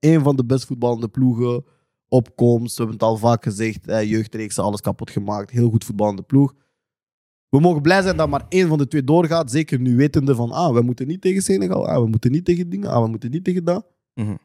een 0.00 0.22
van 0.22 0.36
de 0.36 0.44
best 0.44 0.64
voetballende 0.64 1.08
ploegen. 1.08 1.64
Opkomst, 2.08 2.76
we 2.76 2.82
hebben 2.82 3.00
het 3.00 3.08
al 3.08 3.16
vaak 3.16 3.42
gezegd. 3.42 3.86
Eh, 3.88 4.10
jeugdreeksen, 4.10 4.62
alles 4.62 4.80
kapot 4.80 5.10
gemaakt. 5.10 5.50
Heel 5.50 5.70
goed 5.70 5.84
voetballende 5.84 6.22
ploeg. 6.22 6.54
We 7.48 7.60
mogen 7.60 7.82
blij 7.82 8.02
zijn 8.02 8.16
dat 8.16 8.28
maar 8.28 8.46
één 8.48 8.68
van 8.68 8.78
de 8.78 8.88
twee 8.88 9.04
doorgaat. 9.04 9.50
Zeker 9.50 9.80
nu 9.80 9.96
wetende 9.96 10.34
van, 10.34 10.50
ah, 10.50 10.74
we 10.74 10.80
moeten 10.80 11.06
niet 11.06 11.20
tegen 11.20 11.42
Senegal. 11.42 11.88
Ah, 11.88 12.02
we 12.02 12.08
moeten 12.08 12.30
niet 12.30 12.44
tegen 12.44 12.70
dingen. 12.70 12.90
Ah, 12.90 13.02
we 13.02 13.08
moeten 13.08 13.30
niet 13.30 13.44
tegen 13.44 13.64
dat. 13.64 13.86
Mhm. 14.14 14.36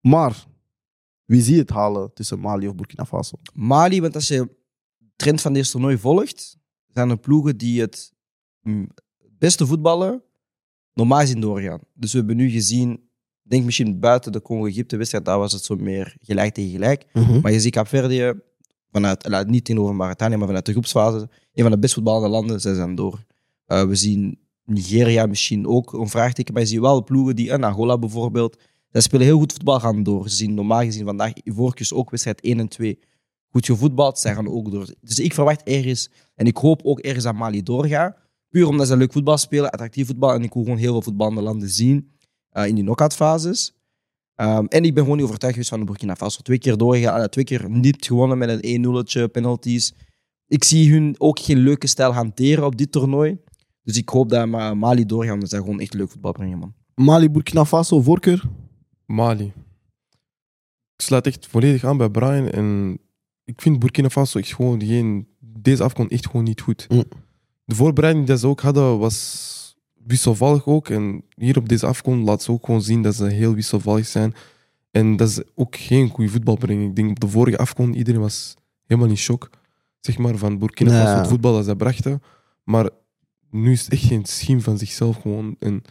Maar, 0.00 0.46
wie 1.24 1.42
zie 1.42 1.54
je 1.54 1.60
het 1.60 1.70
halen 1.70 2.12
tussen 2.12 2.40
Mali 2.40 2.68
of 2.68 2.74
Burkina 2.74 3.04
Faso? 3.04 3.36
Mali, 3.54 4.00
want 4.00 4.14
als 4.14 4.28
je 4.28 4.48
de 4.98 5.10
trend 5.16 5.40
van 5.40 5.52
deze 5.52 5.70
toernooi 5.70 5.98
volgt, 5.98 6.58
zijn 6.92 7.10
er 7.10 7.18
ploegen 7.18 7.56
die 7.56 7.80
het 7.80 8.12
mm, 8.60 8.88
beste 9.38 9.66
voetballen 9.66 10.22
normaal 10.94 11.20
gezien 11.20 11.40
doorgaan. 11.40 11.80
Dus 11.94 12.12
we 12.12 12.18
hebben 12.18 12.36
nu 12.36 12.48
gezien, 12.48 13.03
denk 13.50 13.64
misschien 13.64 14.00
buiten 14.00 14.32
de 14.32 14.42
Congo-Egypte-wedstrijd, 14.42 15.24
daar 15.24 15.38
was 15.38 15.52
het 15.52 15.64
zo 15.64 15.76
meer 15.76 16.16
gelijk 16.20 16.54
tegen 16.54 16.70
gelijk. 16.70 17.04
Maar 17.42 17.52
je 17.52 17.60
ziet 17.60 17.72
Capverdië 17.72 18.32
vanuit, 18.92 19.24
eh, 19.24 19.40
niet 19.42 19.64
tegenover 19.64 19.94
Mauritanië, 19.94 20.36
maar 20.36 20.46
vanuit 20.46 20.66
de 20.66 20.72
groepsfase, 20.72 21.28
een 21.54 21.62
van 21.62 21.70
de 21.70 21.78
best 21.78 21.94
voetballende 21.94 22.28
landen, 22.28 22.60
zij 22.60 22.74
zijn 22.74 22.94
door. 22.94 23.24
Eh, 23.66 23.84
we 23.84 23.94
zien 23.94 24.38
Nigeria 24.64 25.26
misschien 25.26 25.66
ook 25.66 25.92
een 25.92 26.08
vraagteken, 26.08 26.52
maar 26.52 26.62
je 26.62 26.68
ziet 26.68 26.80
wel 26.80 27.04
ploegen 27.04 27.36
die, 27.36 27.50
en 27.50 27.64
Angola 27.64 27.98
bijvoorbeeld, 27.98 28.56
zij 28.90 29.00
spelen 29.00 29.26
heel 29.26 29.38
goed 29.38 29.52
voetbal, 29.52 29.80
gaan 29.80 30.02
door. 30.02 30.28
Ze 30.28 30.36
zien 30.36 30.54
normaal 30.54 30.80
gezien 30.80 31.04
vandaag 31.04 31.32
Ivoorkust 31.44 31.92
ook 31.92 32.10
wedstrijd 32.10 32.40
1 32.40 32.58
en 32.58 32.68
2 32.68 32.98
goed 33.50 33.66
gevoetbald, 33.66 34.18
zij 34.18 34.34
gaan 34.34 34.48
ook 34.48 34.70
door. 34.70 34.94
Dus 35.00 35.18
ik 35.18 35.34
verwacht 35.34 35.62
ergens, 35.62 36.10
en 36.34 36.46
ik 36.46 36.56
hoop 36.56 36.80
ook 36.84 36.98
ergens 36.98 37.24
dat 37.24 37.34
Mali 37.34 37.62
doorgaat, 37.62 38.16
puur 38.48 38.68
omdat 38.68 38.86
ze 38.86 38.96
leuk 38.96 39.12
voetbal 39.12 39.38
spelen, 39.38 39.70
attractief 39.70 40.06
voetbal, 40.06 40.34
en 40.34 40.42
ik 40.42 40.52
wil 40.54 40.62
gewoon 40.62 40.78
heel 40.78 40.92
veel 40.92 41.02
voetballende 41.02 41.42
landen 41.42 41.68
zien 41.68 42.13
eh, 42.54 42.66
in 42.66 42.74
die 42.74 42.84
knock-out 42.84 43.14
fases. 43.14 43.74
Ehm, 44.34 44.64
en 44.68 44.84
ik 44.84 44.94
ben 44.94 45.02
gewoon 45.02 45.18
niet 45.18 45.26
overtuigd 45.26 45.54
geweest 45.54 45.70
van 45.74 45.80
de 45.80 45.86
Burkina 45.86 46.16
Faso. 46.16 46.40
Twee 46.42 46.58
keer 46.58 46.76
doorgegaan, 46.76 47.20
eh, 47.20 47.26
twee 47.26 47.44
keer 47.44 47.70
niet 47.70 48.06
gewonnen 48.06 48.38
met 48.38 48.48
een 48.48 48.62
1-0'tje, 48.62 49.28
penalties. 49.28 49.94
Ik 50.46 50.64
zie 50.64 50.92
hun 50.92 51.14
ook 51.18 51.38
geen 51.38 51.58
leuke 51.58 51.86
stijl 51.86 52.12
hanteren 52.12 52.64
op 52.64 52.76
dit 52.76 52.92
toernooi. 52.92 53.38
Dus 53.82 53.96
ik 53.96 54.08
hoop 54.08 54.28
dat 54.28 54.46
Ma- 54.48 54.74
Mali 54.74 55.06
doorgaan, 55.06 55.40
dat 55.40 55.48
zij 55.48 55.58
gewoon 55.58 55.80
echt 55.80 55.94
leuk 55.94 56.10
voetbal 56.10 56.32
brengen, 56.32 56.58
man. 56.58 56.74
Mali, 56.94 57.30
Burkina 57.30 57.64
Faso, 57.64 58.00
voorkeur? 58.00 58.42
Mali. 59.06 59.52
Ik 60.96 61.02
sluit 61.04 61.26
echt 61.26 61.46
volledig 61.46 61.84
aan 61.84 61.96
bij 61.96 62.08
Brian. 62.08 62.48
En 62.48 62.98
ik 63.44 63.60
vind 63.62 63.78
Burkina 63.78 64.10
Faso 64.10 64.38
echt 64.38 64.54
gewoon 64.54 64.82
geen... 64.82 65.28
Deze 65.40 65.82
afkomst 65.82 66.12
echt 66.12 66.26
gewoon 66.26 66.44
niet 66.44 66.60
goed. 66.60 66.86
Mm. 66.88 67.04
De 67.64 67.74
voorbereiding 67.74 68.26
die 68.26 68.38
ze 68.38 68.46
ook 68.46 68.60
hadden 68.60 68.98
was 68.98 69.63
wisselvallig 70.06 70.66
ook. 70.66 70.88
En 70.88 71.24
hier 71.36 71.56
op 71.56 71.68
deze 71.68 71.86
afkomst 71.86 72.26
laat 72.26 72.42
ze 72.42 72.52
ook 72.52 72.64
gewoon 72.64 72.82
zien 72.82 73.02
dat 73.02 73.14
ze 73.14 73.24
heel 73.24 73.54
wisselvallig 73.54 74.06
zijn. 74.06 74.34
En 74.90 75.16
dat 75.16 75.30
ze 75.30 75.46
ook 75.54 75.76
geen 75.76 76.08
goede 76.08 76.30
voetbal 76.30 76.56
brengen. 76.56 76.88
Ik 76.88 76.96
denk 76.96 77.10
op 77.10 77.20
de 77.20 77.28
vorige 77.28 77.58
afkomst, 77.58 77.98
iedereen 77.98 78.20
was 78.20 78.54
helemaal 78.86 79.10
in 79.10 79.16
shock. 79.16 79.50
Zeg 80.00 80.18
maar, 80.18 80.36
van 80.36 80.58
Burkina 80.58 80.90
Faso, 80.90 81.10
Ja. 81.10 81.18
het 81.18 81.28
voetbal 81.28 81.52
dat 81.52 81.64
ze 81.64 81.76
brachten. 81.76 82.22
Maar 82.64 82.90
nu 83.50 83.72
is 83.72 83.82
het 83.84 83.92
echt 83.92 84.02
geen 84.04 84.24
schim 84.24 84.60
van 84.60 84.78
zichzelf 84.78 85.16
gewoon. 85.16 85.56
En 85.58 85.82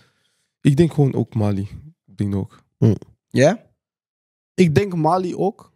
ik 0.62 0.76
denk 0.76 0.93
gewoon 0.93 1.13
ook 1.13 1.34
Mali. 1.36 1.67
Ik 2.06 2.17
denk 2.17 2.36
ook. 2.36 2.63
Ja? 3.30 3.65
Ik 4.54 4.76
denk 4.76 4.95
Mali 4.95 5.36
ook. 5.36 5.73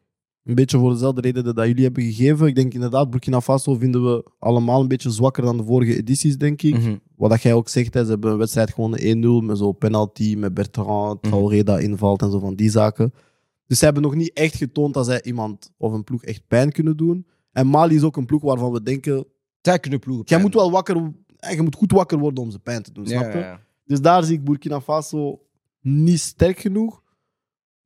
Een 0.48 0.56
beetje 0.56 0.78
voor 0.78 0.92
dezelfde 0.92 1.22
reden 1.22 1.56
dat 1.56 1.68
jullie 1.68 1.84
hebben 1.84 2.04
gegeven. 2.04 2.48
Ik 2.48 2.56
denk 2.56 2.74
inderdaad, 2.74 3.10
Burkina 3.10 3.42
Faso 3.42 3.76
vinden 3.76 4.04
we 4.04 4.26
allemaal 4.40 4.82
een 4.82 4.88
beetje 4.88 5.10
zwakker 5.12 5.44
dan 5.44 5.58
de 5.58 5.64
vorige 5.64 5.98
edities, 5.98 6.38
denk 6.38 6.62
ik. 6.62 6.78
Mhm. 6.78 6.96
Wat 7.16 7.30
dat 7.30 7.42
jij 7.42 7.54
ook 7.54 7.70
zegt, 7.70 7.94
hè, 7.94 8.04
ze 8.04 8.10
hebben 8.10 8.32
een 8.32 8.38
wedstrijd 8.38 8.74
gewonnen 8.74 9.00
1-0 9.00 9.46
met 9.46 9.58
zo'n 9.58 9.78
penalty, 9.78 10.36
met 10.38 10.54
Bertrand, 10.54 11.24
Traoré 11.24 11.64
dat 11.64 11.80
invalt 11.80 12.22
en 12.22 12.32
zo 12.32 12.40
van 12.40 12.56
die 12.56 12.70
zaken. 12.70 13.14
Dus 13.68 13.80
ze 13.80 13.86
hebben 13.86 14.04
nog 14.04 14.16
niet 14.16 14.34
echt 14.34 14.56
getoond 14.56 14.94
dat 14.94 15.06
zij 15.06 15.24
iemand 15.24 15.72
of 15.78 15.94
een 15.94 16.04
ploeg 16.04 16.24
echt 16.24 16.42
pijn 16.48 16.72
kunnen 16.72 16.98
doen. 16.98 17.26
En 17.52 17.68
Mali 17.68 17.96
is 17.96 18.04
ook 18.04 18.18
een 18.18 18.26
ploeg 18.26 18.42
waarvan 18.42 18.72
we 18.72 18.84
denken, 18.84 19.26
Zij 19.62 19.80
kunnen 19.80 20.00
ploegen. 20.00 20.26
jij 20.28 20.40
moet 20.40 20.54
wel 20.54 20.72
wakker, 20.72 21.12
eh, 21.38 21.56
je 21.56 21.62
moet 21.62 21.76
goed 21.76 21.92
wakker 21.92 22.18
worden 22.18 22.44
om 22.44 22.52
ze 22.52 22.60
pijn 22.60 22.84
te 22.84 22.92
doen, 22.92 23.08
snap 23.08 23.32
je? 23.32 23.38
Ja, 23.38 23.44
ja, 23.44 23.46
ja. 23.46 23.60
Dus 23.86 24.02
daar 24.02 24.24
zie 24.24 24.38
ik 24.38 24.44
Burkina 24.44 24.82
Faso 24.82 25.42
niet 25.82 26.20
sterk 26.20 26.60
genoeg. 26.60 27.02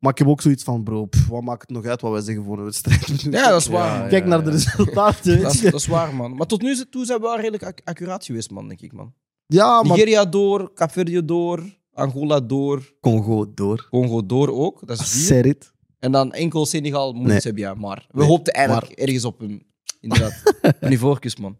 Maar 0.02 0.12
ik 0.12 0.18
heb 0.18 0.28
ook 0.28 0.42
zoiets 0.42 0.64
van, 0.64 0.84
bro, 0.84 1.06
pff, 1.06 1.28
wat 1.28 1.42
maakt 1.42 1.62
het 1.62 1.70
nog 1.70 1.86
uit 1.86 2.02
wat 2.02 2.12
wij 2.12 2.22
zeggen 2.22 2.44
voor 2.44 2.58
een 2.58 2.64
wedstrijd? 2.64 3.22
Ja, 3.22 3.50
dat 3.50 3.62
is 3.62 3.68
waar. 3.68 4.04
Ja, 4.04 4.08
Kijk 4.08 4.26
naar 4.26 4.44
de 4.44 4.50
resultaten, 4.52 5.42
Dat 5.42 5.54
is, 5.54 5.62
je. 5.62 5.72
dat 5.72 5.80
is 5.80 5.88
waar, 5.88 6.16
man. 6.16 6.36
Maar 6.36 6.48
tot 6.48 6.62
nu 6.62 6.76
toe 6.90 7.06
zijn 7.06 7.20
we 7.20 7.26
wel 7.26 7.36
redelijk 7.36 7.64
ac- 7.64 7.82
accuraat 7.84 8.26
geweest, 8.26 8.50
man, 8.52 8.68
denk 8.68 8.82
ik, 8.82 8.94
man. 8.94 9.14
Ja, 9.48 9.82
maar 9.82 9.92
Nigeria 9.92 10.26
door, 10.26 10.74
Cape 10.74 11.26
door, 11.26 11.64
Angola 11.94 12.40
door, 12.40 12.94
Congo 13.02 13.54
door. 13.54 13.88
Congo 13.90 14.26
door 14.26 14.50
ook. 14.50 14.88
Dat 14.88 15.00
is 15.00 15.10
vier. 15.10 15.22
Serit. 15.26 15.72
En 16.00 16.12
dan 16.12 16.34
enkel 16.34 16.66
Senegal, 16.66 17.14
moet 17.14 17.26
Nee. 17.26 17.34
niet 17.34 17.44
hebben, 17.44 17.64
ja. 17.64 17.74
Maar 17.74 18.06
we 18.12 18.20
Nee, 18.20 18.28
hoopten 18.28 18.54
eigenlijk 18.54 18.92
ergens 18.92 19.26
op 19.26 19.42
een, 19.42 19.66
inderdaad, 20.00 20.56
een 20.80 21.00
man. 21.42 21.58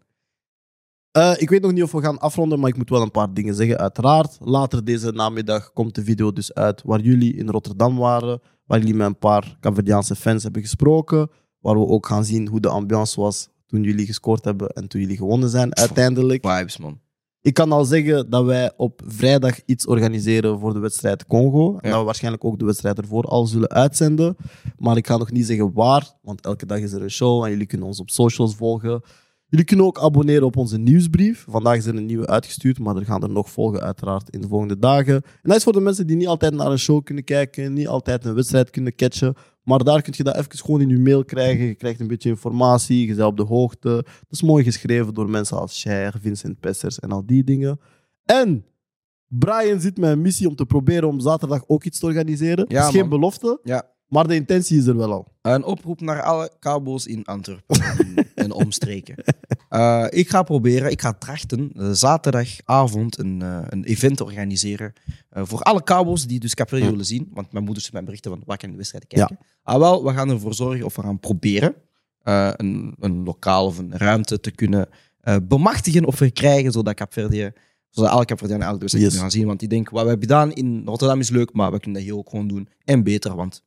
Eh, 1.12 1.32
ik 1.36 1.50
weet 1.50 1.62
nog 1.62 1.72
niet 1.72 1.82
of 1.82 1.92
we 1.92 2.02
gaan 2.02 2.18
afronden, 2.18 2.60
maar 2.60 2.68
ik 2.68 2.76
moet 2.76 2.90
wel 2.90 3.02
een 3.02 3.10
paar 3.10 3.34
dingen 3.34 3.54
zeggen. 3.54 3.78
Uiteraard, 3.78 4.36
later 4.40 4.84
deze 4.84 5.10
namiddag 5.10 5.72
komt 5.72 5.94
de 5.94 6.04
video 6.04 6.32
dus 6.32 6.54
uit 6.54 6.82
waar 6.84 7.00
jullie 7.00 7.34
in 7.34 7.48
Rotterdam 7.48 7.96
waren. 7.96 8.40
Waar 8.66 8.78
jullie 8.78 8.94
met 8.94 9.06
een 9.06 9.18
paar 9.18 9.56
Caverdiaanse 9.60 10.14
fans 10.14 10.42
hebben 10.42 10.62
gesproken. 10.62 11.30
Waar 11.60 11.78
we 11.78 11.86
ook 11.86 12.06
gaan 12.06 12.24
zien 12.24 12.48
hoe 12.48 12.60
de 12.60 12.68
ambiance 12.68 13.20
was 13.20 13.48
toen 13.66 13.82
jullie 13.82 14.06
gescoord 14.06 14.44
hebben 14.44 14.68
en 14.68 14.88
toen 14.88 15.00
jullie 15.00 15.16
gewonnen 15.16 15.48
zijn 15.48 15.76
uiteindelijk. 15.76 16.46
Vibes, 16.46 16.78
man. 16.78 17.00
Ik 17.40 17.54
kan 17.54 17.72
al 17.72 17.84
zeggen 17.84 18.30
dat 18.30 18.44
wij 18.44 18.72
op 18.76 19.02
vrijdag 19.06 19.64
iets 19.64 19.86
organiseren 19.86 20.58
voor 20.58 20.72
de 20.72 20.78
wedstrijd 20.78 21.26
Congo. 21.26 21.78
En 21.78 21.90
dat 21.90 21.98
we 21.98 22.04
waarschijnlijk 22.04 22.44
ook 22.44 22.58
de 22.58 22.64
wedstrijd 22.64 22.98
ervoor 22.98 23.24
al 23.24 23.46
zullen 23.46 23.68
uitzenden. 23.68 24.36
Maar 24.78 24.96
ik 24.96 25.06
ga 25.06 25.16
nog 25.16 25.30
niet 25.30 25.46
zeggen 25.46 25.72
waar, 25.72 26.12
want 26.22 26.40
elke 26.40 26.66
dag 26.66 26.78
is 26.78 26.92
er 26.92 27.02
een 27.02 27.10
show 27.10 27.44
en 27.44 27.50
jullie 27.50 27.66
kunnen 27.66 27.86
ons 27.86 28.00
op 28.00 28.10
socials 28.10 28.54
volgen. 28.54 29.02
Jullie 29.52 29.66
kunnen 29.66 29.86
ook 29.86 29.98
abonneren 29.98 30.46
op 30.46 30.56
onze 30.56 30.78
nieuwsbrief. 30.78 31.44
Vandaag 31.48 31.76
is 31.76 31.86
er 31.86 31.96
een 31.96 32.06
nieuwe 32.06 32.26
uitgestuurd, 32.26 32.78
maar 32.78 32.96
er 32.96 33.04
gaan 33.04 33.22
er 33.22 33.30
nog 33.30 33.50
volgen 33.50 33.80
uiteraard 33.80 34.30
in 34.30 34.40
de 34.40 34.48
volgende 34.48 34.78
dagen. 34.78 35.14
En 35.14 35.22
dat 35.42 35.56
is 35.56 35.62
voor 35.62 35.72
de 35.72 35.80
mensen 35.80 36.06
die 36.06 36.16
niet 36.16 36.26
altijd 36.26 36.54
naar 36.54 36.70
een 36.70 36.78
show 36.78 37.04
kunnen 37.04 37.24
kijken, 37.24 37.72
niet 37.72 37.88
altijd 37.88 38.24
een 38.24 38.34
wedstrijd 38.34 38.70
kunnen 38.70 38.94
catchen. 38.94 39.34
Maar 39.62 39.84
daar 39.84 40.02
kun 40.02 40.12
je 40.16 40.22
dat 40.22 40.36
even 40.36 40.58
gewoon 40.58 40.80
in 40.80 40.88
je 40.88 40.98
mail 40.98 41.24
krijgen. 41.24 41.64
Je 41.64 41.74
krijgt 41.74 42.00
een 42.00 42.06
beetje 42.06 42.28
informatie, 42.28 43.06
je 43.06 43.14
bent 43.14 43.28
op 43.28 43.36
de 43.36 43.42
hoogte. 43.42 43.88
Dat 43.88 44.30
is 44.30 44.42
mooi 44.42 44.64
geschreven 44.64 45.14
door 45.14 45.30
mensen 45.30 45.58
als 45.58 45.80
Cher, 45.80 46.14
Vincent 46.20 46.60
Pessers 46.60 46.98
en 46.98 47.12
al 47.12 47.26
die 47.26 47.44
dingen. 47.44 47.80
En 48.24 48.64
Brian 49.26 49.80
zit 49.80 49.98
met 49.98 50.10
een 50.10 50.20
missie 50.20 50.48
om 50.48 50.56
te 50.56 50.66
proberen 50.66 51.08
om 51.08 51.20
zaterdag 51.20 51.64
ook 51.66 51.84
iets 51.84 51.98
te 51.98 52.06
organiseren. 52.06 52.64
Ja, 52.68 52.84
is 52.86 52.90
geen 52.90 53.00
man. 53.00 53.08
belofte, 53.08 53.60
Ja. 53.62 53.91
Maar 54.12 54.26
de 54.28 54.34
intentie 54.34 54.78
is 54.78 54.86
er 54.86 54.96
wel 54.96 55.12
al. 55.12 55.26
Een 55.42 55.64
oproep 55.64 56.00
naar 56.00 56.22
alle 56.22 56.50
cowboys 56.60 57.06
in 57.06 57.24
Antwerpen 57.24 57.80
en- 57.80 58.26
en 58.34 58.52
omstreken. 58.52 59.14
Eh, 59.68 60.06
ik 60.10 60.28
ga 60.28 60.42
proberen, 60.42 60.90
ik 60.90 61.00
ga 61.00 61.12
trachten 61.12 61.70
eh, 61.76 61.90
zaterdagavond 61.90 63.18
een, 63.18 63.42
eh, 63.42 63.58
een 63.68 63.84
event 63.84 64.16
te 64.16 64.24
organiseren 64.24 64.92
voor 65.30 65.60
alle 65.60 65.82
cowboys 65.82 66.26
die 66.26 66.40
dus 66.40 66.54
Capri 66.54 66.78
Ja. 66.82 66.90
willen 66.90 67.04
zien. 67.04 67.28
Want 67.32 67.52
mijn 67.52 67.64
moeder 67.64 67.80
stuurt 67.82 67.96
mij 67.96 68.04
berichten 68.04 68.30
van 68.30 68.42
waar 68.46 68.56
kan 68.56 68.70
de 68.70 68.76
wedstrijd 68.76 69.06
kijken. 69.06 69.38
Ah 69.62 69.78
wel, 69.78 70.04
we 70.04 70.12
gaan 70.12 70.30
ervoor 70.30 70.54
zorgen 70.54 70.84
of 70.84 70.96
we 70.96 71.02
gaan 71.02 71.20
proberen 71.20 71.74
een, 72.22 72.94
een 73.00 73.24
lokaal 73.24 73.66
of 73.66 73.78
een 73.78 73.92
ruimte 73.96 74.40
te 74.40 74.50
kunnen 74.50 74.88
bemachtigen 75.42 76.04
of 76.04 76.14
verkrijgen, 76.16 76.72
zodat 76.72 76.94
Capverdië 76.94 77.52
zodat 77.90 78.10
alle 78.10 78.24
Capverdianen 78.24 78.72
de 78.72 78.78
wedstrijd 78.78 79.04
Yes. 79.04 79.12
kunnen 79.14 79.30
gaan 79.30 79.38
zien. 79.38 79.46
Want 79.46 79.60
die 79.60 79.68
denken, 79.68 79.92
wat 79.94 80.02
we 80.02 80.08
hebben 80.08 80.28
gedaan 80.28 80.52
in 80.52 80.82
Rotterdam 80.84 81.20
is 81.20 81.30
leuk, 81.30 81.52
maar 81.52 81.72
we 81.72 81.80
kunnen 81.80 82.00
dat 82.00 82.10
hier 82.10 82.18
ook 82.18 82.30
gewoon 82.30 82.48
doen. 82.48 82.68
En 82.84 83.02
beter, 83.02 83.34
want. 83.34 83.62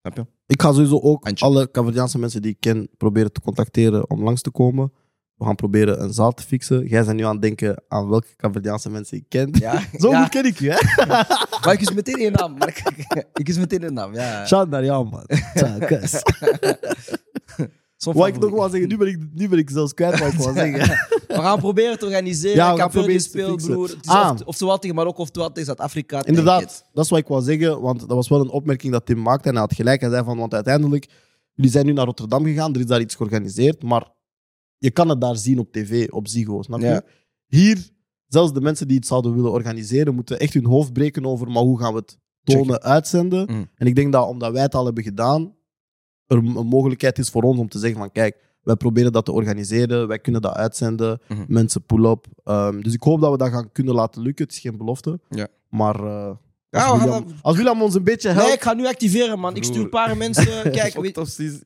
Snap 0.00 0.16
je? 0.16 0.26
Ik 0.46 0.62
ga 0.62 0.72
sowieso 0.72 1.00
ook 1.00 1.30
alle 1.38 1.70
Caverdiaanse 1.70 2.18
mensen 2.18 2.42
die 2.42 2.50
ik 2.50 2.60
ken 2.60 2.88
proberen 2.96 3.32
te 3.32 3.40
contacteren 3.40 4.10
om 4.10 4.22
langs 4.22 4.42
te 4.42 4.50
komen. 4.50 4.92
We 5.34 5.44
gaan 5.44 5.54
proberen 5.54 6.02
een 6.02 6.12
zaal 6.12 6.32
te 6.32 6.42
fixen. 6.42 6.86
Jij 6.86 7.04
bent 7.04 7.16
nu 7.16 7.24
aan 7.24 7.32
het 7.32 7.42
denken 7.42 7.82
aan 7.88 8.08
welke 8.08 8.36
Caverdiaanse 8.36 8.90
mensen 8.90 9.16
ik 9.16 9.24
ken. 9.28 9.54
Ja, 9.58 9.82
Zo 9.98 10.10
ja. 10.10 10.20
goed 10.20 10.28
ken 10.30 10.44
ik 10.44 10.58
je, 10.58 10.70
hè? 10.70 11.06
Maar 11.64 11.72
ik 11.72 11.80
is 11.80 11.92
meteen 11.92 12.26
een 12.26 12.32
naam. 12.32 12.58
Maar 12.58 12.68
ik, 12.68 12.82
ik 13.32 13.48
is 13.48 13.58
meteen 13.58 13.82
een 13.82 13.94
naam, 13.94 14.14
ja. 14.14 14.46
Shout 14.46 14.68
naar 14.68 14.84
jou, 14.84 15.08
man. 15.08 15.24
Wat 18.04 18.26
ik 18.26 18.38
nog 18.38 18.50
wou 18.50 18.70
zeggen, 18.70 18.88
nu 18.88 18.96
ben 18.96 19.08
ik, 19.08 19.18
nu 19.34 19.48
ben 19.48 19.58
ik 19.58 19.70
zelfs 19.70 19.94
kwijt 19.94 20.18
wat 20.18 20.32
ik 20.32 20.40
zeggen. 20.56 20.80
We 21.28 21.34
gaan 21.34 21.58
proberen 21.58 21.98
te 21.98 22.04
organiseren. 22.04 22.56
Ja, 22.56 22.66
Ja, 22.66 22.72
we 22.74 22.80
gaan 22.80 22.90
proberen 22.90 23.98
Ah. 24.06 24.30
of- 24.34 24.42
oftewel 24.46 24.78
tegen 24.78 24.96
Marokko, 24.96 25.22
oftewel 25.22 25.48
tegen 25.48 25.64
Zuid-Afrika. 25.64 26.24
Inderdaad, 26.24 26.84
dat 26.92 27.04
is 27.04 27.10
wat 27.10 27.18
ik 27.18 27.26
wou 27.26 27.42
zeggen, 27.42 27.80
want 27.80 27.98
dat 28.00 28.08
was 28.10 28.28
wel 28.28 28.40
een 28.40 28.50
opmerking 28.50 28.92
dat 28.92 29.06
Tim 29.06 29.22
maakte 29.22 29.48
en 29.48 29.52
hij 29.54 29.62
had 29.62 29.74
gelijk. 29.74 30.00
Hij 30.00 30.10
zei 30.10 30.24
van, 30.24 30.38
want 30.38 30.54
uiteindelijk, 30.54 31.08
jullie 31.54 31.70
zijn 31.70 31.86
nu 31.86 31.92
naar 31.92 32.04
Rotterdam 32.04 32.44
gegaan, 32.44 32.74
er 32.74 32.80
is 32.80 32.86
daar 32.86 33.00
iets 33.00 33.14
georganiseerd, 33.14 33.82
maar 33.82 34.08
je 34.78 34.90
kan 34.90 35.08
het 35.08 35.20
daar 35.20 35.36
zien 35.36 35.58
op 35.58 35.72
tv, 35.72 36.08
op 36.10 36.28
Ziggo, 36.28 36.62
snap 36.62 36.80
je? 36.80 36.86
Ja. 36.86 37.02
Hier, 37.46 37.88
zelfs 38.26 38.52
de 38.52 38.60
mensen 38.60 38.88
die 38.88 38.96
het 38.96 39.06
zouden 39.06 39.34
willen 39.34 39.50
organiseren, 39.52 40.14
moeten 40.14 40.38
echt 40.38 40.54
hun 40.54 40.66
hoofd 40.66 40.92
breken 40.92 41.26
over, 41.26 41.50
maar 41.50 41.62
hoe 41.62 41.78
gaan 41.80 41.92
we 41.92 41.98
het 41.98 42.18
tonen, 42.42 42.82
uitzenden? 42.82 43.46
Mm. 43.52 43.68
En 43.74 43.86
ik 43.86 43.94
denk 43.94 44.12
dat, 44.12 44.28
omdat 44.28 44.52
wij 44.52 44.62
het 44.62 44.74
al 44.74 44.84
hebben 44.84 45.02
gedaan, 45.02 45.54
er 46.30 46.36
een 46.36 46.66
mogelijkheid 46.66 47.18
is 47.18 47.30
voor 47.30 47.42
ons 47.42 47.58
om 47.58 47.68
te 47.68 47.78
zeggen 47.78 47.98
van, 47.98 48.12
kijk, 48.12 48.36
wij 48.62 48.76
proberen 48.76 49.12
dat 49.12 49.24
te 49.24 49.32
organiseren, 49.32 50.08
wij 50.08 50.18
kunnen 50.18 50.42
dat 50.42 50.54
uitzenden, 50.54 51.20
Mhm. 51.28 51.44
mensen 51.48 51.82
pull-up. 51.82 52.26
Ehm, 52.44 52.80
dus 52.80 52.94
ik 52.94 53.02
hoop 53.02 53.20
dat 53.20 53.30
we 53.30 53.36
dat 53.36 53.48
gaan 53.48 53.72
kunnen 53.72 53.94
laten 53.94 54.22
lukken. 54.22 54.44
Het 54.44 54.54
is 54.54 54.60
geen 54.60 54.76
belofte. 54.76 55.20
Ja. 55.28 55.48
Maar 55.68 56.04
eh, 56.04 56.30
als, 56.70 56.82
Ja, 56.84 56.98
William, 56.98 57.24
dat- 57.26 57.34
als 57.42 57.56
William 57.56 57.82
ons 57.82 57.94
een 57.94 58.04
beetje 58.04 58.28
helpt... 58.28 58.44
Nee, 58.46 58.54
ik 58.54 58.62
ga 58.62 58.72
nu 58.74 58.86
activeren, 58.86 59.38
man. 59.38 59.56
Ik 59.56 59.64
stuur 59.64 59.80
een 59.82 59.88
paar 59.88 60.16
mensen. 60.16 60.44
Kijk, 60.72 60.94
weet, 61.00 61.16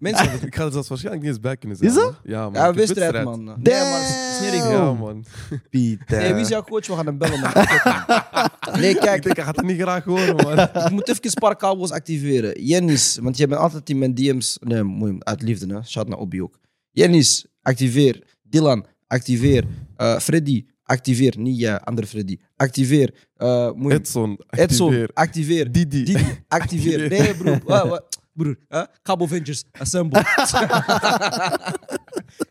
mensen- 0.00 0.24
Ik 0.24 0.30
ga- 0.40 0.46
Ik 0.46 0.54
er 0.58 0.72
zelfs 0.72 0.88
waarschijnlijk 0.88 1.24
niet 1.24 1.32
eens 1.34 1.40
bij 1.42 1.56
kunnen 1.56 1.76
zijn. 1.78 1.90
Is 1.90 1.96
dat? 1.96 2.04
man. 2.04 2.14
Ja, 2.24 2.42
man. 2.50 2.52
ja, 2.62 2.68
Ik 2.68 2.74
wedstrijd, 2.74 3.24
man. 3.24 3.44
Nee, 3.44 3.54
Damn. 3.58 3.90
maar 3.90 4.00
het 4.00 4.40
is 4.46 4.52
niet 4.52 4.62
Oh. 4.62 4.70
Ja, 4.70 4.92
man. 4.92 5.24
Pieter. 5.70 6.18
Nee, 6.18 6.32
wie 6.32 6.42
is 6.42 6.48
jouw 6.48 6.62
coach? 6.64 6.86
We 6.86 6.94
gaan 6.94 7.06
hem 7.06 7.18
bellen, 7.18 7.40
man. 7.40 7.50
Nee, 8.80 8.90
Ik 8.90 9.00
kijk, 9.00 9.22
denk, 9.22 9.36
hij 9.36 9.44
gaat 9.44 9.56
het 9.56 9.64
niet 9.64 9.80
graag 9.80 10.04
horen, 10.04 10.36
man. 10.36 10.58
ik 10.84 10.90
moet 10.90 11.08
even 11.08 11.20
een 11.24 11.32
paar 11.34 11.56
cowboys 11.56 11.90
activeren. 11.90 12.62
Jennis, 12.64 13.18
want 13.22 13.36
je 13.36 13.46
bent 13.46 13.60
altijd 13.60 13.90
in 13.90 13.98
mijn 13.98 14.14
DM's. 14.14 14.58
Nee, 14.60 14.82
mooi, 14.82 15.16
uit 15.18 15.42
liefde, 15.42 15.74
hè. 15.74 15.82
Shout 15.82 16.08
naar 16.08 16.18
Obi 16.18 16.42
ook. 16.42 16.58
Jennis, 16.90 17.46
activeer. 17.62 18.22
Dylan, 18.42 18.86
activeer. 19.06 19.64
Eh, 19.96 20.18
Freddy, 20.18 20.64
activeer. 20.84 21.34
Niet 21.38 21.58
jij, 21.58 21.80
andere 21.80 22.06
Freddy. 22.06 22.36
Activeer. 22.56 23.14
Eh, 23.36 23.70
moet 23.72 23.92
je- 23.92 23.98
Edson, 23.98 24.38
Edson, 24.50 24.86
activeer. 24.88 25.10
activeer. 25.14 25.72
Didi. 25.72 26.04
Didi, 26.04 26.12
activeer. 26.48 27.02
Activeer. 27.02 27.08
Nee, 27.08 27.34
broer. 27.34 27.60
Wa- 27.66 27.88
wa- 27.88 28.02
broer. 28.32 28.56
Huh? 28.68 28.82
Cabo 29.02 29.26
Ventures, 29.26 29.64
assemble. 29.72 30.22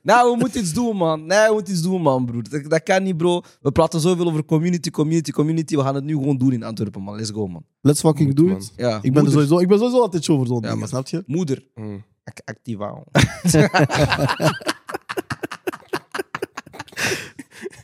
nou, 0.04 0.32
we 0.32 0.38
moeten 0.40 0.62
iets 0.62 0.74
doen, 0.74 0.96
man. 0.98 1.26
Nee, 1.26 1.48
we 1.48 1.54
moeten 1.54 1.74
iets 1.74 1.82
doen, 1.84 2.02
man, 2.02 2.26
broer. 2.26 2.44
Dat, 2.50 2.70
dat 2.70 2.84
kan 2.84 3.04
niet, 3.04 3.18
bro. 3.18 3.42
We 3.62 3.72
praten 3.72 4.00
zoveel 4.00 4.26
over 4.28 4.46
community, 4.46 4.90
community, 4.90 5.32
community. 5.32 5.76
We 5.76 5.82
gaan 5.82 5.96
het 5.96 6.04
nu 6.04 6.14
gewoon 6.14 6.38
doen 6.38 6.54
in 6.54 6.64
Antwerpen, 6.64 7.02
man. 7.02 7.16
Let's 7.16 7.30
go, 7.32 7.48
man. 7.48 7.64
Let's 7.82 8.00
fucking 8.00 8.28
Moet, 8.28 8.38
do 8.38 8.44
man. 8.46 8.56
it. 8.58 8.72
Ja, 8.76 9.00
Ik 9.02 9.14
ben, 9.14 9.26
er 9.26 9.32
sowieso, 9.32 9.60
ik 9.60 9.68
ben 9.68 9.78
sowieso 9.78 10.02
altijd 10.02 10.24
show 10.24 10.38
voor 10.38 10.48
zo'n 10.48 10.78
maar- 10.80 10.88
snap 10.88 11.08
je? 11.08 11.24
Moeder, 11.26 11.64
Mm. 11.76 12.04
ac- 12.24 12.42
activa. 12.46 13.04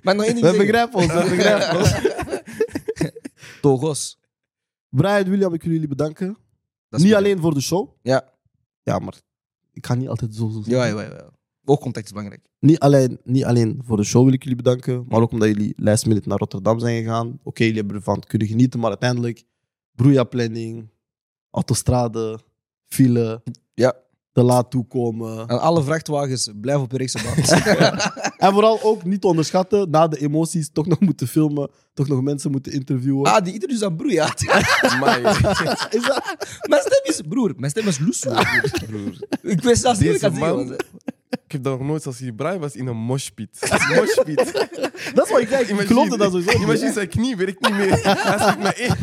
Maar 0.04 0.16
nog 0.16 0.26
één 0.26 0.34
ding 0.36 0.46
We 0.46 0.52
zeggen. 0.52 0.66
begrijpen 0.66 0.96
ons, 1.00 1.14
we 1.14 1.36
begrijpen 1.36 1.78
ons. 1.78 1.92
Togos. 3.62 4.20
Brian, 4.90 5.24
William, 5.30 5.54
ik 5.54 5.64
wil 5.64 5.72
jullie 5.72 5.88
bedanken. 5.88 6.38
Dat 6.90 7.00
is 7.00 7.06
Niet 7.06 7.16
alleen 7.16 7.40
voor 7.40 7.54
de 7.54 7.62
show. 7.62 7.90
Ja. 8.02 8.30
Ja, 8.84 9.00
maar 9.00 9.14
ik 9.74 9.86
ga 9.86 9.94
niet 9.94 10.08
altijd 10.08 10.36
zo, 10.36 10.50
zo 10.50 10.62
Ja, 10.66 10.86
ja, 10.86 11.02
ja, 11.02 11.08
ja. 11.10 11.30
Ook 11.66 11.80
contact 11.80 12.06
is 12.06 12.12
belangrijk. 12.12 12.48
Niet 12.60 12.80
alleen, 12.80 13.20
niet 13.24 13.46
alleen 13.46 13.82
voor 13.86 13.98
de 13.98 14.04
show 14.04 14.24
wil 14.24 14.34
ik 14.34 14.42
jullie 14.44 14.58
bedanken, 14.58 15.06
maar 15.08 15.22
ook 15.22 15.32
omdat 15.32 15.48
jullie 15.48 15.74
last 15.76 16.06
minute 16.06 16.28
naar 16.28 16.38
Rotterdam 16.38 16.80
zijn 16.80 17.04
gegaan. 17.04 17.40
Oké, 17.44 17.64
jullie 17.64 17.78
hebben 17.80 17.96
ervan 17.96 18.20
kunnen 18.28 18.48
genieten, 18.48 18.80
maar 18.80 18.90
uiteindelijk 18.90 19.44
broeia-planning, 19.96 20.90
autostrade, 21.52 22.40
file, 22.88 23.42
Ja. 23.74 23.96
Te 24.40 24.46
laat 24.46 24.72
toekomen. 24.72 25.48
En 25.48 25.60
alle 25.60 25.84
vrachtwagens, 25.84 26.50
blijf 26.62 26.80
op 26.80 26.90
de 26.90 26.98
rechtse 26.98 27.20
baan. 27.24 27.98
En 28.38 28.52
vooral 28.52 28.82
ook 28.84 29.04
niet 29.04 29.22
te 29.22 29.28
onderschatten, 29.28 29.90
na 29.90 30.08
de 30.08 30.20
emoties 30.20 30.70
toch 30.74 30.86
nog 30.88 31.00
moeten 31.00 31.28
filmen, 31.28 31.70
toch 31.94 32.08
nog 32.08 32.22
mensen 32.22 32.52
moeten 32.52 32.72
interviewen. 32.72 33.32
ah, 33.32 33.44
die 33.44 33.54
interviews 33.54 33.84
aan 33.84 33.96
broer, 33.96 34.12
ja. 34.12 34.34
Amai, 34.82 35.24
Is 35.98 36.04
dat? 36.06 36.36
Mijn 36.68 36.82
stem 36.82 37.02
is, 37.04 37.22
broer, 37.28 37.54
mijn 37.58 37.72
stem 37.72 37.88
is 37.88 38.00
loes. 38.00 38.20
broer. 38.88 39.28
Ik 39.42 39.62
wist 39.62 39.82
zelfs 39.82 40.00
niet 40.00 40.22
wat 40.22 40.36
ik 40.36 40.44
aan 40.44 40.70
het. 40.70 40.86
Ik 41.30 41.52
heb 41.52 41.64
dat 41.64 41.80
nog 41.80 41.88
nooit 41.88 42.06
als 42.06 42.20
hij 42.20 42.32
Brian 42.32 42.60
was 42.60 42.76
in 42.76 42.88
een 42.88 42.98
moshpit. 42.98 43.60
moshpit. 43.96 44.68
dat 45.14 45.26
is 45.26 45.32
wat 45.32 45.40
ik 45.42 45.48
zeg. 45.48 45.70
Ik 45.70 45.88
geloofde 45.88 46.18
dat 46.18 46.32
sowieso. 46.32 46.62
Imagine 46.62 46.92
zijn 46.92 47.08
knie 47.08 47.36
werkt 47.36 47.62
niet 47.62 47.78
meer. 47.78 48.04
Hij 48.04 48.58
maar 48.58 48.76
één. 48.76 48.98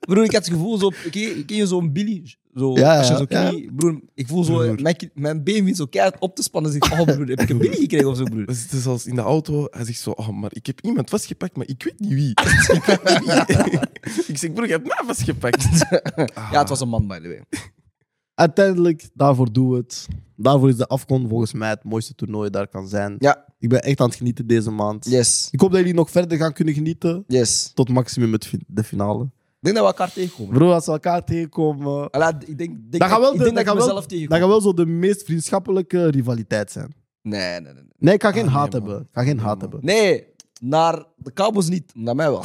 Broer, 0.00 0.24
ik 0.24 0.32
had 0.32 0.44
het 0.44 0.54
gevoel 0.54 0.78
zo... 0.78 0.88
Ken, 1.10 1.44
ken 1.44 1.56
je 1.56 1.66
zo'n 1.66 1.92
Billy? 1.92 2.34
Zo, 2.56 2.72
Ja, 2.72 2.98
als 2.98 3.08
je 3.08 3.16
zo 3.16 3.24
ja. 3.28 3.52
Broer, 3.76 4.00
ik 4.14 4.26
voel 4.26 4.44
zo... 4.44 4.52
Broer. 4.56 4.94
Mijn, 5.14 5.44
been 5.44 5.58
begint 5.58 5.76
zo 5.76 5.86
keihard 5.86 6.18
op 6.20 6.36
te 6.36 6.42
spannen. 6.42 6.72
Dus 6.72 6.88
ik 6.88 6.98
oh 6.98 7.02
broer, 7.04 7.26
heb 7.26 7.40
ik 7.40 7.48
een 7.48 7.58
Billy 7.58 7.76
gekregen 7.76 8.08
of 8.08 8.16
zo, 8.16 8.24
broer? 8.24 8.44
We 8.44 8.54
zitten 8.54 8.80
zelfs 8.80 9.06
in 9.06 9.14
de 9.14 9.20
auto. 9.20 9.66
Hij 9.70 9.84
zegt 9.84 9.98
zo, 10.00 10.10
oh, 10.10 10.28
maar 10.28 10.50
ik 10.52 10.66
heb 10.66 10.80
iemand 10.80 11.10
vastgepakt, 11.10 11.56
maar 11.56 11.68
ik 11.68 11.82
weet 11.82 12.00
niet 12.00 12.12
wie. 12.12 12.30
ik 12.76 12.82
weet 12.84 13.04
niet 13.20 13.46
wie. 13.46 13.80
ik 14.32 14.38
zeg, 14.38 14.52
broer, 14.52 14.66
je 14.66 14.72
hebt 14.72 14.86
mij 14.86 15.02
vastgepakt. 15.06 15.64
Ja, 16.52 16.58
het 16.58 16.68
was 16.68 16.80
een 16.80 16.88
man, 16.88 17.06
by 17.06 17.18
the 17.18 17.28
way. 17.28 17.42
Uiteindelijk, 18.34 19.08
daarvoor 19.14 19.52
doe 19.52 19.76
het. 19.76 20.06
Daarvoor 20.36 20.68
is 20.68 20.76
de 20.76 20.86
Afcon 20.86 21.28
volgens 21.28 21.52
mij 21.52 21.68
het 21.68 21.84
mooiste 21.84 22.14
toernooi 22.14 22.50
daar 22.50 22.68
kan 22.68 22.88
zijn. 22.88 23.16
Ja, 23.18 23.44
Ik 23.58 23.68
ben 23.68 23.82
echt 23.82 24.00
aan 24.00 24.06
het 24.08 24.16
genieten 24.16 24.46
deze 24.46 24.70
maand. 24.70 25.04
yes. 25.10 25.48
Ik 25.50 25.60
hoop 25.60 25.70
dat 25.70 25.78
jullie 25.78 25.94
nog 25.94 26.10
verder 26.10 26.38
gaan 26.38 26.52
kunnen 26.52 26.74
genieten. 26.74 27.24
Yes. 27.26 27.70
Tot 27.74 27.88
maximum 27.88 28.30
met 28.30 28.52
de 28.66 28.84
finale. 28.84 29.30
Ik 29.60 29.72
denk 29.72 29.76
dat 29.76 29.84
we 29.84 29.90
elkaar 30.00 30.12
tegenkomen. 30.12 30.54
Bro, 30.54 30.72
als 30.72 30.86
we 30.86 30.92
elkaar 30.92 31.24
tegenkomen. 31.24 32.04
Ik 32.04 32.58
denk, 32.58 32.58
denk, 32.58 32.90
Dat 32.90 33.08
gaat 33.08 33.20
wel, 33.20 33.32
ik 33.32 33.38
de, 33.38 33.44
denk 33.44 33.56
dat 33.56 33.66
ik 33.66 33.72
wel, 33.72 33.94
dat 34.28 34.38
gaat 34.38 34.48
wel 34.48 34.60
zo 34.60 34.72
de 34.74 34.86
meest 34.86 35.24
vriendschappelijke 35.24 36.10
rivaliteit 36.10 36.70
zijn. 36.72 36.94
Nee, 37.22 37.40
nee, 37.50 37.60
nee. 37.60 37.72
nee. 37.72 37.82
Nee, 37.98 38.14
ik 38.14 38.22
ga 38.22 38.32
geen 38.32 38.46
Ah, 38.46 38.54
haat 38.54 38.72
hebben. 38.72 39.00
Ik 39.00 39.06
ga 39.12 39.22
geen 39.22 39.36
Nee, 39.36 39.44
haat 39.44 39.60
man. 39.60 39.70
hebben. 39.70 39.80
Nee, 39.82 40.26
naar 40.60 41.04
de 41.16 41.32
Cowboys 41.32 41.68
niet, 41.68 41.92
naar 41.94 42.14
mij 42.14 42.30
wel. 42.30 42.44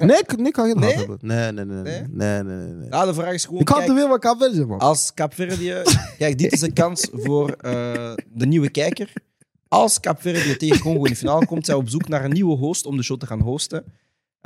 Nee, 0.00 0.18
ik, 0.18 0.36
nee, 0.36 0.46
ik 0.46 0.56
ga 0.56 0.64
geen 0.64 0.78
Nee? 0.78 0.88
haat 0.88 0.98
hebben. 0.98 1.18
Nee, 1.20 1.52
nee, 1.52 1.64
nee. 1.64 1.82
Nee, 1.82 2.02
Nee? 2.10 2.42
nee, 2.42 2.72
nee. 2.72 2.88
Ja, 2.90 3.04
de 3.04 3.14
vraag 3.14 3.32
is 3.32 3.44
gewoon... 3.44 3.60
Ik 3.60 3.66
kijk, 3.66 3.86
te 3.86 3.94
veel 3.94 4.08
van 4.08 4.18
Kaapverdi, 4.18 4.64
man. 4.64 4.78
Als 4.78 5.14
Kaapverdië... 5.14 5.82
Kijk, 6.18 6.38
dit 6.38 6.52
is 6.52 6.60
een 6.60 6.72
kans 6.72 7.08
voor 7.12 7.50
eh, 7.50 8.12
de 8.32 8.46
nieuwe 8.46 8.70
kijker. 8.70 9.12
Als 9.68 10.00
Kaapverdië 10.00 10.56
tegen 10.56 10.80
Congo 10.80 11.04
in 11.04 11.10
de 11.10 11.16
finale 11.16 11.46
komt, 11.46 11.64
zijn 11.64 11.76
we 11.78 11.82
op 11.82 11.88
zoek 11.90 12.08
naar 12.08 12.24
een 12.24 12.32
nieuwe 12.32 12.56
host 12.56 12.86
om 12.86 12.96
de 12.96 13.02
show 13.02 13.18
te 13.18 13.26
gaan 13.26 13.40
hosten. 13.40 13.84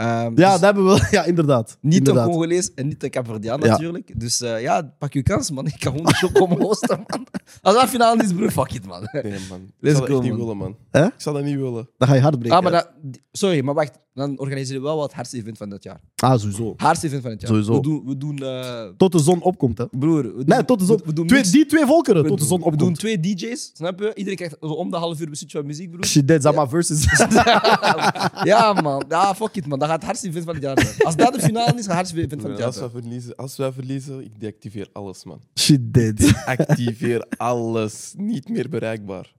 Ehm, 0.01 0.09
Ja, 0.09 0.29
dus 0.31 0.45
dat 0.45 0.61
hebben 0.61 0.85
we 0.85 0.89
wel. 0.89 0.99
Ja, 1.21 1.25
inderdaad. 1.25 1.79
niet 1.81 1.95
inderdaad. 1.99 2.25
een 2.27 2.31
Congolees 2.33 2.75
en 2.75 2.89
niet 2.89 3.03
een 3.03 3.11
Kaapverdiaan 3.11 3.61
Ja. 3.61 3.67
natuurlijk. 3.67 4.21
Dus 4.21 4.41
eh, 4.41 4.63
ja, 4.63 4.95
pak 4.99 5.13
je 5.13 5.23
kans, 5.23 5.51
man. 5.51 5.67
Ik 5.67 5.77
kan 5.79 5.93
gewoon 5.93 6.07
de 6.07 6.15
show 6.15 6.33
komen 6.35 6.61
hosten, 6.61 7.05
man. 7.07 7.27
Als 7.63 7.75
dat 7.75 7.89
finale 7.89 8.23
is, 8.23 8.33
broer, 8.33 8.51
fuck 8.51 8.73
it, 8.73 8.87
man. 8.87 9.09
Nee, 9.13 9.23
man. 9.49 9.61
Ik 9.61 9.73
Let's 9.81 9.97
zou 9.99 10.11
dat 10.11 10.23
niet 10.23 10.31
man. 10.31 10.41
willen, 10.41 10.57
man. 10.57 10.77
Hè? 10.91 11.05
Ik 11.07 11.13
zou 11.17 11.37
dat 11.37 11.45
niet 11.45 11.57
willen. 11.57 11.89
Dan 11.99 12.09
ga 12.09 12.15
je 12.15 12.21
hard 12.21 12.39
breken. 12.39 12.57
Ah, 12.57 12.63
maar 12.63 12.73
dat, 12.73 12.91
sorry, 13.33 13.61
maar 13.65 13.75
wacht. 13.75 13.99
Dan 14.15 14.39
organiseren 14.39 14.81
we 14.83 14.87
wel 14.87 14.97
wat 14.97 15.05
het 15.07 15.15
hardste 15.15 15.37
event 15.37 15.57
van 15.59 15.71
dit 15.71 15.83
jaar. 15.83 16.01
Ah, 16.17 16.39
sowieso. 16.39 16.75
Hardste 16.77 17.07
event 17.07 17.23
van 17.23 17.31
het 17.31 17.41
jaar. 17.41 17.51
Sowieso. 17.51 17.75
We 17.75 17.81
doen... 17.81 18.03
We 18.07 18.17
doen 18.17 18.39
eh, 18.39 18.83
Tot 18.97 19.13
de 19.13 19.19
zon 19.19 19.43
opkomt, 19.43 19.79
hè. 19.79 19.85
broer, 19.91 20.23
we 20.23 20.33
doen, 20.35 20.43
Nee, 20.47 20.65
tot 20.65 20.79
de 20.79 20.85
zon. 20.85 20.97
We, 20.97 21.03
we 21.07 21.13
doen 21.13 21.27
twee, 21.27 21.43
die 21.43 21.67
twee 21.67 21.87
volkeren, 21.87 22.23
we 22.23 22.29
tot 22.29 22.39
de 22.39 22.47
doen- 22.47 22.59
zon 22.61 22.71
We 22.71 22.77
doen 22.77 22.89
opkomt. 22.89 22.99
twee 22.99 23.21
DJ's, 23.21 23.71
snap 23.75 23.99
je? 24.01 24.11
Iedereen 24.15 24.37
krijgt 24.37 24.57
zo 24.61 24.67
om 24.67 24.91
de 24.91 24.97
half 24.97 25.21
uur 25.21 25.29
een 25.29 25.37
stukje 25.37 25.59
van 25.59 25.67
muziek, 25.67 25.91
broer. 25.91 26.05
Shit, 26.05 26.29
dead, 26.29 26.43
Zama 26.43 26.69
versus. 26.69 27.05
ja, 28.45 28.73
man. 28.83 29.05
Ja, 29.09 29.35
fuck 29.35 29.57
it, 29.57 29.67
man. 29.67 29.79
Dat 29.79 29.89
gaat 29.91 29.99
het 29.99 30.05
hardste 30.05 30.29
event 30.29 30.45
van 30.45 30.55
het 30.55 30.63
jaar 30.63 30.81
zijn. 30.81 31.03
Als 31.03 31.17
dat 31.17 31.35
de 31.35 31.41
finale 31.41 31.67
is, 31.67 31.73
gaat 31.73 31.85
het 31.85 31.93
hardste 31.93 32.17
event 32.23 32.41
van 32.41 32.51
het 32.51 32.59
jaar 32.59 32.67
Als 32.69 32.77
zijn. 32.77 32.91
wij, 32.93 33.01
verliezen, 33.01 33.37
als 33.37 33.57
wij 33.57 33.73
verliezen, 33.73 34.25
ik 34.25 34.41
deactiveer 34.41 34.89
alles, 34.93 35.25
man. 35.25 35.41
Shit, 35.59 35.95
dead. 35.95 36.33
Activeer 36.45 37.27
alles. 37.37 38.15
Niet 38.17 38.49
meer 38.49 38.69
bereikbaar. 38.69 39.33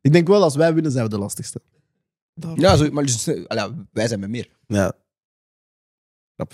Ik 0.00 0.12
denk 0.12 0.28
wel, 0.28 0.42
als 0.42 0.56
wij 0.56 0.74
winnen, 0.74 0.92
zijn 0.92 1.04
we 1.04 1.10
de 1.10 1.18
lastigste. 1.18 1.60
Ja, 2.54 2.76
zo, 2.76 2.90
maar 2.90 3.04
dus, 3.06 3.26
eh, 3.26 3.44
allee, 3.46 3.70
wij 3.92 4.08
zijn 4.08 4.20
met 4.20 4.30
meer. 4.30 4.48
Ja. 4.66 4.92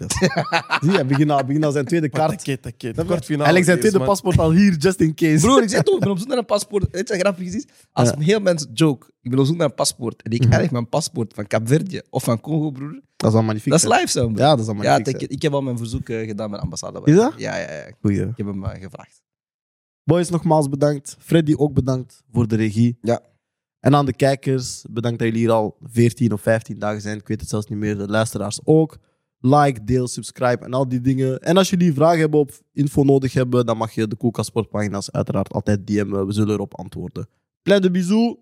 Zie 0.83 0.91
je, 0.91 0.97
hij 0.97 1.07
begint 1.47 1.65
al, 1.65 1.73
zijn 1.73 1.85
tweede 1.85 2.09
kaart. 2.09 2.41
Snap 2.41 2.73
je? 2.79 2.93
Kwartfinale 3.05 3.45
Hij 3.45 3.53
legt 3.53 3.67
zijn 3.67 3.79
tweede 3.79 3.99
man. 3.99 4.07
paspoort 4.07 4.39
al 4.39 4.51
hier, 4.53 4.77
just 4.77 5.01
in 5.01 5.15
case. 5.15 5.47
Broer, 5.47 5.63
ik 5.63 5.69
zeg 5.69 5.83
toch, 5.83 5.95
ik 5.95 6.01
ben 6.01 6.11
op 6.11 6.19
zoek 6.19 6.29
naar 6.29 6.39
een 6.39 6.45
paspoort. 6.45 6.87
Weet 6.91 7.09
je 7.09 7.19
grappig 7.19 7.55
is? 7.55 7.67
Als 7.93 8.09
Ja. 8.09 8.15
heel 8.19 8.41
mensen 8.41 8.71
joke, 8.75 9.07
ik 9.21 9.31
ben 9.31 9.39
op 9.41 9.47
zoek 9.47 9.57
naar 9.57 9.67
een 9.69 9.75
paspoort 9.75 10.23
en 10.23 10.31
ik 10.31 10.41
Mhm. 10.41 10.51
krijg 10.51 10.71
mijn 10.71 10.89
paspoort 10.89 11.35
van 11.35 11.47
Kaapverdië 11.47 12.01
of 12.11 12.25
van 12.25 12.41
Congo, 12.41 12.71
broer. 12.71 13.01
Dat 13.17 13.31
is 13.31 13.37
al 13.37 13.43
magnifiek. 13.43 13.71
Dat 13.73 13.83
is 13.83 13.89
live 13.89 14.09
zo, 14.09 14.27
broer. 14.27 14.39
Ja, 14.39 14.51
dat 14.51 14.61
is 14.61 14.67
al 14.67 14.75
Ja, 14.83 14.91
magnifiek. 14.97 15.21
ik, 15.23 15.31
ik 15.31 15.43
heb 15.43 15.53
al 15.53 15.63
mijn 15.63 15.79
verzoek 15.79 16.09
eh, 16.09 16.27
gedaan 16.27 16.51
met 16.51 16.59
de 16.59 16.65
ambassade. 16.65 17.01
Is 17.05 17.15
dat? 17.15 17.33
Ja, 17.37 17.57
ja, 17.57 17.71
ja. 17.73 17.83
Ik 17.85 17.95
Goeie. 18.01 18.19
heb 18.21 18.47
hem 18.47 18.65
eh, 18.65 18.81
gevraagd. 18.83 19.23
Boys, 20.05 20.31
nogmaals 20.31 20.69
bedankt. 20.69 21.17
Freddy 21.19 21.55
ook 21.57 21.73
bedankt 21.73 22.23
voor 22.33 22.49
de 22.49 22.57
regie. 22.57 22.99
Ja. 23.01 23.21
En 23.81 23.95
aan 23.95 24.07
de 24.07 24.13
kijkers, 24.13 24.85
bedankt 24.91 25.19
dat 25.19 25.27
jullie 25.29 25.43
hier 25.43 25.53
al 25.53 25.77
14 25.83 26.33
of 26.33 26.41
15 26.41 26.79
dagen 26.79 27.01
zijn. 27.01 27.19
Ik 27.19 27.29
weet 27.29 27.41
het 27.41 27.49
zelfs 27.51 27.67
niet 27.67 27.79
meer. 27.79 27.99
De 27.99 28.09
luisteraars 28.09 28.61
ook. 28.65 28.97
Like, 29.47 29.85
deel, 29.85 30.09
subscribe 30.09 30.65
en 30.65 30.73
al 30.73 30.89
die 30.89 31.01
dingen. 31.01 31.41
En 31.41 31.57
als 31.57 31.71
jullie 31.71 31.93
vragen 31.93 32.19
hebben 32.19 32.41
of 32.41 32.63
info 32.73 33.03
nodig 33.03 33.33
hebben, 33.33 33.67
dan 33.67 33.77
mag 33.77 33.93
je 33.93 34.09
de 34.09 34.17
Koelkast 34.17 34.49
Sportpagina's 34.49 35.11
uiteraard 35.11 35.53
altijd 35.53 35.87
DM'en. 35.87 36.27
We 36.27 36.33
zullen 36.33 36.55
erop 36.55 36.79
antwoorden. 36.79 37.29
Plein 37.63 37.83
de 37.83 37.91
bisous. 37.91 38.35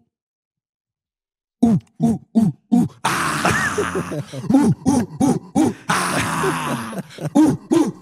Oeh, 1.64 1.76
oeh, 1.98 2.18
oeh, 2.32 2.52
oeh. 2.68 2.88
Ah. 3.00 3.78
oeh, 4.54 4.70
oeh, 4.84 5.04
oeh, 5.18 5.36
oeh. 5.52 5.72
Ah. 5.86 7.02
Oeh, 7.32 7.56
oeh, 7.70 7.94